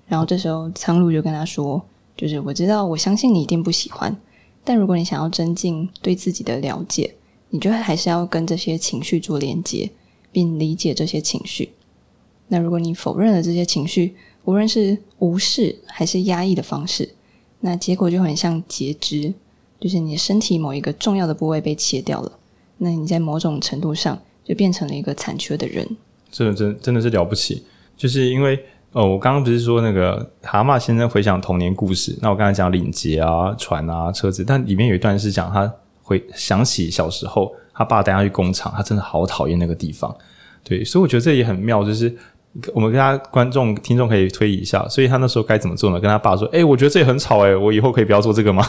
[0.07, 1.79] 然后这时候苍鹭就跟他说
[2.15, 4.15] ：“就是我知道，我相信你一定不喜欢，
[4.63, 7.15] 但如果你想要增进对自己的了解，
[7.49, 9.91] 你就还是要跟这些情绪做连接，
[10.31, 11.69] 并理解这些情绪。”
[12.49, 14.15] 那如果你否认了这些情绪，
[14.45, 17.09] 无论是无视还是压抑的方式，
[17.61, 19.33] 那结果就很像截肢，
[19.79, 22.31] 就是你的身体某一个重要的部位被切掉了。
[22.77, 25.87] 那你在某种程度上就变成了一个残缺的人。
[26.29, 27.63] 这真真的是了不起，
[27.95, 28.63] 就是因为
[28.93, 35.71] 哦，我刚刚不是说那个蛤蟆先生回想童年故事，那我刚才讲领结啊、船啊、车子，但里面有一段是讲他
[36.01, 40.15] 回想起小时候他爸带他去工厂，他真的好讨厌那个地方。
[40.63, 42.15] 对，所以我觉得这也很妙，就是。
[42.75, 45.99] 我们跟他观众、听众可以推理一下，所以他那时候该怎么做呢？
[45.99, 48.63] 跟他爸说：“哎、欸，我觉得这也很吵，哎，我以后可以不要做这个吗？”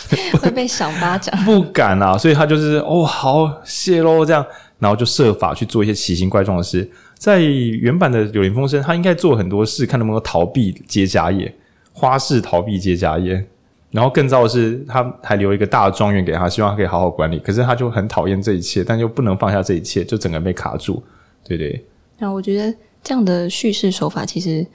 [0.40, 1.38] 会被赏巴掌。
[1.44, 4.42] 不敢啊，所以他就是哦，好谢喽，这样，
[4.78, 6.90] 然后就设法去做一些奇形怪状的事。
[7.18, 11.52] 在原版的《柳林风声》，他应该做很多事，看能不能逃避接家业，
[11.92, 13.44] 花式逃避接家业。
[13.90, 17.38] 然后更糟的是，他还留一个大庄园给他，希望他可以好好管理。
[17.40, 21.02] 可是他就很讨厌这一切，但又不能放下这一切，就整个被卡住，
[21.44, 21.84] 对对？
[22.16, 22.74] 然后我觉得。
[23.00, 24.66] 这样的叙事手法其实，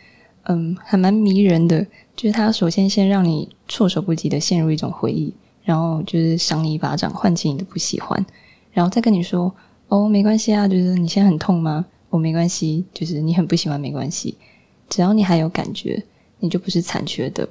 [0.44, 1.86] 嗯，还蛮迷人的。
[2.16, 5.32] 就是他首先先让你措手不及的陷入一种回忆，
[5.64, 8.26] 然后就是赏你一巴掌，唤起你的不喜欢，
[8.72, 9.54] 然后再跟你说
[9.90, 11.86] ：“哦，没关系啊，就是你现在很痛吗？
[12.14, 14.38] 我、哦、没关系，就是你很不喜欢没关系，
[14.88, 16.00] 只要你还有感觉，
[16.38, 17.44] 你就不是残缺的。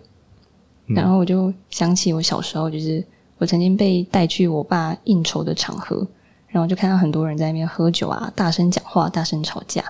[0.86, 3.04] 嗯”然后我就想起我小时候，就是
[3.38, 6.06] 我曾经被带去我爸应酬的场合，
[6.46, 9.82] 然后就看到很多人在那边喝酒啊，大声讲话，大声吵架。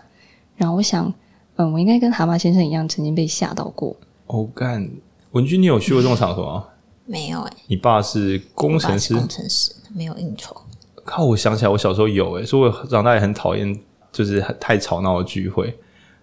[0.56, 1.12] 然后我想，
[1.56, 3.94] 嗯，我应该跟蛤蟆先生一样，曾经被吓到过。
[4.28, 4.88] 哦，干，
[5.32, 6.64] 文君，你有去过这种场合吗？
[7.04, 7.56] 没有诶、欸。
[7.66, 10.56] 你爸是工程师，工程师没有应酬。
[11.04, 13.78] 靠，我想起来，我小时候有诶、欸，所以我长大也很讨厌，
[14.12, 15.76] 就是太吵闹的聚会，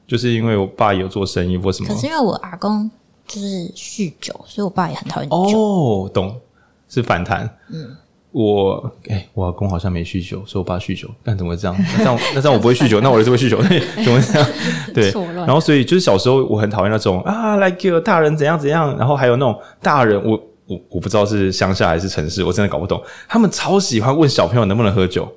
[0.08, 1.90] 就是因为我爸有做生意或什么。
[1.90, 2.90] 可是因为我阿公
[3.28, 5.36] 就是酗酒，所以我爸也很讨厌酒。
[5.38, 6.40] 哦，懂，
[6.88, 7.50] 是反弹。
[7.72, 7.98] 嗯。
[8.32, 11.76] 我哎、欸，我阿公好像没酗酒，所以我爸酗酒，但怎么会这样？
[11.80, 14.50] 那这样那这样我不会酗酒， 那我儿子会酗酒，对，怎么会这样？
[14.94, 23.02] 对，然后所以就是小时候我很讨厌那种啊，like 大人怎样怎样，然后还有那种大人，我我我不知道是乡下还是城市，我真的搞不懂。
[23.28, 25.28] 他们超喜欢问小朋友能不能喝酒。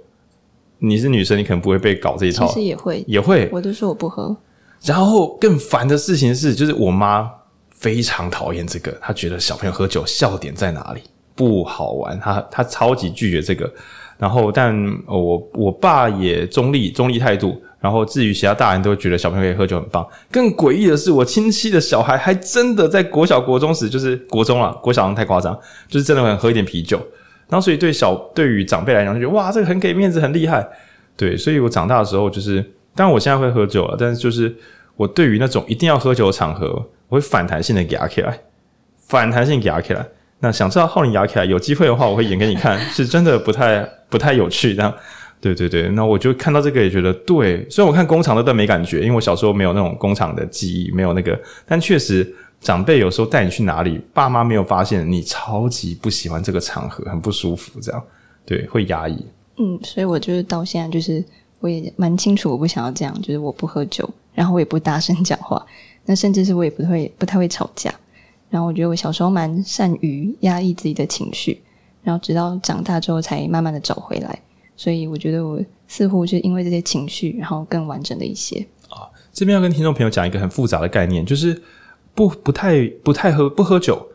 [0.82, 4.36] 你是女生，你可能不会被搞这一套，其实也会也会，我就说我不喝。
[4.84, 7.30] 然后更烦的事情是，就是我妈
[7.70, 11.00] 非常讨厌这个，她觉得小朋友喝酒笑点在哪里？
[11.36, 13.72] 不好玩，她她超级拒绝这个。
[14.18, 14.74] 然后，但
[15.06, 17.60] 我我爸也中立中立态度。
[17.80, 20.06] 然后，至于其他大人都觉得小朋友可以喝酒很棒。
[20.30, 25.52] 更诡异的是，我亲戚的小孩还真的在国小国中时，就是国中啊，国小太夸张，
[25.88, 27.00] 就是真的很喝一点啤酒。
[27.52, 30.66] 然后，所以对小对于长辈来讲，就觉得哇，这个很给面子，很厉害。
[31.18, 32.62] 对，所以我长大的时候，就是
[32.94, 34.56] 当然我现在会喝酒了，但是就是
[34.96, 36.66] 我对于那种一定要喝酒的场合，
[37.08, 38.40] 我会反弹性的压起来，
[39.06, 40.02] 反弹性压起来。
[40.40, 44.92] 那想知道浩林压起来，有机会的话，我会演给你看， 是真的不太不太有趣这样。
[45.38, 47.66] 对对对，那我就看到这个也觉得对。
[47.68, 58.02] 虽然我看工厂的都没感觉，因为我小时候没有那种工厂的记忆，没有那个，但确实长辈有时候带你去哪里，爸妈没有发现你超级不喜欢这个场合，很不舒服这样，
[58.46, 59.26] 对，会压抑。
[59.58, 61.22] 嗯，所以我就是到现在就是
[61.58, 65.60] 我也蛮清楚，我不想要这样，就是我不喝酒，然后我也不大声讲话，
[66.06, 67.92] 那甚至是我也不会不太会吵架。
[68.48, 71.60] 然后我觉得我小时候蛮善于压抑自己的情绪，
[72.02, 74.38] 然后直到长大之后才慢慢的找回来。
[74.76, 78.64] 所以我觉得我似乎是因为这些情绪，然后更完整的一些。
[78.88, 81.60] 啊，这边要跟听众朋友讲一个很复杂的概念，就是
[82.14, 84.06] 不不太不太喝不喝酒，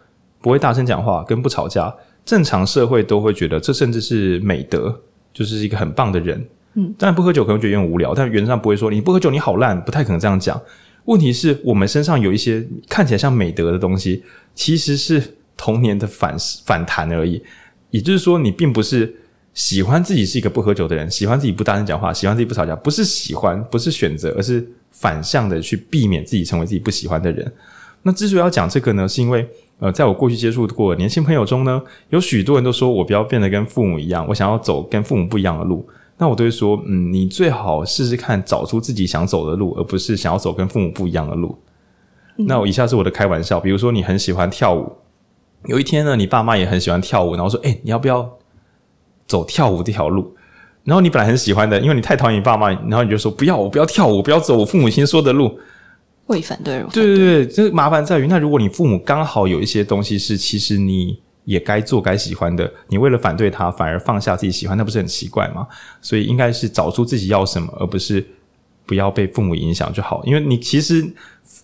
[0.42, 1.94] 不会大声讲话，跟不吵架，
[2.26, 5.02] 正常社会都会觉得这甚至是美德。
[5.34, 6.44] 就是一个很棒的人，
[6.74, 10.60] 嗯，当然不喝酒可能觉得有点无聊，但原则上不会说你不喝酒你好烂，不太可能这样讲。
[11.06, 14.24] 问题是我们身上有一些看起来像美德的东西，
[14.56, 15.22] 其实是
[15.56, 17.40] 童年的反反弹而已。
[17.92, 19.16] 也就是说，你并不是
[19.54, 27.54] 喜欢自己是一个不喝酒的人，喜欢自己不大声讲话，喜欢自己不吵架，不是喜欢，不是选择，而是反向的去避免自己成为自己不喜欢的人。
[28.08, 29.48] 那之所以要讲这个呢，是因为。
[29.80, 31.80] 呃，在我过去接触过的年轻朋友中呢，
[32.10, 35.88] 有许多人都说我不要变得跟父母一样，我想要走跟父母不一样的路。
[36.18, 41.56] 那我都会说，嗯，你最好试试看找出自己想走的路，而不是想要走跟父母不一样的路。
[42.38, 42.48] 嗯。
[42.48, 44.92] 那我以下是我的开玩笑，比如说你很喜欢跳舞，
[45.66, 48.28] 有一天呢，你爸妈也很喜欢跳舞，然后说，诶，你要不要
[49.28, 50.36] 走跳舞这条路？
[50.86, 55.60] 然后你本来很喜欢的，因为你太讨厌你爸妈，然后你就说不要，我不要跳舞，我不要走我父母亲说的路。
[56.28, 65.66] 会反对，反对，对对对，这麻烦在于，那如果你父母刚好有一些东西是其实你也该做、该喜欢的，你为了反对他，反而放下自己喜欢，那不是很奇怪吗？
[66.02, 68.24] 所以应该是找出自己要什么，而不是
[68.86, 70.22] 不要被父母影响就好。
[70.26, 71.10] 因为你其实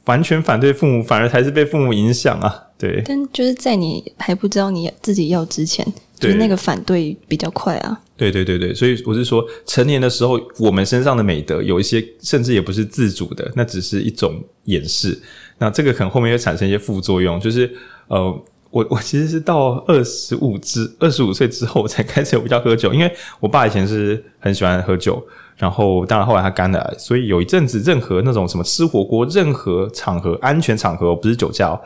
[0.05, 2.67] 完全反对父母，反而才是被父母影响啊。
[2.77, 5.85] 对，但就是在你还不知道你自己要之前，
[6.23, 7.99] 就是那个反对比较快啊。
[8.15, 15.19] 对对对对，所以我是说，成年的时候，我们身上的美德有一些，甚至也不是自主的，那只是一种掩饰。
[15.57, 17.69] 那这个可能后面会产生一些副作用，就是
[18.07, 25.21] 呃，我我其实是到二十五之二十五岁之后才开始有比较喝酒，因为我爸以前是很喜欢喝酒，
[25.57, 31.79] 然后当然后来他肝癌，所以有一阵子任何那种什么吃火锅，任何场合安全场合，不是酒驾，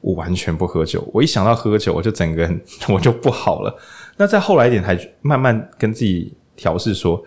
[0.00, 1.06] 我完全不喝酒。
[1.12, 3.74] 我一想到喝酒，我就整个人 我就不好了。
[4.16, 7.22] 那再后来一点，才慢慢跟自己调试说，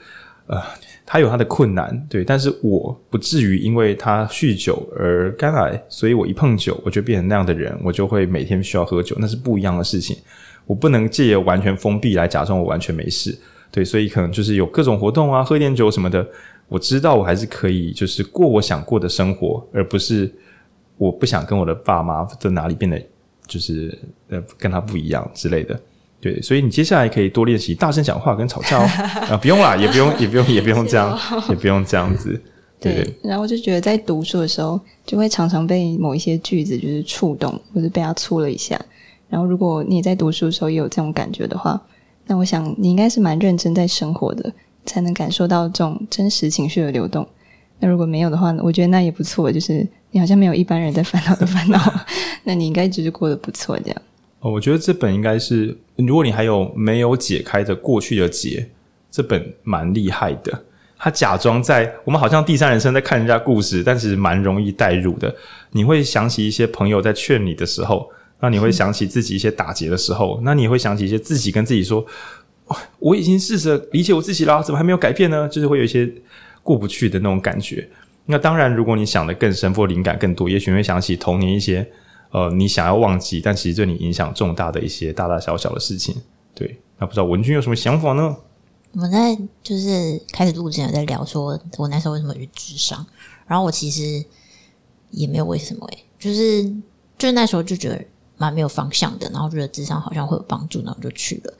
[0.48, 0.62] 呃，
[1.06, 10.18] 他有他的困难，对，但是我不至于因为他酗酒而肝癌，所以我一碰酒，我就变成那样的人，我就会每天需要喝酒，那是不一样的事情。
[10.66, 13.38] 我不能借完全封闭来假装我完全没事，
[13.72, 16.26] 对，所以可能就是有各种活动啊，喝点酒什么的，
[16.70, 20.32] 我知道我还是可以，就是过我想过的生活，而不是
[20.98, 23.02] 我不想跟我的爸妈在哪里变得
[23.48, 23.98] 就是
[24.30, 25.80] 呃跟他不一样之类的。
[26.22, 28.88] 对，所以你接下来可以多练习大声讲话跟吵架哦。
[29.30, 32.42] 啊，不用啦，也不用，也不用，也不用这样， 也不用这样子。
[32.80, 38.80] 对，对，然后就觉得在读书的时候，就会常常被某一些句子就是触动，或者被他戳了一下。
[39.30, 41.82] 然后，如果你也在读书的时候也有这种感觉的话，
[42.28, 44.50] 那我想你应该是蛮认真在生活的，
[44.86, 47.28] 才能感受到这种真实情绪的流动。
[47.80, 51.80] 那如果没有的话，我觉得那也不错，就是你好像没有一般人在烦恼的烦恼，
[52.46, 54.02] 那你应该只是过得不错这样。
[54.42, 58.70] 哦，我觉得这本应该是，如果你还有没有解开的过去的结，
[59.10, 60.64] 这本蛮厉害的。
[61.00, 65.34] 他假装在我们好像第三人称在看人家故事，但是蛮容易带入的。
[65.72, 68.08] 你会想起一些朋友在劝你的时候，
[68.40, 72.06] 那你会想起自己一些打劫的时候，那你会想起一些自己跟自己说
[73.00, 76.10] ：“我已经试着理解我自己啦，怎么还没有改变呢？”就是会有一些
[76.62, 77.90] 过不去的那种感觉。
[78.26, 81.90] 那当然，如果你想的更深，或灵感更多，也许会想起童年一些。
[82.32, 86.16] 呃，你想要忘记，但其实对你影响重大的一些大大小小的事情，
[86.56, 86.80] 对。
[86.98, 88.36] 那不知道文君有什么想法呢？
[88.94, 93.06] 我们在就是开始录之前有在聊，说我那时候为什么去智商，
[93.46, 94.26] 然后我其实
[95.12, 96.68] 也没有为什么诶、就是
[97.20, 98.04] 就那时候就觉得
[98.38, 101.54] 蛮没有方向的，然后觉得智商好像会有帮助，然后就去了。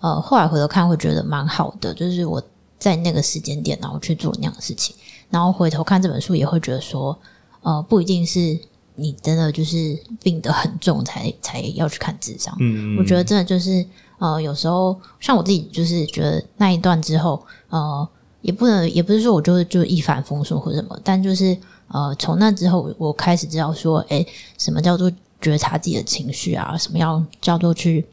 [0.00, 2.42] 呃，后来回头看会觉得蛮好的，就是我
[2.76, 4.96] 在那个时间点然后去做那样的事情，
[5.30, 7.18] 然后回头看这本书也会觉得说，
[7.62, 8.58] 呃，不一定是。
[9.00, 12.52] 你真的就是病得很重才才要去看智商。
[12.58, 13.86] 嗯，我觉得真的就是
[14.18, 18.08] 呃，有时候像我自己就是觉得那一段之后，呃，
[18.40, 21.56] 也不能也不是说我就就一帆风顺或什么，但就是
[21.86, 24.26] 呃，从那之后我开始知道说，诶，
[24.58, 25.08] 什么叫做
[25.40, 26.76] 觉察自己的情绪啊？
[26.76, 28.04] 什么要叫做去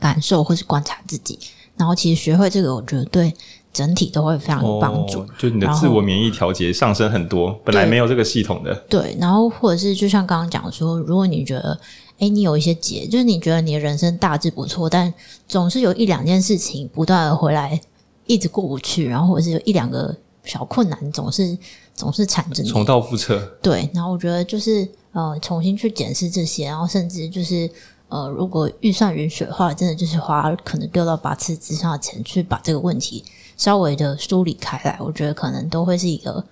[0.00, 1.38] 感受或是观察自己？
[1.76, 3.32] 然后其实学会这个，我觉得对
[3.74, 5.18] 整体都会非常有帮助。
[5.18, 8.74] 哦，就你的自我免疫调节上升很多，本来没有这个系统的。
[8.88, 11.78] 对，然后或者是就像刚刚讲说，如果你觉得，
[12.20, 15.12] 哎，你有一些结，就是你觉得你的人生大致不错，但
[15.46, 17.78] 总是有一两件事情不断的回来，
[18.26, 21.58] 一直过不去，然后或者是有一两个小困难总是
[21.94, 23.38] 总是缠着你，重蹈覆辙。
[23.60, 27.68] 对，然后我觉得就是呃，重新去检视这些，然后甚至就是。
[28.10, 33.24] 呃，如果预算允许的话，真的就是花可能六到八次之上的钱去把这个问题
[33.56, 36.44] 稍微的梳理开来，我觉得可能都会是一个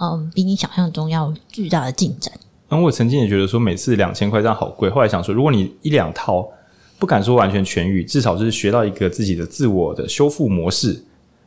[0.00, 2.32] 嗯，比你想象中要巨大的进展。
[2.68, 6.48] 然后我曾经也觉得说，每次两千块这样好贵，后来想说，如果你一两套
[6.98, 11.04] 不敢说完全痊愈，至少就是学到一个自己的自我的修复模式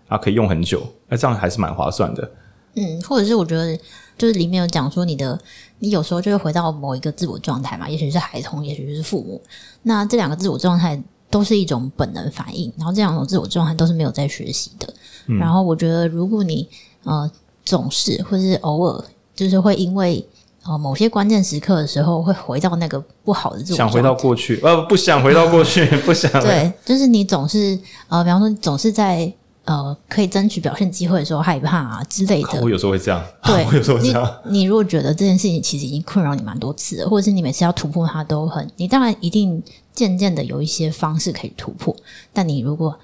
[0.08, 2.32] 啊，可以用很久，那这样还是蛮划算的。
[2.76, 3.78] 嗯，或者是我觉得
[4.18, 5.40] 就是里面有讲说你的。
[5.80, 9.42] 你有时候就会回到某一个自我状态嘛，也许是孩童，也许是父母。
[9.82, 10.96] 那这两个自我状态
[11.34, 14.88] 都是一种本能反应，然后这两种自我状态都是没有在学习的。
[15.26, 16.70] 嗯、然后我觉得，如果你
[17.04, 17.30] 呃
[17.66, 19.04] 总是或是偶尔，
[19.36, 20.24] 就是会因为
[20.64, 26.32] 呃某些关键时刻的时候，会回到那个不好的自我状态，想回到过去，呃，不 想回到过去，不想。
[26.44, 27.80] 对，就是你总是
[28.10, 29.34] 呃，比方说你总是在。
[29.66, 32.50] 呃，可以争取表现机会的时候害怕啊之类的。
[32.62, 34.38] 我有时候会这样，对，我有时候会这样。
[34.44, 39.64] 你，你如果觉得这件事情其实已经困扰你蛮多次了，或者是你每次要突破它都很，你当然一定
[39.94, 41.96] 渐渐的有一些方式可以突破。
[42.34, 42.98] 但你如果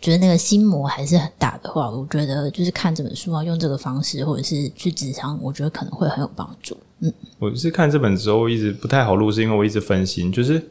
[0.00, 6.76] 觉得那个心魔还是很大的话，我觉得就是看这本书啊，用这个方式，或者是去咨商，我觉得可能会很有帮助。
[7.00, 10.62] 嗯，我是看这本之后一直不太好录，是因为我一直分心，就是。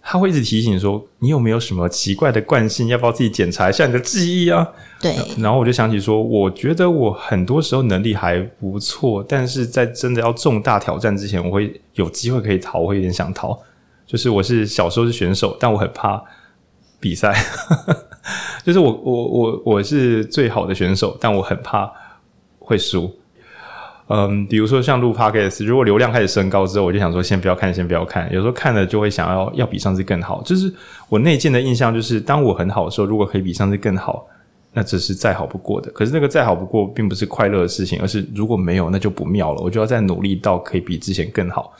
[0.00, 2.88] 他会一直提醒说：“你有没有什么奇怪的惯性？
[2.88, 4.66] 要不要自己检查一下你的记忆啊？”
[5.02, 5.14] 对。
[5.36, 13.60] 然后我就想起说：“我觉得我很多时候能力还不错，但是在真的要重大挑战之前，我会有机会可以逃，我会有点想逃。
[14.08, 16.20] 就是我是小时候是选手，但我很怕
[16.98, 17.34] 比赛。
[18.64, 21.92] 就是我我我我是最好的选手，但我很怕
[22.58, 23.14] 会输。”
[24.10, 28.26] 嗯，比如说像录 Podcast，如果流量开始升高之后，我就想说先不要看，先不要看。
[28.32, 30.42] 有时候看了就会想要要比上次更好。
[30.42, 30.72] 就是
[31.10, 34.26] 我内建的印象就是，当我很好的时候，如果可以比上次更好，
[34.72, 35.90] 那这是再好不过的。
[35.90, 39.60] 可是那个再好不过，并不是快乐的事情，而是如果没有，那就不妙了。
[39.60, 41.74] 我就要再努力到可以比之前更好。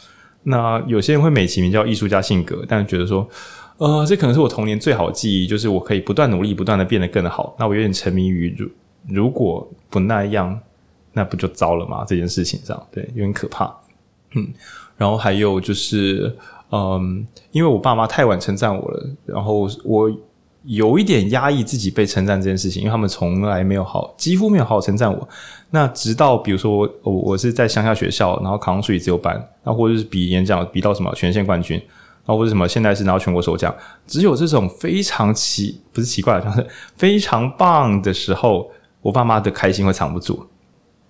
[0.48, 3.28] 那有些人会美其名叫艺术家性格，但觉得说，
[3.76, 7.54] 呃，这可能是我童年最好的记忆，就是我可以不断努力，不断的变得更好。
[7.58, 8.68] 那我有点沉迷于如
[9.08, 10.58] 如果不那样。
[11.14, 12.04] 那不就糟了吗？
[12.06, 13.74] 这件事情上，对，有点可怕。
[14.36, 14.46] 嗯，
[14.96, 16.32] 然后还有就是，
[16.70, 20.08] 嗯，因为我爸妈太晚称赞我了，然后我
[20.68, 25.26] 有一点压抑自己被称赞这件事情，因为他们从来没有好，几乎没有好好称赞我。
[25.70, 33.74] 那直到比如说我我是在乡下学校，然后考上数理自由班，然后或者是比演讲比到什么全县冠军，然后或者什么现在是拿到全国首奖，
[34.06, 36.66] 只有这种非常奇不是奇怪的，就是
[36.96, 38.70] 非常棒的时候，
[39.00, 40.46] 我爸妈的开心会藏不住。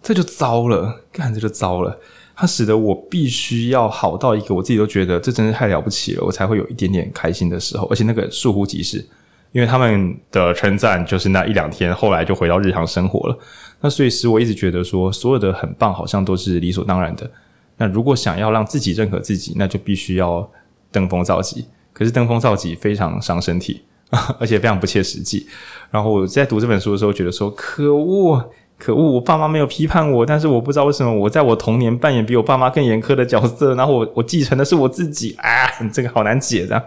[0.01, 1.99] 这就糟了，干这就糟了。
[2.37, 7.89] 它使得我必须要好到一个我自己都觉得这真是太了不起了，我才会有一点点开心的时候。
[7.89, 9.05] 而且那个疏忽即逝，
[9.53, 13.39] 因为他们的称赞就是那一两天，后来就回到日常生活了。
[13.81, 17.31] 那所以使我一直觉得说，所有的很棒好像都是理所当然的。
[17.77, 20.49] 那如果想要让自己认可自己，那就必须要
[20.91, 21.67] 登峰造极。
[21.93, 23.83] 可是登峰造极非常伤身体，
[24.41, 25.47] 而且非常不切实际。
[25.91, 28.51] 然后我在读这本书的时候，觉得说可恶。
[28.81, 29.15] 可恶！
[29.15, 36.87] 我爸妈没有批判我，但是我不知道为什么我在我童年扮演比我爸妈更严苛的角色，然后我我继承的是我自己啊，这个好难解的。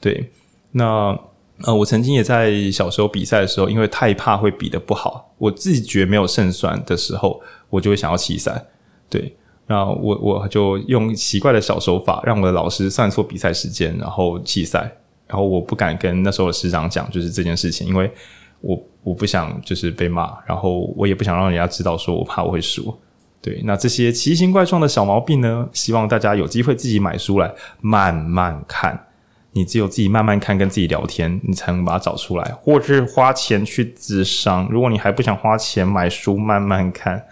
[0.00, 0.30] 对，
[0.72, 1.14] 那
[1.64, 8.66] 呃，我曾经也在小时候比赛的时候，因为太怕会比得不好，我自己觉没有胜算的时候，我就会想要弃赛。
[9.08, 14.80] 对，那我我就用奇怪的小手法，让我的老师算错比赛时间，然后弃赛。
[15.26, 18.10] 然后我不敢跟那时候的师长讲，就是这件事情，因为。
[18.62, 22.92] 我我不想就是被骂，然后我也不想让人家知道说我怕我会输。
[23.42, 28.98] 对，那这些奇形怪状的小毛病呢，希望大家有机会自己买书来慢慢看。
[29.56, 34.68] 你只有自己慢慢看，跟自己聊天，你才能把它找出来，或者是花钱去智商。
[34.70, 37.22] 如果你还不想花钱买书慢慢看，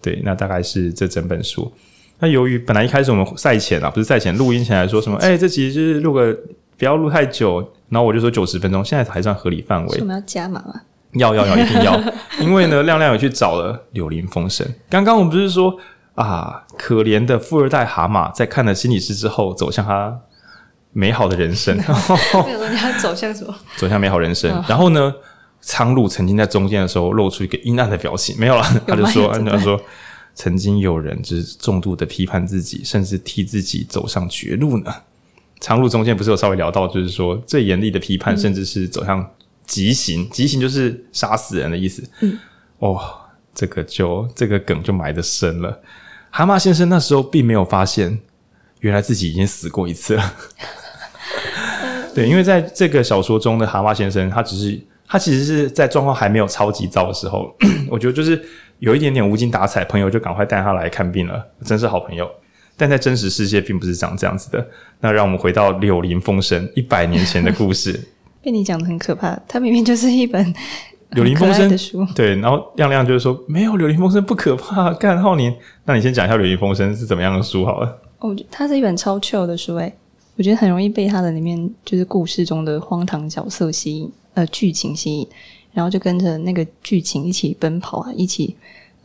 [0.00, 1.72] 对，那大概是这整本书。
[2.20, 6.32] 那由于本来一开始我们赛前啊，不是赛前录音前来说什么，哎，这其实就是录个
[6.78, 7.72] 不要录太久。
[7.88, 9.98] 然后我就说九十分钟，现在还算合理范围。
[10.00, 10.80] 我 们要加码吗？
[11.14, 12.00] 要要要，一定要！
[12.40, 14.66] 因为呢，亮亮有去找了《柳林风声》。
[14.88, 15.76] 刚刚我们不是说
[16.14, 20.20] 啊，可怜的富二代蛤蟆在看了心理师之后，走向他
[20.94, 21.76] 美好的人生。
[21.76, 21.82] 没
[22.52, 23.54] 有说你要走向什么？
[23.76, 24.50] 走向美好人生。
[24.50, 25.14] 哦、然后呢，
[25.60, 28.34] 苍鹭曾经在中间的时候露出一个阴暗的表情。
[28.38, 29.78] 没有了，他就说，他说，
[30.34, 34.94] 曾经有人就是重度的批判自己，甚至替自己走上绝路呢。
[35.60, 39.28] 苍鹭中间不是有稍微聊到，就是说最严厉的批判，甚至是走向
[39.66, 42.02] 极刑，极刑就是杀死人的意思。
[42.20, 42.38] 嗯，
[42.78, 43.00] 哦，
[43.54, 45.80] 这个就这个梗就埋得深了。
[46.30, 48.18] 蛤蟆先生那时候并没有发现，
[48.80, 50.34] 原来自己已经死过一次了。
[52.14, 57.54] 对，因为在这个小说中的蛤蟆先生，他只是他其实是在状况还没有超级糟的时候，
[57.90, 58.40] 我觉得就是
[58.78, 62.30] 有一点点无精打采，朋友就赶快带他来看病了，真是好朋友。
[62.76, 64.66] 但在真实世界并不是长这样子的。
[64.98, 68.08] 那让我们回到《柳林风声》一百年前的故事。
[68.42, 70.44] 被你讲的很可怕，它明明就是一本
[71.10, 72.04] 《柳林风声》的书。
[72.16, 74.92] 对，然后亮亮就是说没有《柳林风声》不可怕。
[74.94, 75.54] 干浩年，
[75.84, 77.96] 那你先讲一下《柳林风声》是怎么样的书好了。
[78.18, 79.94] 哦，它是一本超 chill 的书诶，
[80.36, 85.28] 我觉得很容易被它的里面就是故事中的荒唐角色吸引，呃，剧情吸引，
[85.72, 88.56] 然后就跟着那个剧情一起奔跑啊，一起。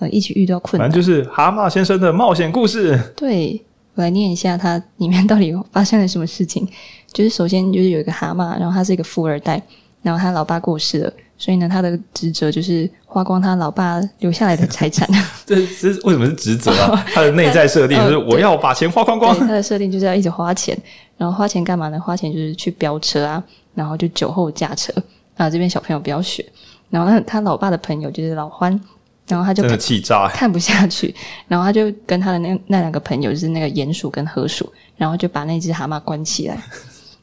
[0.02, 2.98] 呃，一起遇到困难，反正就是蛤蟆先生的冒险故事。
[3.18, 3.62] 对，
[3.96, 6.66] 我来念一下，它里面到底发生了什么事情。
[7.12, 9.62] 就是首先就是有一个蛤蟆，然后他是一个富二代，
[10.02, 15.10] 然后他老爸过世了，所以呢，他的职责就是花光他老爸留下来的财产。
[15.46, 17.04] 这 这是为什么是职责啊？
[17.16, 19.36] 他的内在设定就是我要把钱花光光。
[19.40, 20.78] 他的设定就是要一直花钱，
[21.18, 22.00] 然后花钱干嘛呢？
[22.00, 23.44] 花钱就是去飙车啊，
[23.74, 24.94] 然后就酒后驾车
[25.38, 25.50] 啊。
[25.50, 26.46] 这边小朋友不要学。
[26.90, 28.80] 然后呢，他老爸的朋友就是老欢。
[29.28, 31.14] 然后他就真的气炸，看不下去，
[31.48, 34.68] 然后他就跟他的那那两个朋友，就是那个鼹鼠跟河鼠，
[34.98, 36.58] 然后就把那只蛤蟆关起来。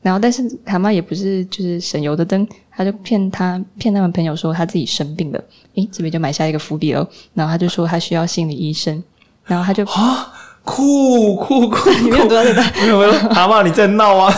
[0.06, 5.44] 然后，但是蛤蟆也不是就是省油的灯，他就骗他骗他们朋友说他自己生病了。
[5.74, 7.04] 诶，这边就埋下一个伏笔了。
[7.34, 9.02] 然后他就说他需要心理医生，
[9.46, 14.32] 然后他就啊，酷酷酷， 你没有多少没有没有，蛤蟆你在闹啊？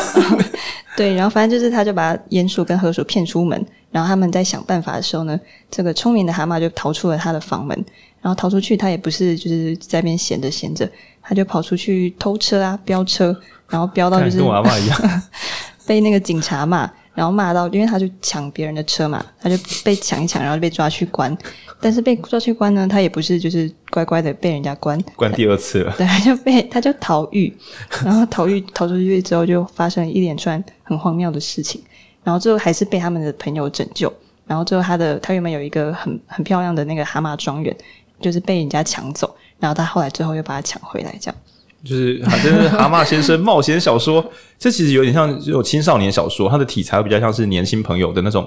[0.97, 3.63] 对，然后反正就是他就把鼹鼠跟河鼠骗出门。
[3.91, 5.39] 然后他们在想办法的时候呢，
[5.71, 7.77] 这个聪明的蛤蟆就逃出了他的房门。
[8.23, 10.91] 然后逃出去，他也不是就是在那边闲着闲着，
[11.29, 13.37] 他就跑出去偷车啊，飙车，
[13.69, 15.23] 然后飙到就是跟我阿嬷一样，
[15.87, 21.37] 被那个警察骂，然后骂到，因为他就抢别人的车嘛，他就被抢一抢，然后就被抓去关。
[21.81, 25.95] 但是被抓去关呢，他也不是就是乖乖的被人家关，关第二次了。
[25.99, 27.55] 对， 他就被他就逃狱，
[28.03, 31.83] 然后逃狱逃出去之后，就发生了一连串很荒谬的事情。
[32.25, 34.11] 然后最后还是被他们的朋友拯救。
[34.47, 37.77] 然后最后他的他原本有一个很很漂亮的那个蛤蟆庄园，
[38.19, 39.37] 就是被人家抢走。
[39.59, 41.37] 然后他后来最后又把它抢回来，这样。
[41.85, 44.25] 就是反正是蛤蟆先生冒险小说，
[44.59, 48.45] 这其实有点像这种青少年小说，它的题材会比较像是年轻朋友的那种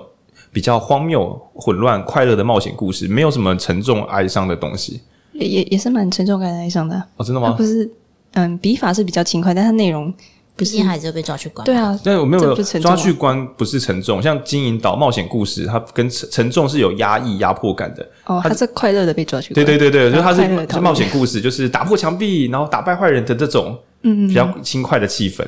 [0.52, 5.02] 比较荒谬、混乱、快乐的冒险故事，没有什么沉重哀伤的东西。
[5.32, 7.52] 也也也是蛮沉重感哀伤的哦，真的吗？
[7.52, 7.90] 不是，
[8.34, 10.14] 嗯，笔法是比较轻快，但它内容。
[10.58, 11.66] 毕竟孩子就被抓去关。
[11.66, 14.22] 对啊，但我没有抓去关，不是沉重。
[14.22, 18.08] 像《金银岛冒险故事》，它跟沉沉重是有压抑、压迫感的。
[18.26, 19.66] 哦，它是快乐的被抓去关。
[19.66, 25.44] 对对对对，就它是是冒险故事，就是打破墙壁，然后打败坏人的这种，嗯，比较轻快的气氛。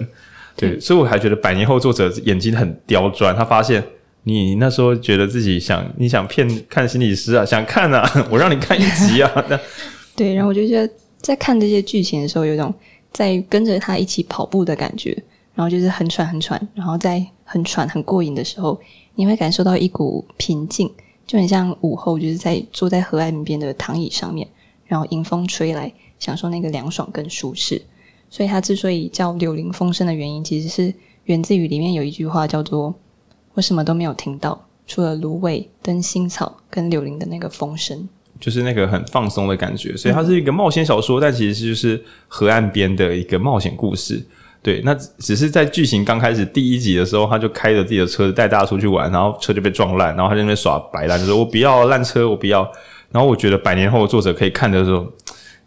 [0.56, 3.84] 对，所以我还觉得百年后作者眼睛很刁钻，他发现
[4.24, 9.32] 你那时候觉得自己想你想骗看心理师啊，想看啊， 我让你看一集啊。
[10.16, 12.74] 对，然后我就觉得在看这些剧情的时候，有一种。
[13.14, 15.16] 在跟着他一起跑步的感觉，
[15.54, 18.78] 然后就是很喘很喘，然后在很喘很过瘾的时候，
[19.16, 20.92] 你会感受到一股平静，
[21.26, 24.48] 就很像午后就是在坐在河岸边的躺椅上面，
[24.88, 27.82] 然后迎风吹来，享受那个凉爽跟舒适。
[28.30, 30.92] 所以它之所以叫柳林风声的原因，其实是
[31.26, 32.96] 源自于里面有一句话叫做
[33.54, 38.10] “我什么都没有听到，除了芦苇、灯芯草跟柳林的那个风声”。
[38.44, 44.22] 就是那个很放松的感觉，所以它是一个冒险小说，嗯、但其实就是河岸边的一个冒险故事。
[44.62, 52.70] 对，那只是在剧情刚开始第一集的时候，他就开着自己的车子带大家出去玩，然后车就被撞烂，然后他在那边耍白烂，就说我不要烂车，我不要。
[53.14, 55.10] 然后我觉得百年后的作者可以看的时候，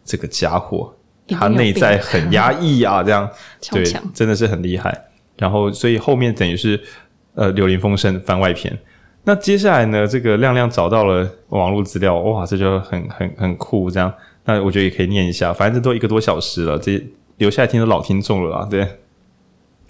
[0.05, 0.94] 这个家伙
[1.28, 3.27] 他内在很压抑啊，这样
[3.73, 3.82] 对，
[4.12, 4.94] 真的是很厉害。
[5.39, 6.78] 然后所以后面等于是
[7.35, 8.78] 呃《柳林风声》番外篇。
[9.28, 10.07] 那接下来呢？
[10.07, 14.12] 这个亮亮找到了网络资料，哇，这就很很很酷，这样。
[14.44, 17.05] 那我觉得也可以念一下，反正这都一个多小时了，这
[17.39, 18.69] 留下来听的老听众了啊。
[18.70, 18.86] 对，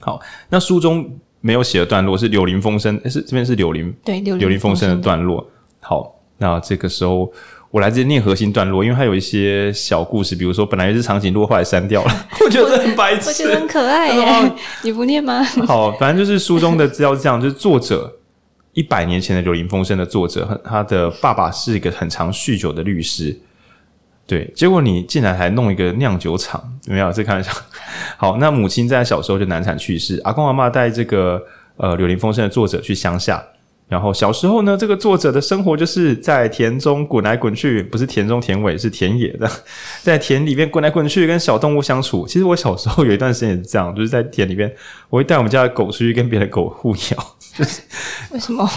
[0.01, 0.19] 好，
[0.49, 5.47] 那书中没有写的段落是柳林风声，诶是这边是柳林，对，柳林风声的段落。
[5.81, 7.31] 好，那这个时候
[7.71, 12.11] 我来直接念核心段落，因为它有一些小故事，比如说本来是长颈鹿，后来删掉了，
[12.43, 14.53] 我觉得很白痴，我觉得很可爱耶，
[14.83, 15.45] 你不念吗？
[15.67, 18.16] 好，反正就是书中的资料是这样，就是作者。
[18.77, 23.35] 一百年前的《柳林风声》的作者，他的爸爸是一个很常酗酒的律师，
[24.27, 27.11] 对，结果你竟然还弄一个酿酒厂，没有？
[27.11, 27.51] 这开玩笑。
[28.19, 31.43] 好，那母亲在小时候就难产去世，阿公阿嬷带这个
[31.79, 33.43] 呃《柳林风声》的作者去乡下。
[33.89, 39.49] 然后小时候呢，这个作者的生活就是在田中滚来滚去，不是田中田尾，是田野的，
[40.03, 42.27] 在田里面滚来滚去，跟小动物相处。
[42.27, 44.71] 其实我小时候有一段时间也是这样，就是在田里面，
[45.09, 47.36] 我会带我们家的狗出去跟别的狗互咬。
[47.57, 47.83] 就 是
[48.33, 48.69] 为什么？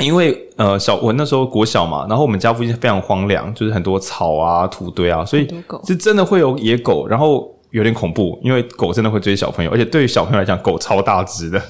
[0.00, 5.46] 因为呃小我那时候国小嘛，然后我们家附近非常荒凉，就是很多草啊、土堆啊，所以
[5.84, 11.60] 是真的会有野狗，然后有点恐怖，因为狗真的会追小朋友，而且对于小朋友来讲，狗超大只的。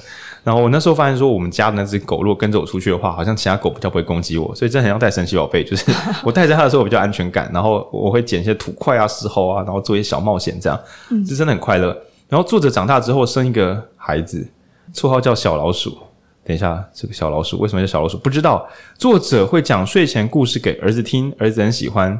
[0.43, 5.85] 然后我那时候发现说，我们家的那只狗如果跟着我出去的话，好像其他狗比较不会攻击我，所以真的很像带神奇宝贝，就是
[6.23, 7.47] 我带着它的时候我比较安全感。
[7.53, 10.79] 然后我会捡一些土块啊、石猴啊，然后做一些小冒险，这样，
[11.11, 11.95] 嗯，是真的很快乐。
[12.27, 14.47] 然后作者长大之后生一个孩子，
[14.95, 15.95] 绰号叫小老鼠。
[16.43, 18.17] 等一下，这个小老鼠为什么叫小老鼠？
[18.17, 18.67] 不知道。
[18.97, 22.19] 作者会讲睡前故事给儿子听，儿子很喜欢，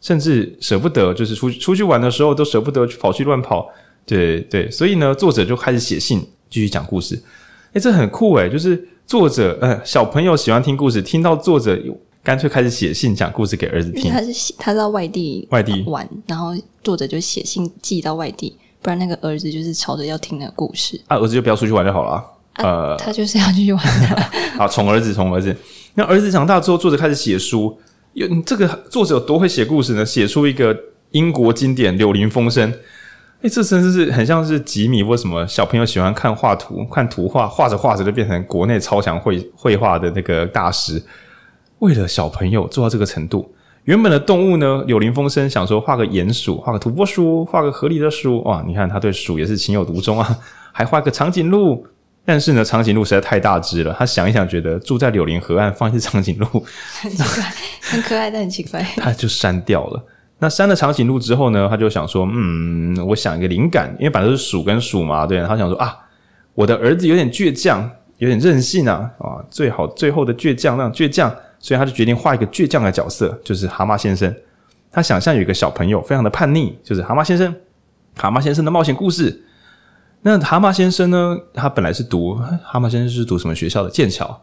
[0.00, 3.68] 甚至舍不得，就是出出去玩的时候都舍不得跑去乱跑。
[4.06, 7.20] 对对，所以呢，作者就开始写信继续讲故事。
[7.72, 11.78] 诶，这很酷诶，就是作者呃，小朋友喜欢听故事，听到作者
[12.22, 14.10] 干脆开始写信讲故事给儿子听。
[14.10, 20.98] 他是写他到外地外地玩，然后作者就写信寄到外地，不然那个儿子就是吵着要听那个故事。
[21.08, 22.24] 啊，儿子就不要出去玩就好了。
[22.58, 24.22] 呃、啊，他就是要去玩的。
[24.58, 25.54] 好，宠儿子，宠儿子。
[25.94, 27.78] 那儿子长大之后，作者开始写书。
[28.14, 30.04] 有这个作者有多会写故事呢？
[30.04, 30.76] 写出一个
[31.12, 32.72] 英国经典《柳林风声》。
[33.42, 41.00] 诶，这真的是很像是吉米，为什么小朋友喜欢看画图、看图画，画着画着就变成国内超强绘绘画的那个大师。
[41.78, 43.54] 为了小朋友做到这个程度，
[43.84, 48.42] 原本的动物呢，《柳林风声》想说画个鼹鼠，画个土拨鼠，画个河狸的鼠。
[48.42, 50.38] 哇，你看他对鼠也是情有独钟啊，
[50.72, 51.86] 还画个长颈鹿。
[52.28, 53.96] 但是呢，长颈鹿实在太大只了。
[53.98, 56.46] 他想一想，觉得住在柳林河岸放一只长颈鹿
[57.00, 58.82] 很奇怪，很可爱，但很奇怪。
[59.00, 60.04] 他就删掉了。
[60.38, 65.40] 那删了长颈鹿之后呢，他就想说，嗯，我想一个灵感，因为反正是鼠跟鼠嘛，对。
[65.46, 65.96] 他想说啊，
[66.52, 74.30] 我的儿子有点倔强，有点任性啊，啊，最好最后的倔强那种倔强，所以他就决定画一个倔强的角色，就是蛤蟆先生。
[74.92, 77.56] 他想象有一个小朋友非常的叛逆，就是蛤蟆先生，
[78.18, 79.46] 蛤蟆先生的冒险故事。
[80.22, 81.38] 那蛤蟆先生呢？
[81.54, 83.90] 他本来是读蛤蟆先生是读什么学校的？
[83.90, 84.42] 剑桥。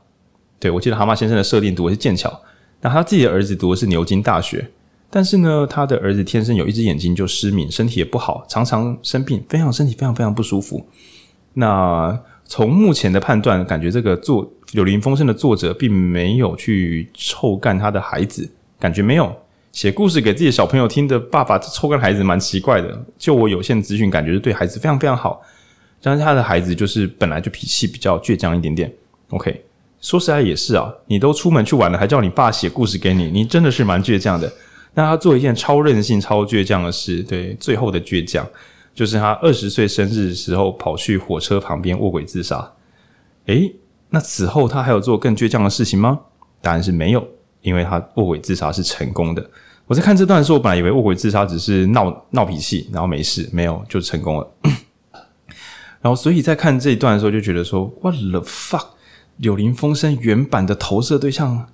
[0.59, 2.41] 对，我记得蛤蟆先生的设定读的是剑桥。
[2.81, 4.71] 那他自己的儿子读的是牛津大学。
[5.09, 10.85] 但是呢，他的儿子天生有一只眼睛就失明，身体也不好，常常生病，非常身体非常非常不舒服。
[11.53, 18.49] 那从目前的判断，感觉这个作《柳林风声》的作者并没有去臭干他的孩子，
[18.79, 19.33] 感觉没有
[19.71, 23.05] 写故事给自己的小朋友听的爸爸臭干孩子，蛮奇怪的。
[23.17, 25.41] 就我有限资讯，感觉是对孩子非常非常好。
[26.05, 28.93] 但是他的孩子就是本来就脾气比较倔强一点点。
[29.29, 29.65] OK，
[29.99, 34.53] 说实在也是啊，你都出门去玩了，还叫你爸写故事给你，你真的是蛮倔强的。
[34.93, 38.47] 那他做一件超任性、超倔强的事，对，最后的倔强
[38.93, 42.71] 就是他二十岁生日的时候跑去火车旁边卧轨自杀。
[43.47, 43.73] 诶，
[44.11, 46.19] 那此后他还有做更倔强的事情吗？
[46.61, 47.27] 答案是没有，
[47.63, 49.49] 因为他卧轨自杀是成功的。
[49.87, 54.47] 我在看这段的时候，我本来以为卧轨自杀只是闹闹脾气，然后没事，没有就成功了。
[56.05, 58.89] 然后，所以在看这一段的时候，就觉得说，What the fuck？
[59.37, 61.67] 柳林风声原版的投射对象，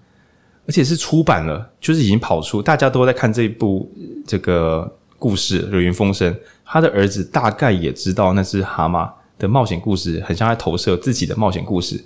[0.66, 3.92] 而且是出版了，就是已经跑出，大家都在看这一部
[4.26, 4.90] 这个
[5.20, 6.34] 故事《柳林风声》。
[6.64, 12.02] 他的儿子大概也知道那只蛤蟆的冒险故事，很像在投射自己的冒险故事。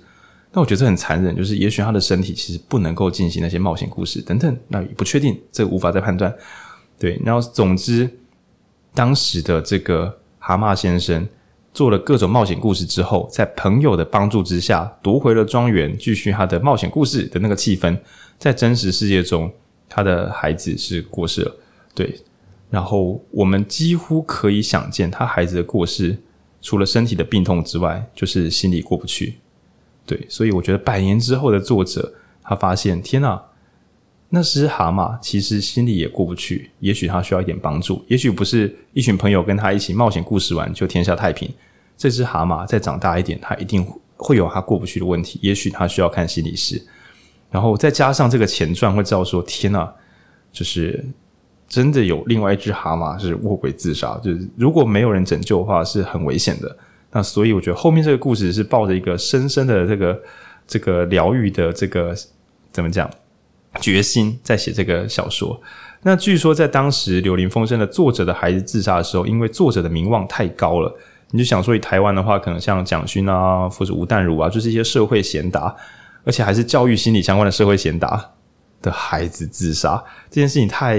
[0.50, 6.34] 那我觉得这很残忍，就是也许他的身体其实不能够进行那些冒险故事等等，那也不确定，这个无法再判断。
[6.98, 8.10] 对，然后总之，
[8.92, 11.24] 当时的这个蛤蟆先生。
[11.76, 17.94] 做了各种冒险故事之后，在朋友的帮助之下夺回了庄园，继续他的冒险故事的那个气氛。
[18.38, 19.52] 在真实世界中，
[19.86, 21.54] 他的孩子是过世了，
[21.94, 22.18] 对。
[22.70, 26.16] 然后我们几乎可以想见，他孩子的过世，
[26.62, 29.34] 除了身体的病痛之外，就是心里过不去。
[30.06, 33.42] 对，所以我觉得百年之后的作者，他发现，天哪！
[34.30, 41.48] 那只蛤蟆其实心里也过不去，也许他需要一点帮助，也许不是一群朋友跟他一起冒险故事完就天下太平。
[41.96, 43.86] 这只蛤蟆再长大一点，它一定
[44.16, 46.80] 会有它过不去的问题，也许它需要看心理师。
[47.50, 49.88] 然后再加上这个前传会知道说，天呐，
[50.52, 51.04] 就是
[51.68, 56.76] 真的有另外一只蛤蟆是卧轨自杀，就是如果没有人拯救的话，是很危险的。
[57.12, 60.22] 那所以我觉得后面这个故事是抱着一个深深的这个
[60.66, 62.14] 这个疗愈的这个
[62.72, 63.08] 怎么讲？
[63.80, 65.60] 决心在写这个小说。
[66.02, 70.94] 那据说在当时《柳林风声》的作者的孩子自杀的时候，因为作者的名望太高了，
[71.30, 75.74] 你就想说以台湾的话，可能像蒋勋啊，或者吴淡如啊，就是一些社会贤达，
[76.24, 78.30] 而且还是教育心理相关的社会贤达
[78.80, 80.96] 的孩子自杀，这件事情太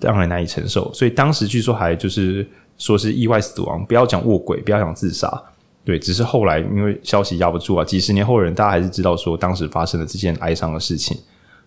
[0.00, 0.92] 让人难以承受。
[0.94, 2.46] 所以当时据说还就是
[2.78, 5.28] 说是意外死亡，不要讲卧轨，不要讲自杀。
[5.84, 11.18] 对，只是后来因为消息压不住啊，几十年后的人大家还是知道说当时发生了这件哀伤的事情。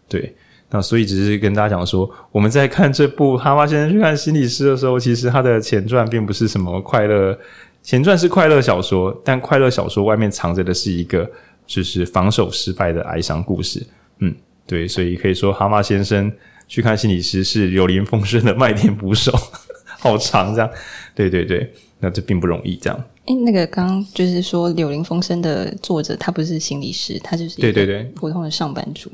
[0.07, 0.35] 对，
[0.69, 7.35] 那所以只是跟大家讲说，我们在看这部《蛤蟆先生去看心理师》的时候，其实他的前传并不是什么快乐，
[7.83, 11.29] 前传是快乐小说，但快乐小说外面藏着的是一个
[11.65, 13.85] 就是防守失败的哀伤故事。
[14.19, 14.33] 嗯，
[14.67, 16.31] 对，所以可以说蛤蟆先生
[16.67, 19.31] 去看心理师是柳林风声的麦田捕手，
[19.99, 20.69] 好长这样。
[21.15, 23.03] 对对对，那这并不容易这样。
[23.25, 29.11] 哎，那个刚刚就是说柳林风声的作者，他不是心理师，他就是对对对普通的上班族。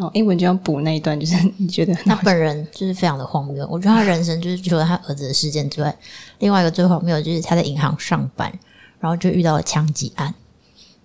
[0.00, 3.68] 然后英文就要补那一段，就是你觉得他本人就是非常的荒谬。
[3.70, 5.94] 我觉得他人生就是除了他儿子的事件之外，
[6.38, 8.50] 另外一个最荒谬的就是他在银行上班，
[8.98, 10.34] 然后就遇到了枪击案。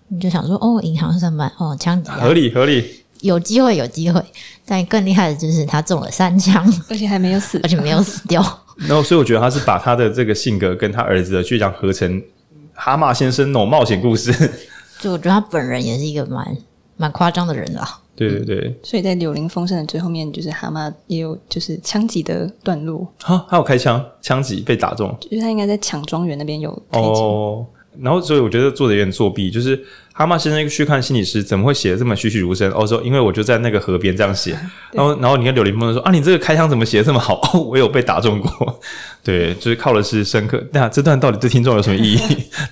[0.08, 4.24] 你就想说，哦，银行上班，哦，枪击案合理合理，有机会有机会。
[4.64, 8.42] 但更厉害的就是他中了三枪，而且还没有死，而且没有死掉。
[8.88, 12.10] 然后，所以我觉得他是把他的这个性格跟他儿子的倔强合成
[12.72, 14.32] 《蛤蟆先生那种冒险故事》。
[15.00, 16.56] 就我觉得他本人也是一个蛮
[16.96, 18.00] 蛮夸张的人啦。
[18.14, 23.06] 对对对，所以在柳林风声的最后面，就是蛤蟆也有就是枪击的段落。
[23.22, 27.10] 哈，还有开枪，枪击被打中，就是他应该在抢庄园那边有开枪。
[27.10, 27.66] 哦，
[28.00, 29.78] 然后所以我觉得做的有点作弊，就是
[30.14, 32.72] 蛤蟆先生去看心理师，怎么会写的这么栩栩如生？
[32.72, 34.58] 哦，说因为我就在那个河边这样写，
[34.92, 37.38] 然后然后你看柳林风声说啊，你这个开枪怎么写的这么好？
[37.52, 38.80] 哦， 我有被打中过。
[39.22, 40.66] 对，就是靠的是深刻。
[40.72, 42.18] 那这段到底对听众有什么意义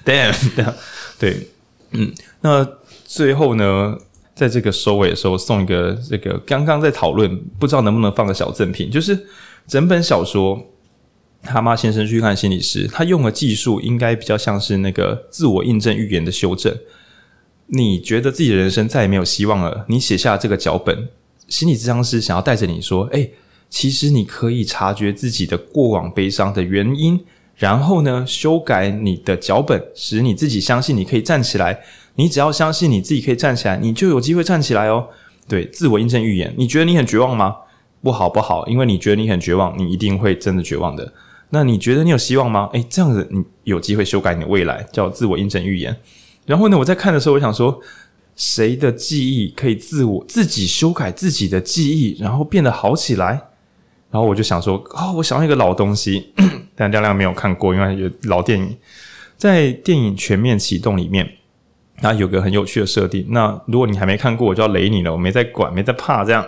[0.06, 0.34] ？Damn，
[1.18, 1.48] 对，
[1.90, 2.10] 嗯，
[2.40, 2.66] 那
[3.04, 3.98] 最后呢？
[4.34, 9.26] 在这个收尾的时候，送一个这个刚刚在讨论，不知道能不能放个小赠品，就是
[9.68, 10.58] 整本小说
[11.48, 16.76] 《蛤蟆先生去看心理师》，他用的技术应该比较像是那个自我印证预言的修正。
[17.66, 21.08] 你觉得自己的人生再也没有希望了，你写下这个脚本，
[21.46, 23.32] 心理咨商师想要带着你说：“诶，
[23.70, 27.24] 其实你可以察觉自己的过往悲伤的原因，
[27.54, 31.80] 然后呢，修改你的脚本，使你自己相信你可以站起来。”
[32.16, 35.08] 你只要相信你自己可以站起来，你就有机会站起来哦。
[35.48, 36.54] 对，自我印证预言。
[36.56, 37.56] 你觉得你很绝望吗？
[38.02, 41.12] 不好，不好，因为你觉得你很绝望，你一定会真的绝望的。
[41.50, 42.68] 那你觉得你有希望吗？
[42.72, 45.96] 诶，这样子你有机会修改你的未来，叫自我印证预言。
[46.46, 47.80] 然后呢，我在看的时候，我想说，
[48.36, 53.48] 谁的记忆可以自我自己修改自己的记忆，然后变得好起来？
[54.10, 56.32] 然后我就想说，哦，我想要一个老东西，
[56.74, 58.76] 但亮亮没有看过，因为有老电影，
[59.36, 61.28] 在电影全面启动里面。
[62.00, 63.26] 那有个很有趣的设定。
[63.30, 65.12] 那如果你还没看过，我就要雷你了。
[65.12, 66.24] 我没在管，没在怕。
[66.24, 66.46] 这样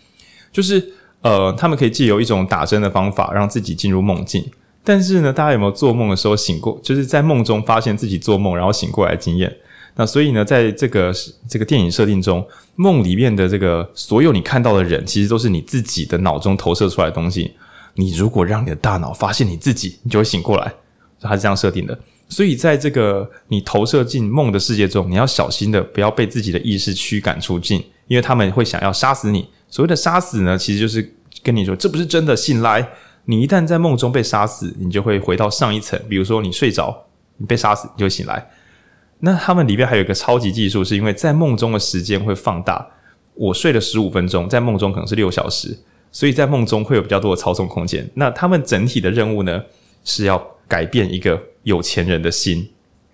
[0.52, 0.92] 就是
[1.22, 4.44] 呃，他们可以借由一种打针的方法，让自己进入梦境。
[4.84, 6.78] 但是呢，大家有没有做梦的时候醒过？
[6.82, 9.56] 就是在梦中发现自己做梦，然后醒过来的经验？
[9.94, 11.12] 那所以呢，在这个
[11.48, 12.46] 这个电影设定中，
[12.76, 17.52] 梦里面的这个所有你看到的人，其实都是你自己的脑中投射出来的东西。
[17.94, 20.72] 你如果让你的大脑发现你自己，你就会醒过来。
[21.20, 21.98] 它是这样设定的。
[22.32, 29.46] 所以，在这个你投射进梦的世界中，你要小心的不要被自己的意识驱赶出境，因为他们会想要杀死你。
[29.68, 32.34] 所谓的杀死呢，其实就是跟你说这不是真的。
[32.34, 32.88] 醒来，
[33.26, 36.00] 你一旦在梦中被杀死，你就会回到上一层。
[36.08, 37.04] 比如说，你睡着，
[37.36, 38.48] 你被杀死，你就醒来。
[39.20, 42.88] 那他们里边还有一个超级技术，是因为在梦中的时间会放大。
[43.34, 45.78] 我睡了十五分钟，在梦中可能是六小时，
[46.10, 48.10] 所以在梦中会有比较多的操纵空间。
[48.14, 49.62] 那他们整体的任务呢，
[50.02, 51.38] 是要改变一个。
[51.64, 52.68] 有钱人的心，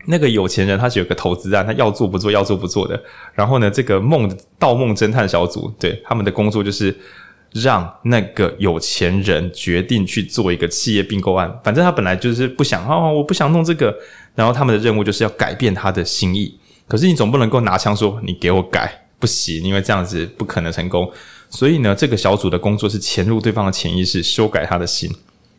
[0.07, 3.01] 那个有钱人他是有个投资案，他要做不做，要做不做的。
[3.35, 6.97] 然后呢，这个梦盗梦侦探小组，对他们的工作就是
[7.53, 11.61] 让那个有钱人决定去做一个企业并购案。
[11.63, 13.95] 反正他本来就是不想哦，我不想弄这个。
[14.35, 16.59] 然后他们的任务就是要改变他的心意。
[16.87, 21.11] 可是你总不能够拿枪说你给我改，不行，因为这样子不可能成功。
[21.51, 25.11] 所以呢，这个小组的工作是潜入对方的潜意识，修改他的心。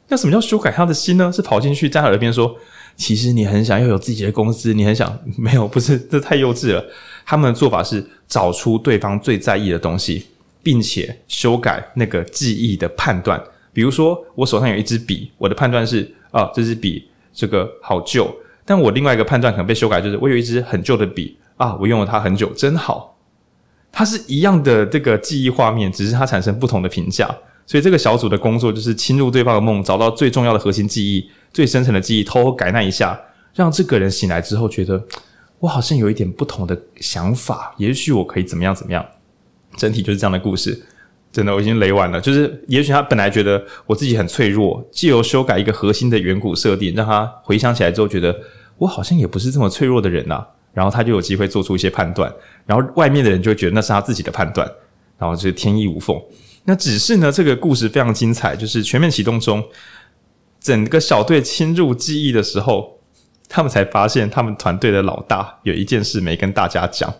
[0.07, 1.32] 那什么叫修改他的心呢？
[1.32, 2.56] 是跑进去在他耳边说。
[3.00, 6.86] 其实你很想要有自己的公司，你很想 没有，不是，这太幼稚了。
[7.26, 10.26] 他们的做法是找出对方最在意的东西，
[10.62, 13.42] 并且修改那个记忆的判断。
[13.72, 18.30] 比如说，我手上有一支笔，我的判断是啊，这支笔这个好旧。
[18.66, 23.18] 但我另外一个判断可能被修改，就是我有一支很旧的笔啊，我用了它很久，真好。
[23.92, 27.34] 它是一样的这个记忆画面，只是它产生不同的评价。
[27.66, 31.30] 所以这个小组的工作就是侵入对方的梦，找到最重要的核心记忆。
[31.52, 33.20] 最深层的记忆，偷偷改那一下，
[33.54, 35.04] 让这个人醒来之后觉得，
[35.60, 39.06] 我好像有一点不同的想法，也许我可以怎么样怎么样。
[39.78, 40.82] 整体就是这样的故事，
[41.32, 42.20] 真的我已经雷完了。
[42.20, 48.36] 就是也许他本来觉得我自己很脆弱，借由修改一个核心的远古设定，让他回想起来之后觉得
[48.78, 50.48] 我好像也不是这么脆弱的人呐、啊。
[50.72, 52.32] 然后他就有机会做出一些判断，
[52.66, 54.70] 然后外面的人就会觉得那是他自己的判断，
[55.18, 56.16] 然后就是天衣无缝。
[56.66, 59.64] 那只是呢，这个故事非常精彩，就是全面启动中。
[60.60, 62.99] 整个小队侵入记忆的时候，
[63.48, 67.14] 他们才发现，他们团队的老大有一件事没跟大家讲，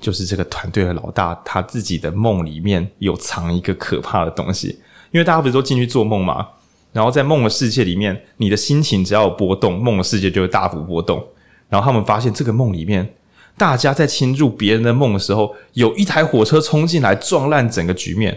[0.00, 4.80] 就是这个团队的老大他自己的梦里面有藏一个可怕的东西。
[5.10, 6.46] 因为大家不是都进去做梦吗？
[6.92, 11.24] 然后在梦的世界里面，你的心情只要有波动，梦的世界就会大幅波动。
[11.68, 13.14] 然后他们发现，这个梦里面
[13.56, 18.36] 大家在侵入别人的梦的时候，有一台火车冲进来撞烂整个局面，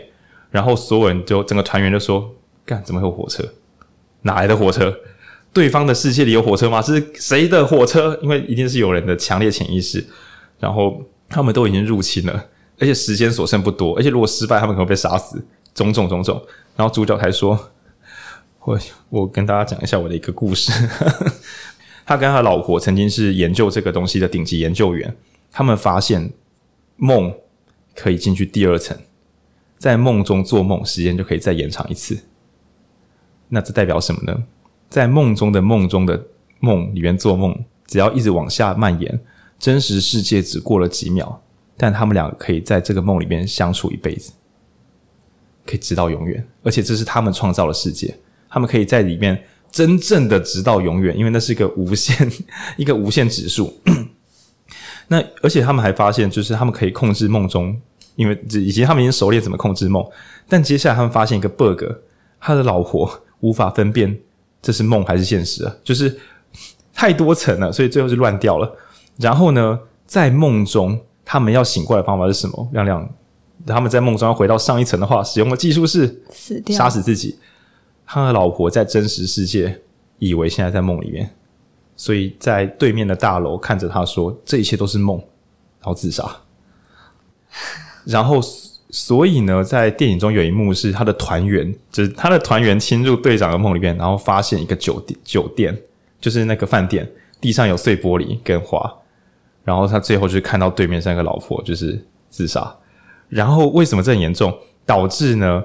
[0.50, 2.32] 然后所有人就整个团员就说
[2.66, 3.48] ：“干，怎么会有火车？
[4.24, 4.94] 哪来的火车？
[5.54, 6.82] 对方的世界里有火车吗？
[6.82, 8.20] 是谁的火车？
[8.22, 10.06] 因为一定是有人的强烈潜意识，
[10.60, 12.46] 然后他们都已经入侵了，
[12.80, 15.46] 而且时间所剩不多，而且如果失败，他们可能被杀死，
[15.76, 16.44] 种种种种。
[16.76, 17.58] 然后主角才说。”
[18.66, 18.80] 我
[19.10, 20.72] 我跟大家讲一下我的一个故事。
[22.08, 25.14] 他跟他老婆曾经是研究这个东西的顶级研究员。
[25.52, 26.32] 他们发现
[26.96, 27.34] 梦
[27.94, 28.98] 可以进去第二层，
[29.78, 32.18] 在梦中做梦，时间就可以再延长一次。
[33.54, 34.44] 那这代表什么呢？
[34.90, 36.26] 在梦中的梦中的
[36.60, 37.56] 梦里面做梦，
[37.86, 39.20] 只要一直往下蔓延，
[39.60, 41.40] 真实世界只过了几秒，
[41.78, 44.32] 但他们两个可以在这个梦里面相处一辈子，
[45.68, 46.44] 可以直到永远。
[46.64, 48.18] 而且这是他们创造的世界。
[48.50, 52.32] 他们可以在里面真正的直到永远，因为那是一个无限
[52.78, 53.82] 一个无限指数。
[55.08, 57.80] 那而且他们还发现，就是他们可以控制梦中，
[58.16, 60.04] 因为以及他们已经熟练怎么控制梦，
[60.48, 61.84] 但接下来他们发现一个 bug，
[62.40, 64.18] 他的老婆无法分辨
[64.62, 66.18] 这是梦还是现实啊，就是
[66.94, 68.76] 太多层了，所以最后是乱掉了。
[69.18, 72.70] 然后呢，在梦中他们要醒过来的方法是什么？
[72.72, 73.14] 亮亮，
[73.68, 77.38] 他们在梦中要回到上一层的话，使用的技术是死掉，杀死自己。
[78.06, 79.82] 他的老婆在真实世界
[80.20, 81.30] 以为现在在梦里面，
[81.98, 85.18] 所以在对面的大楼看着他说：“这一切都是梦。”
[85.84, 86.24] 然后自杀。
[88.06, 88.40] 然后，
[88.96, 95.76] 所以呢，在电影中有一幕是他的团员，就是他的团员侵入队长的梦里面，然后发现一个酒店，酒店
[96.22, 97.12] 就是那个饭店，
[97.42, 98.80] 地上有碎玻璃跟花。
[99.64, 102.00] 然后他最后就是看到对面三个老婆就是
[102.30, 102.72] 自杀。
[103.30, 104.56] 然后为什么这很严重？
[104.86, 105.64] 导致呢？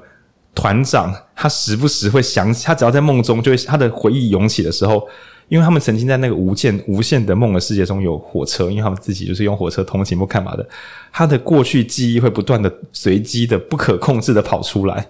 [0.55, 5.07] 团长他时不时会想起，他只要在梦中就会他的回忆涌起的时候，
[5.49, 10.69] 因为他们曾经在那个无限无限的梦的世界中有火车，因为他们自己就是用火车通勤不干嘛的，
[11.11, 15.07] 他的过去记忆会不断的随机的不可控制的跑出来，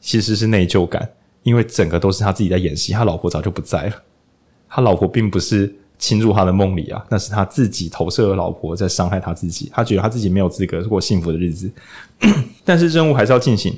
[0.00, 1.08] 其实是内疚感，
[1.42, 3.92] 因为整个都是他自己在演戏，他老婆早就不在了，
[4.68, 11.68] 他老婆并不是侵入他的梦里啊，那是他自己投射的老婆在伤害他自己，他觉得他自己没有资格过幸福的日子，
[12.64, 13.76] 但是任务还是要进行。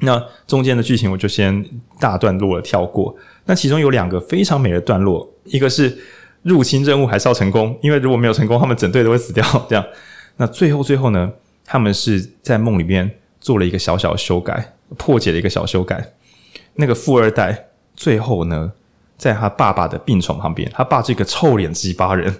[0.00, 1.64] 那中间的剧情我就先
[1.98, 3.16] 大段落了跳过。
[3.46, 5.96] 那其中有两个非常美的段落，一个是
[6.42, 9.42] 入侵任务还是要成功，因为如果没有成功，他们整队都会死掉。
[9.70, 9.84] 这样，
[10.36, 11.32] 那最后最后呢，
[11.64, 13.10] 他们是在梦里面
[13.40, 16.12] 做了一个小小的修改，破解了一个小修改。
[16.74, 18.72] 那个富二代最后呢，
[19.16, 22.34] 在他爸爸的病床旁边，他爸这个臭脸鸡巴人，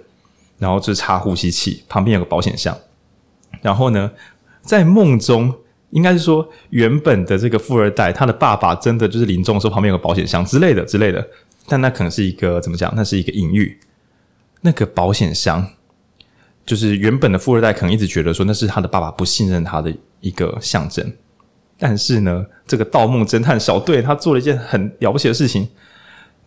[0.59, 2.77] 然后就是插呼吸器，旁边有个保险箱，
[3.62, 4.11] 然后呢，
[4.61, 5.55] 在梦中。
[5.91, 11.27] 应该是说，原本的这个富二代，他的爸爸真的就是临终的时候旁边有个保险箱之类的之类的，
[11.67, 12.93] 但那可能是一个怎么讲？
[12.97, 13.79] 那是一个隐喻。
[14.63, 15.65] 那个保险箱，
[16.65, 21.13] 就是原本的富二代可能一直觉得说那是他的爸爸不信任他的一个象征。
[21.79, 25.69] 但是呢，这个盗梦侦探小队他做了一件很了不起的事情，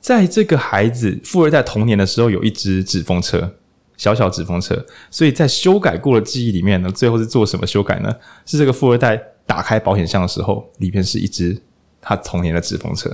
[0.01, 3.55] 在这个孩子富二代童年的时候，有一只纸风车。
[3.99, 8.09] 小小纸风车，所以在修改过的记忆里面呢，最后是做什么修改呢？
[8.45, 11.61] 是这个富二代打开保险箱的时候，里面是一只
[12.01, 13.11] 他童年的纸风车。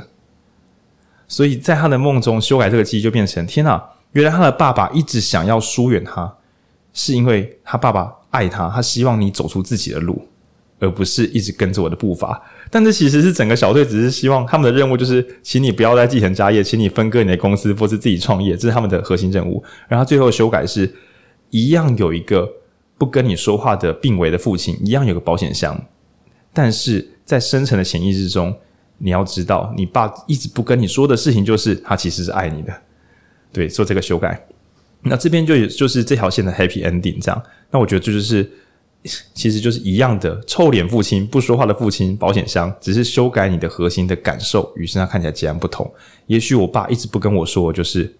[1.28, 3.84] 所以在他的梦中修改这个记忆，就变成天哪！
[4.12, 6.32] 原来他的爸爸一直想要疏远他，
[6.94, 10.28] 是因为他爸爸爱他，他希望你走出自己的路。
[10.86, 12.40] 而不是一直跟着我的步伐，
[12.70, 19.64] 但这其实是整个小队只是希望他们的任务就是，请你不要再继承家业，请你分割你的公司或是自己创业，这是他们的核心任务。
[19.88, 20.94] 然后最后修改是
[21.50, 22.48] 一样有一个
[22.98, 25.86] 不跟你说话的病危的父亲，一样有个保险箱，
[26.54, 28.56] 但是在深层的潜意识中，
[29.00, 32.74] 你要知道，你爸一直不跟你说的事情就是他其实是爱你的。
[33.52, 34.46] 对，做这个修改，
[35.02, 37.44] 那这边就也就是这条线的 happy ending 这样。
[37.72, 38.48] 那我觉得这就是。
[39.34, 45.90] 其实就是一样的，臭脸父亲，不说话的父亲，保险箱，只是修改你的核心的感受，于是他看起来截然不同。
[46.28, 48.16] 也许我爸一直不跟我说，就是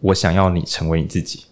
[0.00, 1.44] 我想要你成为你自己。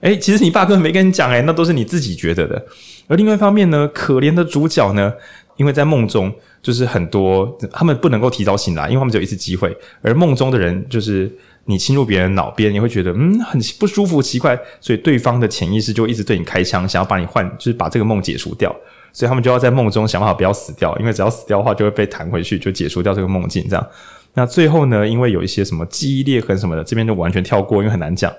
[0.00, 2.66] 诶，其实你爸根本没跟你讲，诶，那都是你自己觉得的。
[3.06, 5.12] 而另外一方面呢，可怜的主角呢，
[5.56, 6.32] 因为在梦中，
[6.62, 11.30] 就是很多他们不能够提早醒来，因为他们只有一次机会，而梦中的人就是。
[11.70, 18.74] 你侵入别人脑边，你会觉得嗯很不舒服、奇怪，所以对方的潜意识就一直对你开枪，想要把你换，就是把这个梦解除掉。
[19.12, 23.66] 所以他们就要在梦中想办法不要死掉，因为只要死掉的话，就会被弹回去，就解除掉这个梦境。
[23.68, 23.86] 这样，
[24.34, 28.32] 那最后呢，因为有一些什么记忆裂痕什么的，这边就完全跳过，因为很难讲。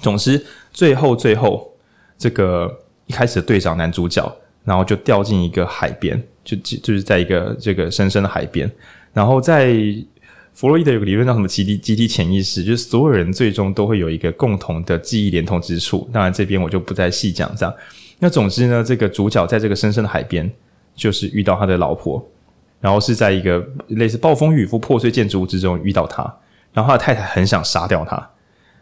[0.00, 1.72] 总之，最后最后
[2.16, 2.72] 这个
[3.06, 4.30] 一开始的队长男主角，
[4.64, 8.70] 然后就掉进一个海边，就就是在一个这个深深的海边，
[9.12, 9.76] 然后在。
[10.58, 16.10] 弗洛伊德有个理论叫什么集体集体潜意识，就是所有人最终都会有一个共同的记忆连通之处。
[16.12, 17.72] 当然，这边我就不再细讲这样。
[18.18, 20.50] 那总之呢，这个主角在这个深深的海边，
[20.96, 22.20] 就是遇到他的老婆，
[22.80, 26.22] 然后是在一个类似暴风雨或破碎建筑物之中遇到他，
[26.72, 28.28] 然后他的太太很想杀掉他，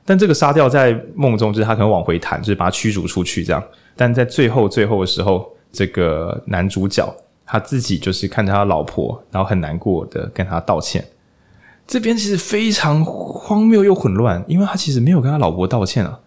[0.03, 3.62] 但这个杀掉在梦中就是他可能往回弹，就是把他驱逐出去这样。
[3.94, 11.05] 但在最后最后的时候，这个男主角他自己就是看着他老婆，然后很难过的跟他道歉。
[11.86, 16.18] 这边其实非常荒谬又混乱，因为他其实没有跟他老婆道歉啊，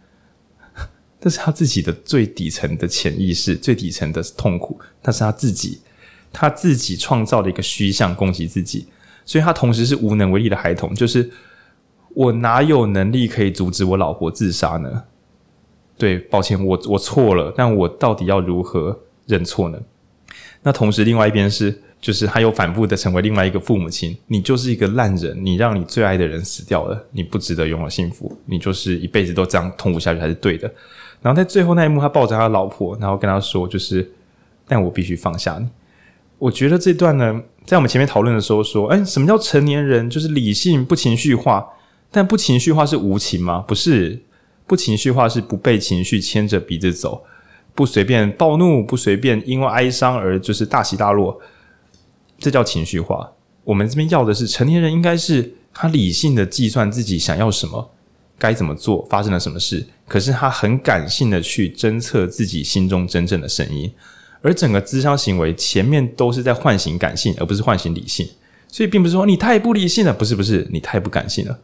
[1.19, 5.81] 这是他自己的最底层的潜意识，最底层的痛苦，那是他自己，
[6.31, 8.87] 他自己创造的一个虚像攻击自己，
[9.25, 11.29] 所以他同时是无能为力的孩童，就是
[12.15, 15.03] 我哪有能力可以阻止我老婆自杀呢？
[15.97, 19.77] 对，抱歉，我我错了，但我到底要如何认错呢？
[20.63, 21.83] 那同时，另外一边是。
[22.01, 30.71] 就是他又反复的成为另外一个父母亲，你就是一个烂人，你让你最爱的人死掉了，你不值得拥有幸福，你就是一辈子都这样痛苦下去才是对的。
[31.21, 34.09] 然后在最后那一幕，他抱着他的老婆，然后跟他说：“就是，
[34.65, 35.67] 但我必须放下你。”
[36.39, 40.09] 我觉得这段呢，在我们前面讨论的时候说：“哎，什么叫成年人？
[40.09, 41.67] 就是理性不情绪化，
[42.09, 43.59] 但不情绪化是无情吗？
[43.67, 44.21] 不是，
[44.65, 47.25] 不情绪化是不被情绪牵着鼻子走，
[47.75, 51.37] 不随便暴怒，不随便因为哀伤而就是大起大落。”
[52.39, 53.31] 这叫情绪化。
[53.63, 57.91] 我们这边要的是成年人，应该是他理性的计算自己想要什么，
[58.37, 59.85] 该怎么做，发生了什么事。
[60.07, 63.91] 可是他很感性的去侦测自己心中真正的声音。
[64.41, 68.27] 而整个咨商行为前面都是在唤醒感性，而不是唤醒理性。
[68.69, 71.59] 所以并不是说你太不理性了，不是不是，你太不感性了。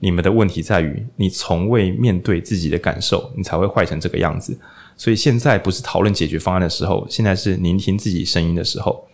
[0.00, 4.58] 你们的问题在于你从未面对自己的感受，你才会坏成这个样子。
[4.96, 9.06] 所以现在不是讨论解决方案的时候，现在是聆听自己声音的时候。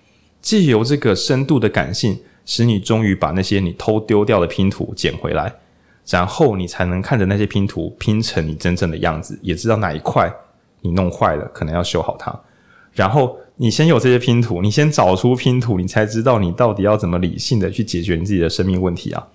[0.43, 5.55] 借由这个深度的感性，使你终于把那些你偷丢掉的拼图捡回来，
[6.07, 10.31] 然后你才能看着那些拼图拼成你真正的样子，也知道哪一块
[10.81, 12.37] 你弄坏了，可能要修好它。
[12.93, 19.29] 然后你先有这些拼图，你先找出拼图，你才知道你到底要怎么理性的去解决你自己的生命问题啊。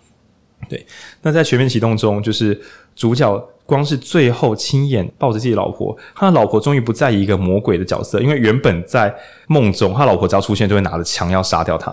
[0.70, 0.86] 对，
[1.22, 2.60] 那在全面启动中，就是
[2.96, 3.50] 主角。
[3.68, 9.14] 光是最后亲眼抱着自己老婆，他的老婆终于不再以一个魔鬼的角色，因为原本在
[9.48, 11.92] 梦中，他老婆只要出现就会拿着枪要杀掉他。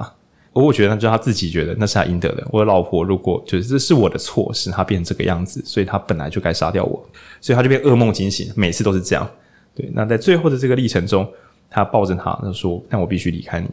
[0.52, 2.46] 而我觉得，那就是他自己觉得那是他应得的。
[2.52, 7.04] 我的老婆如果就是这是我的错，使他变成这个样子，所以他本来就该杀掉我，
[7.40, 9.28] 所以他就变噩梦惊醒，每次都是这样。
[9.74, 11.28] 对，那在最后的这个历程中，
[11.68, 13.66] 他抱着他，他说：“但我必须离开你。”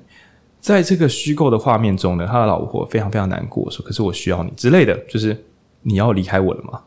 [0.61, 5.43] 在这个虚构的画面中呢，他的老婆非常非常难过，说：“可是我需要你之类的，就是
[5.81, 6.81] 你要离开我了吗？”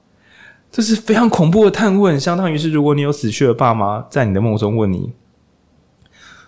[0.70, 5.12] 这是非常恐怖的探问，相当于是如果你有死去的爸妈在你的梦中问你，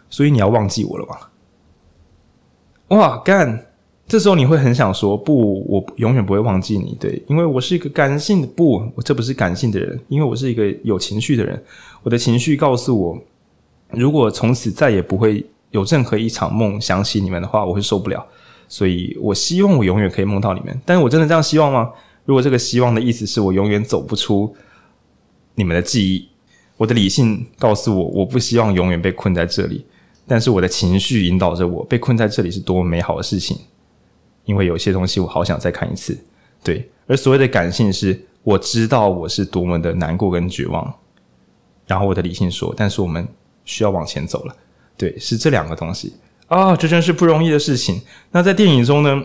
[0.09, 1.16] 所以你要忘记我了吗？
[2.97, 3.66] 哇，干！
[4.09, 11.61] 这时候你会很想说不，我永远不会忘记你，对，因为我是一个感性的不，我这不是感性的人，因为我是一个有情绪的人，
[12.05, 13.19] 我的情绪告诉我，
[13.90, 18.26] 如果从此再也不会有任何一场梦想起你们的话，我会受不了，
[18.68, 21.90] 所以我希望我永远可以梦到你们，但是我真的这样希望吗？
[22.24, 24.55] 如果这个希望的意思是我永远走不出
[25.55, 26.28] 你们的记忆，
[26.76, 29.86] 我的理性告诉我，我不希望永远被困在这里，
[30.26, 33.59] 但是我的情绪引导着我，被困在这里是多么美好的事情，
[34.44, 36.18] 因为有些东西我好想再看一次。
[36.64, 40.93] 对，而所谓的感性是我知道我是多么的难过跟绝望，
[41.86, 43.26] 然后我的理性说，但是我们
[43.64, 44.56] 需要往前走了。
[44.97, 46.14] 对，是这两个东西
[46.48, 48.01] 啊，这真是不容易的事情。
[48.31, 49.23] 那在电影中呢？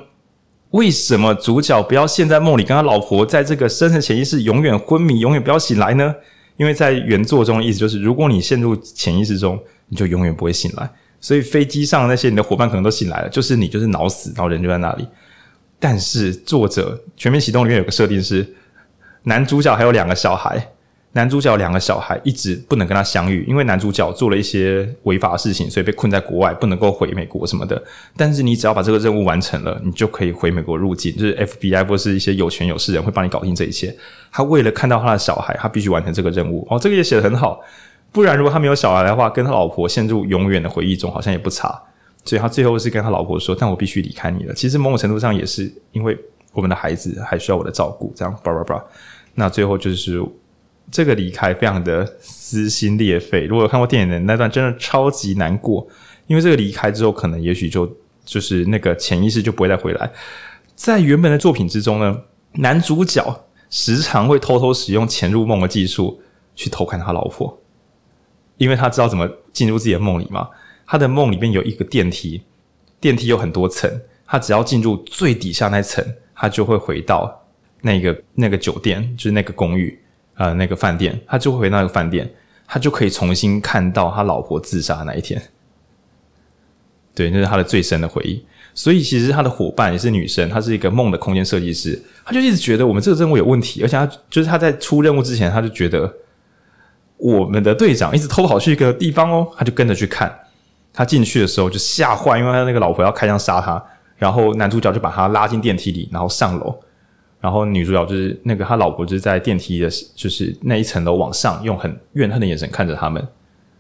[0.71, 6.15] 为什么主角不要陷在梦里，跟他老婆在这个深层潜意识永远昏迷，永远不要醒来呢？
[6.55, 10.89] 因为在原作中的意思就是，如果你陷入潜意识中，你就永远不会醒来。
[11.19, 15.05] 所以飞机上那些你的伙伴可能都醒来了，就是你就是脑死，然后人就在那里。
[15.77, 18.55] 但是作者全面启动里面有个设定是，
[19.23, 20.70] 男主角还有两个小孩。
[21.13, 27.83] 男主角两个小孩一直不能跟他相遇，因为男主角做了一些违法的事情，所以被困在国外，不能够回美国什么的。
[28.15, 33.93] 但是你只要把这个任务完成了，你就可以回美国入境，就是 FBI 或是一些有权有势人会帮你搞定这一切。
[34.31, 36.65] 他为了看到他的小孩，他必须完成这个任务。
[36.69, 37.59] 哦，这个也写得很好。
[38.13, 41.77] 不然如果他没有小孩的话，跟他老婆陷入永远的回忆中，好像也不差。
[42.23, 46.17] 所以他最后是跟他老婆说：“但我必须离开你了。”其实某种程度上也是因为
[46.53, 48.13] 我们的孩子还需要我的照顾。
[48.15, 48.81] 这样，叭叭叭。
[49.35, 50.23] 那最后就是。
[50.91, 53.45] 这个离开非常的撕心裂肺。
[53.45, 55.87] 如果有看过电影的那段，真的超级难过。
[56.27, 57.89] 因为这个离开之后，可能也许就
[58.25, 60.11] 就是那个潜意识就不会再回来。
[60.75, 62.21] 在原本的作品之中呢，
[62.53, 66.21] 男主角时常会偷偷使用潜入梦的技术
[66.55, 67.57] 去偷看他老婆，
[68.57, 70.49] 因为他知道怎么进入自己的梦里嘛。
[70.85, 72.41] 他的梦里面有一个电梯，
[72.99, 73.89] 电梯有很多层，
[74.25, 76.05] 他只要进入最底下那层。
[76.33, 77.39] 他就会回到
[77.81, 80.00] 那个那个酒店，就是那个公寓、
[80.41, 82.27] 呃，那个饭店，他就会回那个饭店，
[82.65, 85.39] 他就可以重新看到他老婆自杀那一天。
[87.13, 88.43] 对，那是他的最深的回忆。
[88.73, 96.11] 所以其实他的伙伴也是女生，她是一个梦的空间设计师，他就一直觉得我们这个任务有问题，而且他就是他在出任务之前，他就觉得
[97.17, 100.35] 我们的队长一直偷跑去一个地方哦，他就跟着去看。
[100.91, 103.83] 他进去的时候就吓坏，因为他那个老婆要开枪杀他。
[104.17, 106.75] 然后男主角就把他拉进电梯里，然后上楼。
[107.41, 113.21] 然后女主角就是那个他老婆，就是在电梯的，就是那一层楼往上，用很怨恨的眼神看着他们，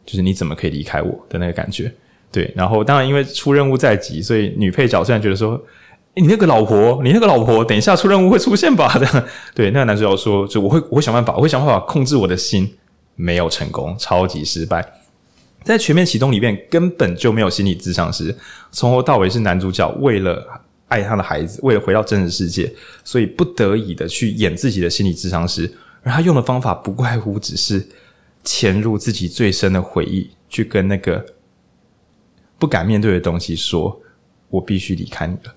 [0.05, 1.93] 就是你怎么可以离开我的那个感觉。
[2.31, 5.61] 对，然后当然因为出任务在即，所以女配角虽然觉得说，
[6.15, 8.91] 你那个老婆，你那个老婆，等一下出任务会出现吧？
[8.97, 12.73] 这样，对，那个男主角说，就我会我会想办法，我会想办法控制我的心，
[13.15, 14.83] 没有成功，超级失败。
[15.63, 18.35] 在全面启动里面根本就没有心理咨商师，
[18.71, 20.43] 从头到尾是男主角为了
[20.91, 22.71] 爱他的孩子，为了回到真实世界，
[23.05, 25.71] 所以不得已的去演自己的心理智商师，
[26.03, 27.87] 而他用的方法不外乎只是
[28.43, 31.25] 潜入自己最深的回忆，去跟那个
[32.59, 34.01] 不敢面对的东西说
[34.51, 35.55] ：“我必须离开你了。”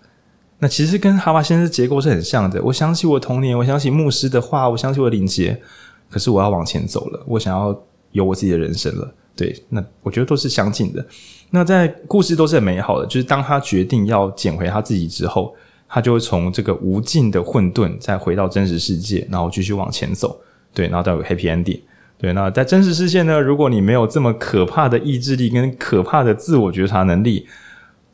[0.61, 2.63] 那其实跟蛤蟆先生结构是很像的。
[2.63, 5.61] 我想起我童年，我想起牧师的话，我想起我的领结，
[6.09, 9.15] 可是我要往前走了，我想要有我自己的人生了。
[9.37, 11.05] 对，那我觉得都是相近的。
[11.51, 15.55] 那在故事都是很美好的，就是当他决定要捡回他自己之后，
[15.89, 20.41] 他就会从这个无尽的混沌再回到真实世界，然后继续往前走。
[20.73, 21.81] 对，然后到有 happy ending。
[22.17, 27.47] 对，那在真实世界呢，如果你没有这么可怕的意志力跟可怕的自我觉察能力，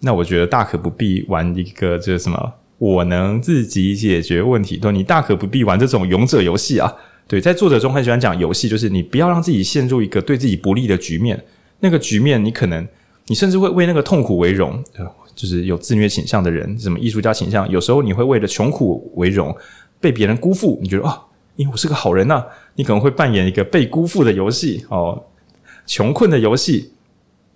[0.00, 4.78] 那我觉得大可不必玩一个这什么我能自己解决问题。
[4.78, 6.92] 对，你大可不必玩这种勇者游戏啊。
[7.26, 11.42] 对，在作者中很喜欢讲游戏，就是你不要让自己陷入一个对自己不利的局面。
[11.80, 12.86] 那个局面，你可能，
[13.26, 14.82] 你甚至会为那个痛苦为荣。
[15.34, 19.56] 就是有自虐倾向的人，什么艺术家倾向，有时候你会为了穷苦为荣，
[19.98, 20.78] 被别人辜负。
[20.82, 21.16] 你觉得啊、哦，
[21.56, 22.44] 因为我是个好人呐、
[22.74, 25.24] 你可能会扮演一个被辜负的游戏哦，
[25.86, 26.92] 穷困的游戏。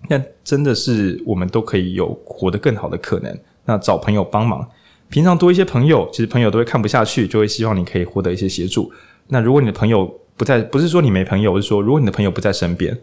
[0.07, 3.37] 但真的是我们都可以有活得更好的可能。
[3.65, 4.67] 那找朋友帮忙，
[5.09, 8.91] 平常多一些朋友，其实朋友都会看不下去，就会希望你可以获得一些协助。
[9.27, 10.05] 那如果你的朋友
[10.37, 12.97] 不在，不是说你没朋友，我是说如果你的朋友不在身边，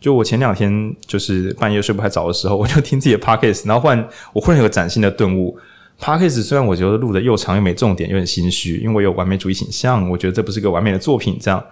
[0.00, 5.58] 就我前两天就是半夜睡不太着的时候，我就听自己的 podcast，然后忽然我忽然有个崭新的顿悟。
[6.00, 11.64] podcast 虽然我觉得录的又长又没重点，有点心虚，因为我有完美主义倾向，我觉得这不是个完美的作品，这样。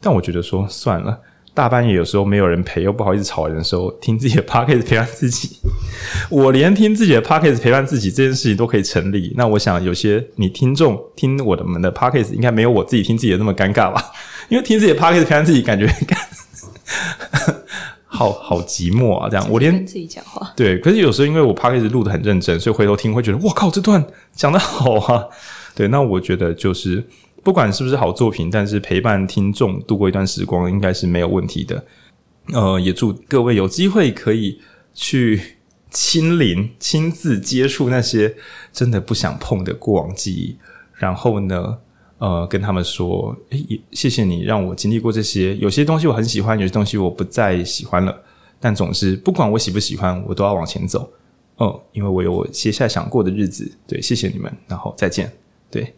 [0.00, 1.18] 但我觉得说算了。
[1.56, 5.56] 大半夜有时候没有人陪，又不好意思吵人的时候，听自己的 podcast 陪伴自己。
[6.28, 9.32] 我连听自己的 podcast 陪伴自己这件事情都可以成立。
[9.38, 14.04] 那我想有些你听众听我的们的 podcast 应该没有我自己听自己的那么尴尬吧？
[14.50, 15.90] 因为听自己的 podcast 陪伴自己，感觉
[18.04, 19.26] 好好寂寞啊！
[19.30, 24.04] 这样我连自己讲话对，可是有时候因为我 podcast 录的很认真，所以回头听会觉得哇靠，这段
[24.34, 25.24] 讲得好啊！
[25.74, 27.02] 对，那我觉得就是。
[27.46, 31.84] 不管是不是好作品，但是陪伴听众度过一段时光，应该是没有问题的。
[32.52, 34.60] 呃，也祝各位有机会可以
[34.92, 35.40] 去
[35.88, 38.34] 亲临、亲自接触那些
[38.72, 40.56] 真的不想碰的过往记忆，
[40.94, 41.78] 然后呢，
[42.18, 45.56] 呃，跟他们说：“诶，谢谢你让我经历过这些。
[45.58, 48.22] 有些东西我很喜欢，有些东西我不再喜欢了。
[48.58, 51.08] 但总之，不管我喜不喜欢，我都要往前走。
[51.58, 53.70] 哦，因为我有我接下来想过的日子。
[53.86, 55.32] 对，谢谢你们，然后再见。
[55.70, 55.94] 对。”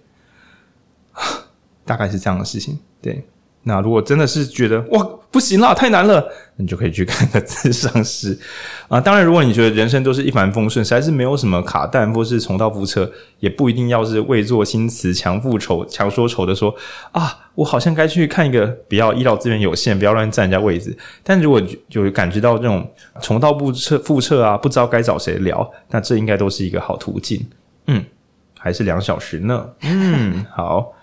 [1.85, 3.25] 大概是这样的事情，对。
[3.65, 6.27] 那如果真的是觉得哇不行啦，太难了，
[6.57, 8.39] 你就可以去看个咨商师
[8.89, 8.99] 啊。
[8.99, 16.75] 当然，如果你觉得人生都是一帆风顺，实在是没有什么卡弹或是重蹈覆辙，也不一定要是为做新词强复仇、强说愁的说
[17.13, 20.97] 啊，我好像该去看一个，不要医疗资源有限，不要乱占人家位置。
[21.23, 22.91] 但如果就感觉到这种
[23.21, 27.47] 重蹈覆辙、覆辙啊，不知道该找谁聊，那这应该都是一个好途径。
[27.89, 28.03] 嗯，
[28.59, 29.69] 还是两小时呢。
[29.83, 30.95] 嗯，好。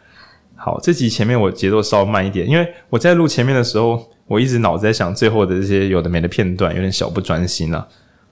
[0.65, 7.87] 好，这集前面我节奏稍微慢一点，因为我在录前面的时候，我一直脑子在想最后的这些有的没的片段，有点小不专心了。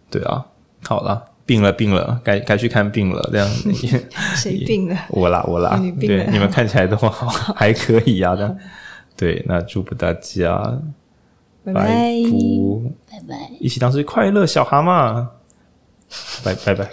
[0.09, 0.43] 对啊，
[0.83, 3.29] 好了，病了病了，该该去看病了。
[3.31, 3.47] 这样，
[4.35, 4.97] 谁病了？
[5.09, 8.35] 我啦我啦，你对，你们看起来都好 还可以啊。
[8.35, 8.57] 这样，
[9.15, 10.57] 对，那祝福大家，
[11.63, 15.27] 拜拜拜拜，一起当是快乐小蛤蟆，
[16.43, 16.89] 拜拜拜。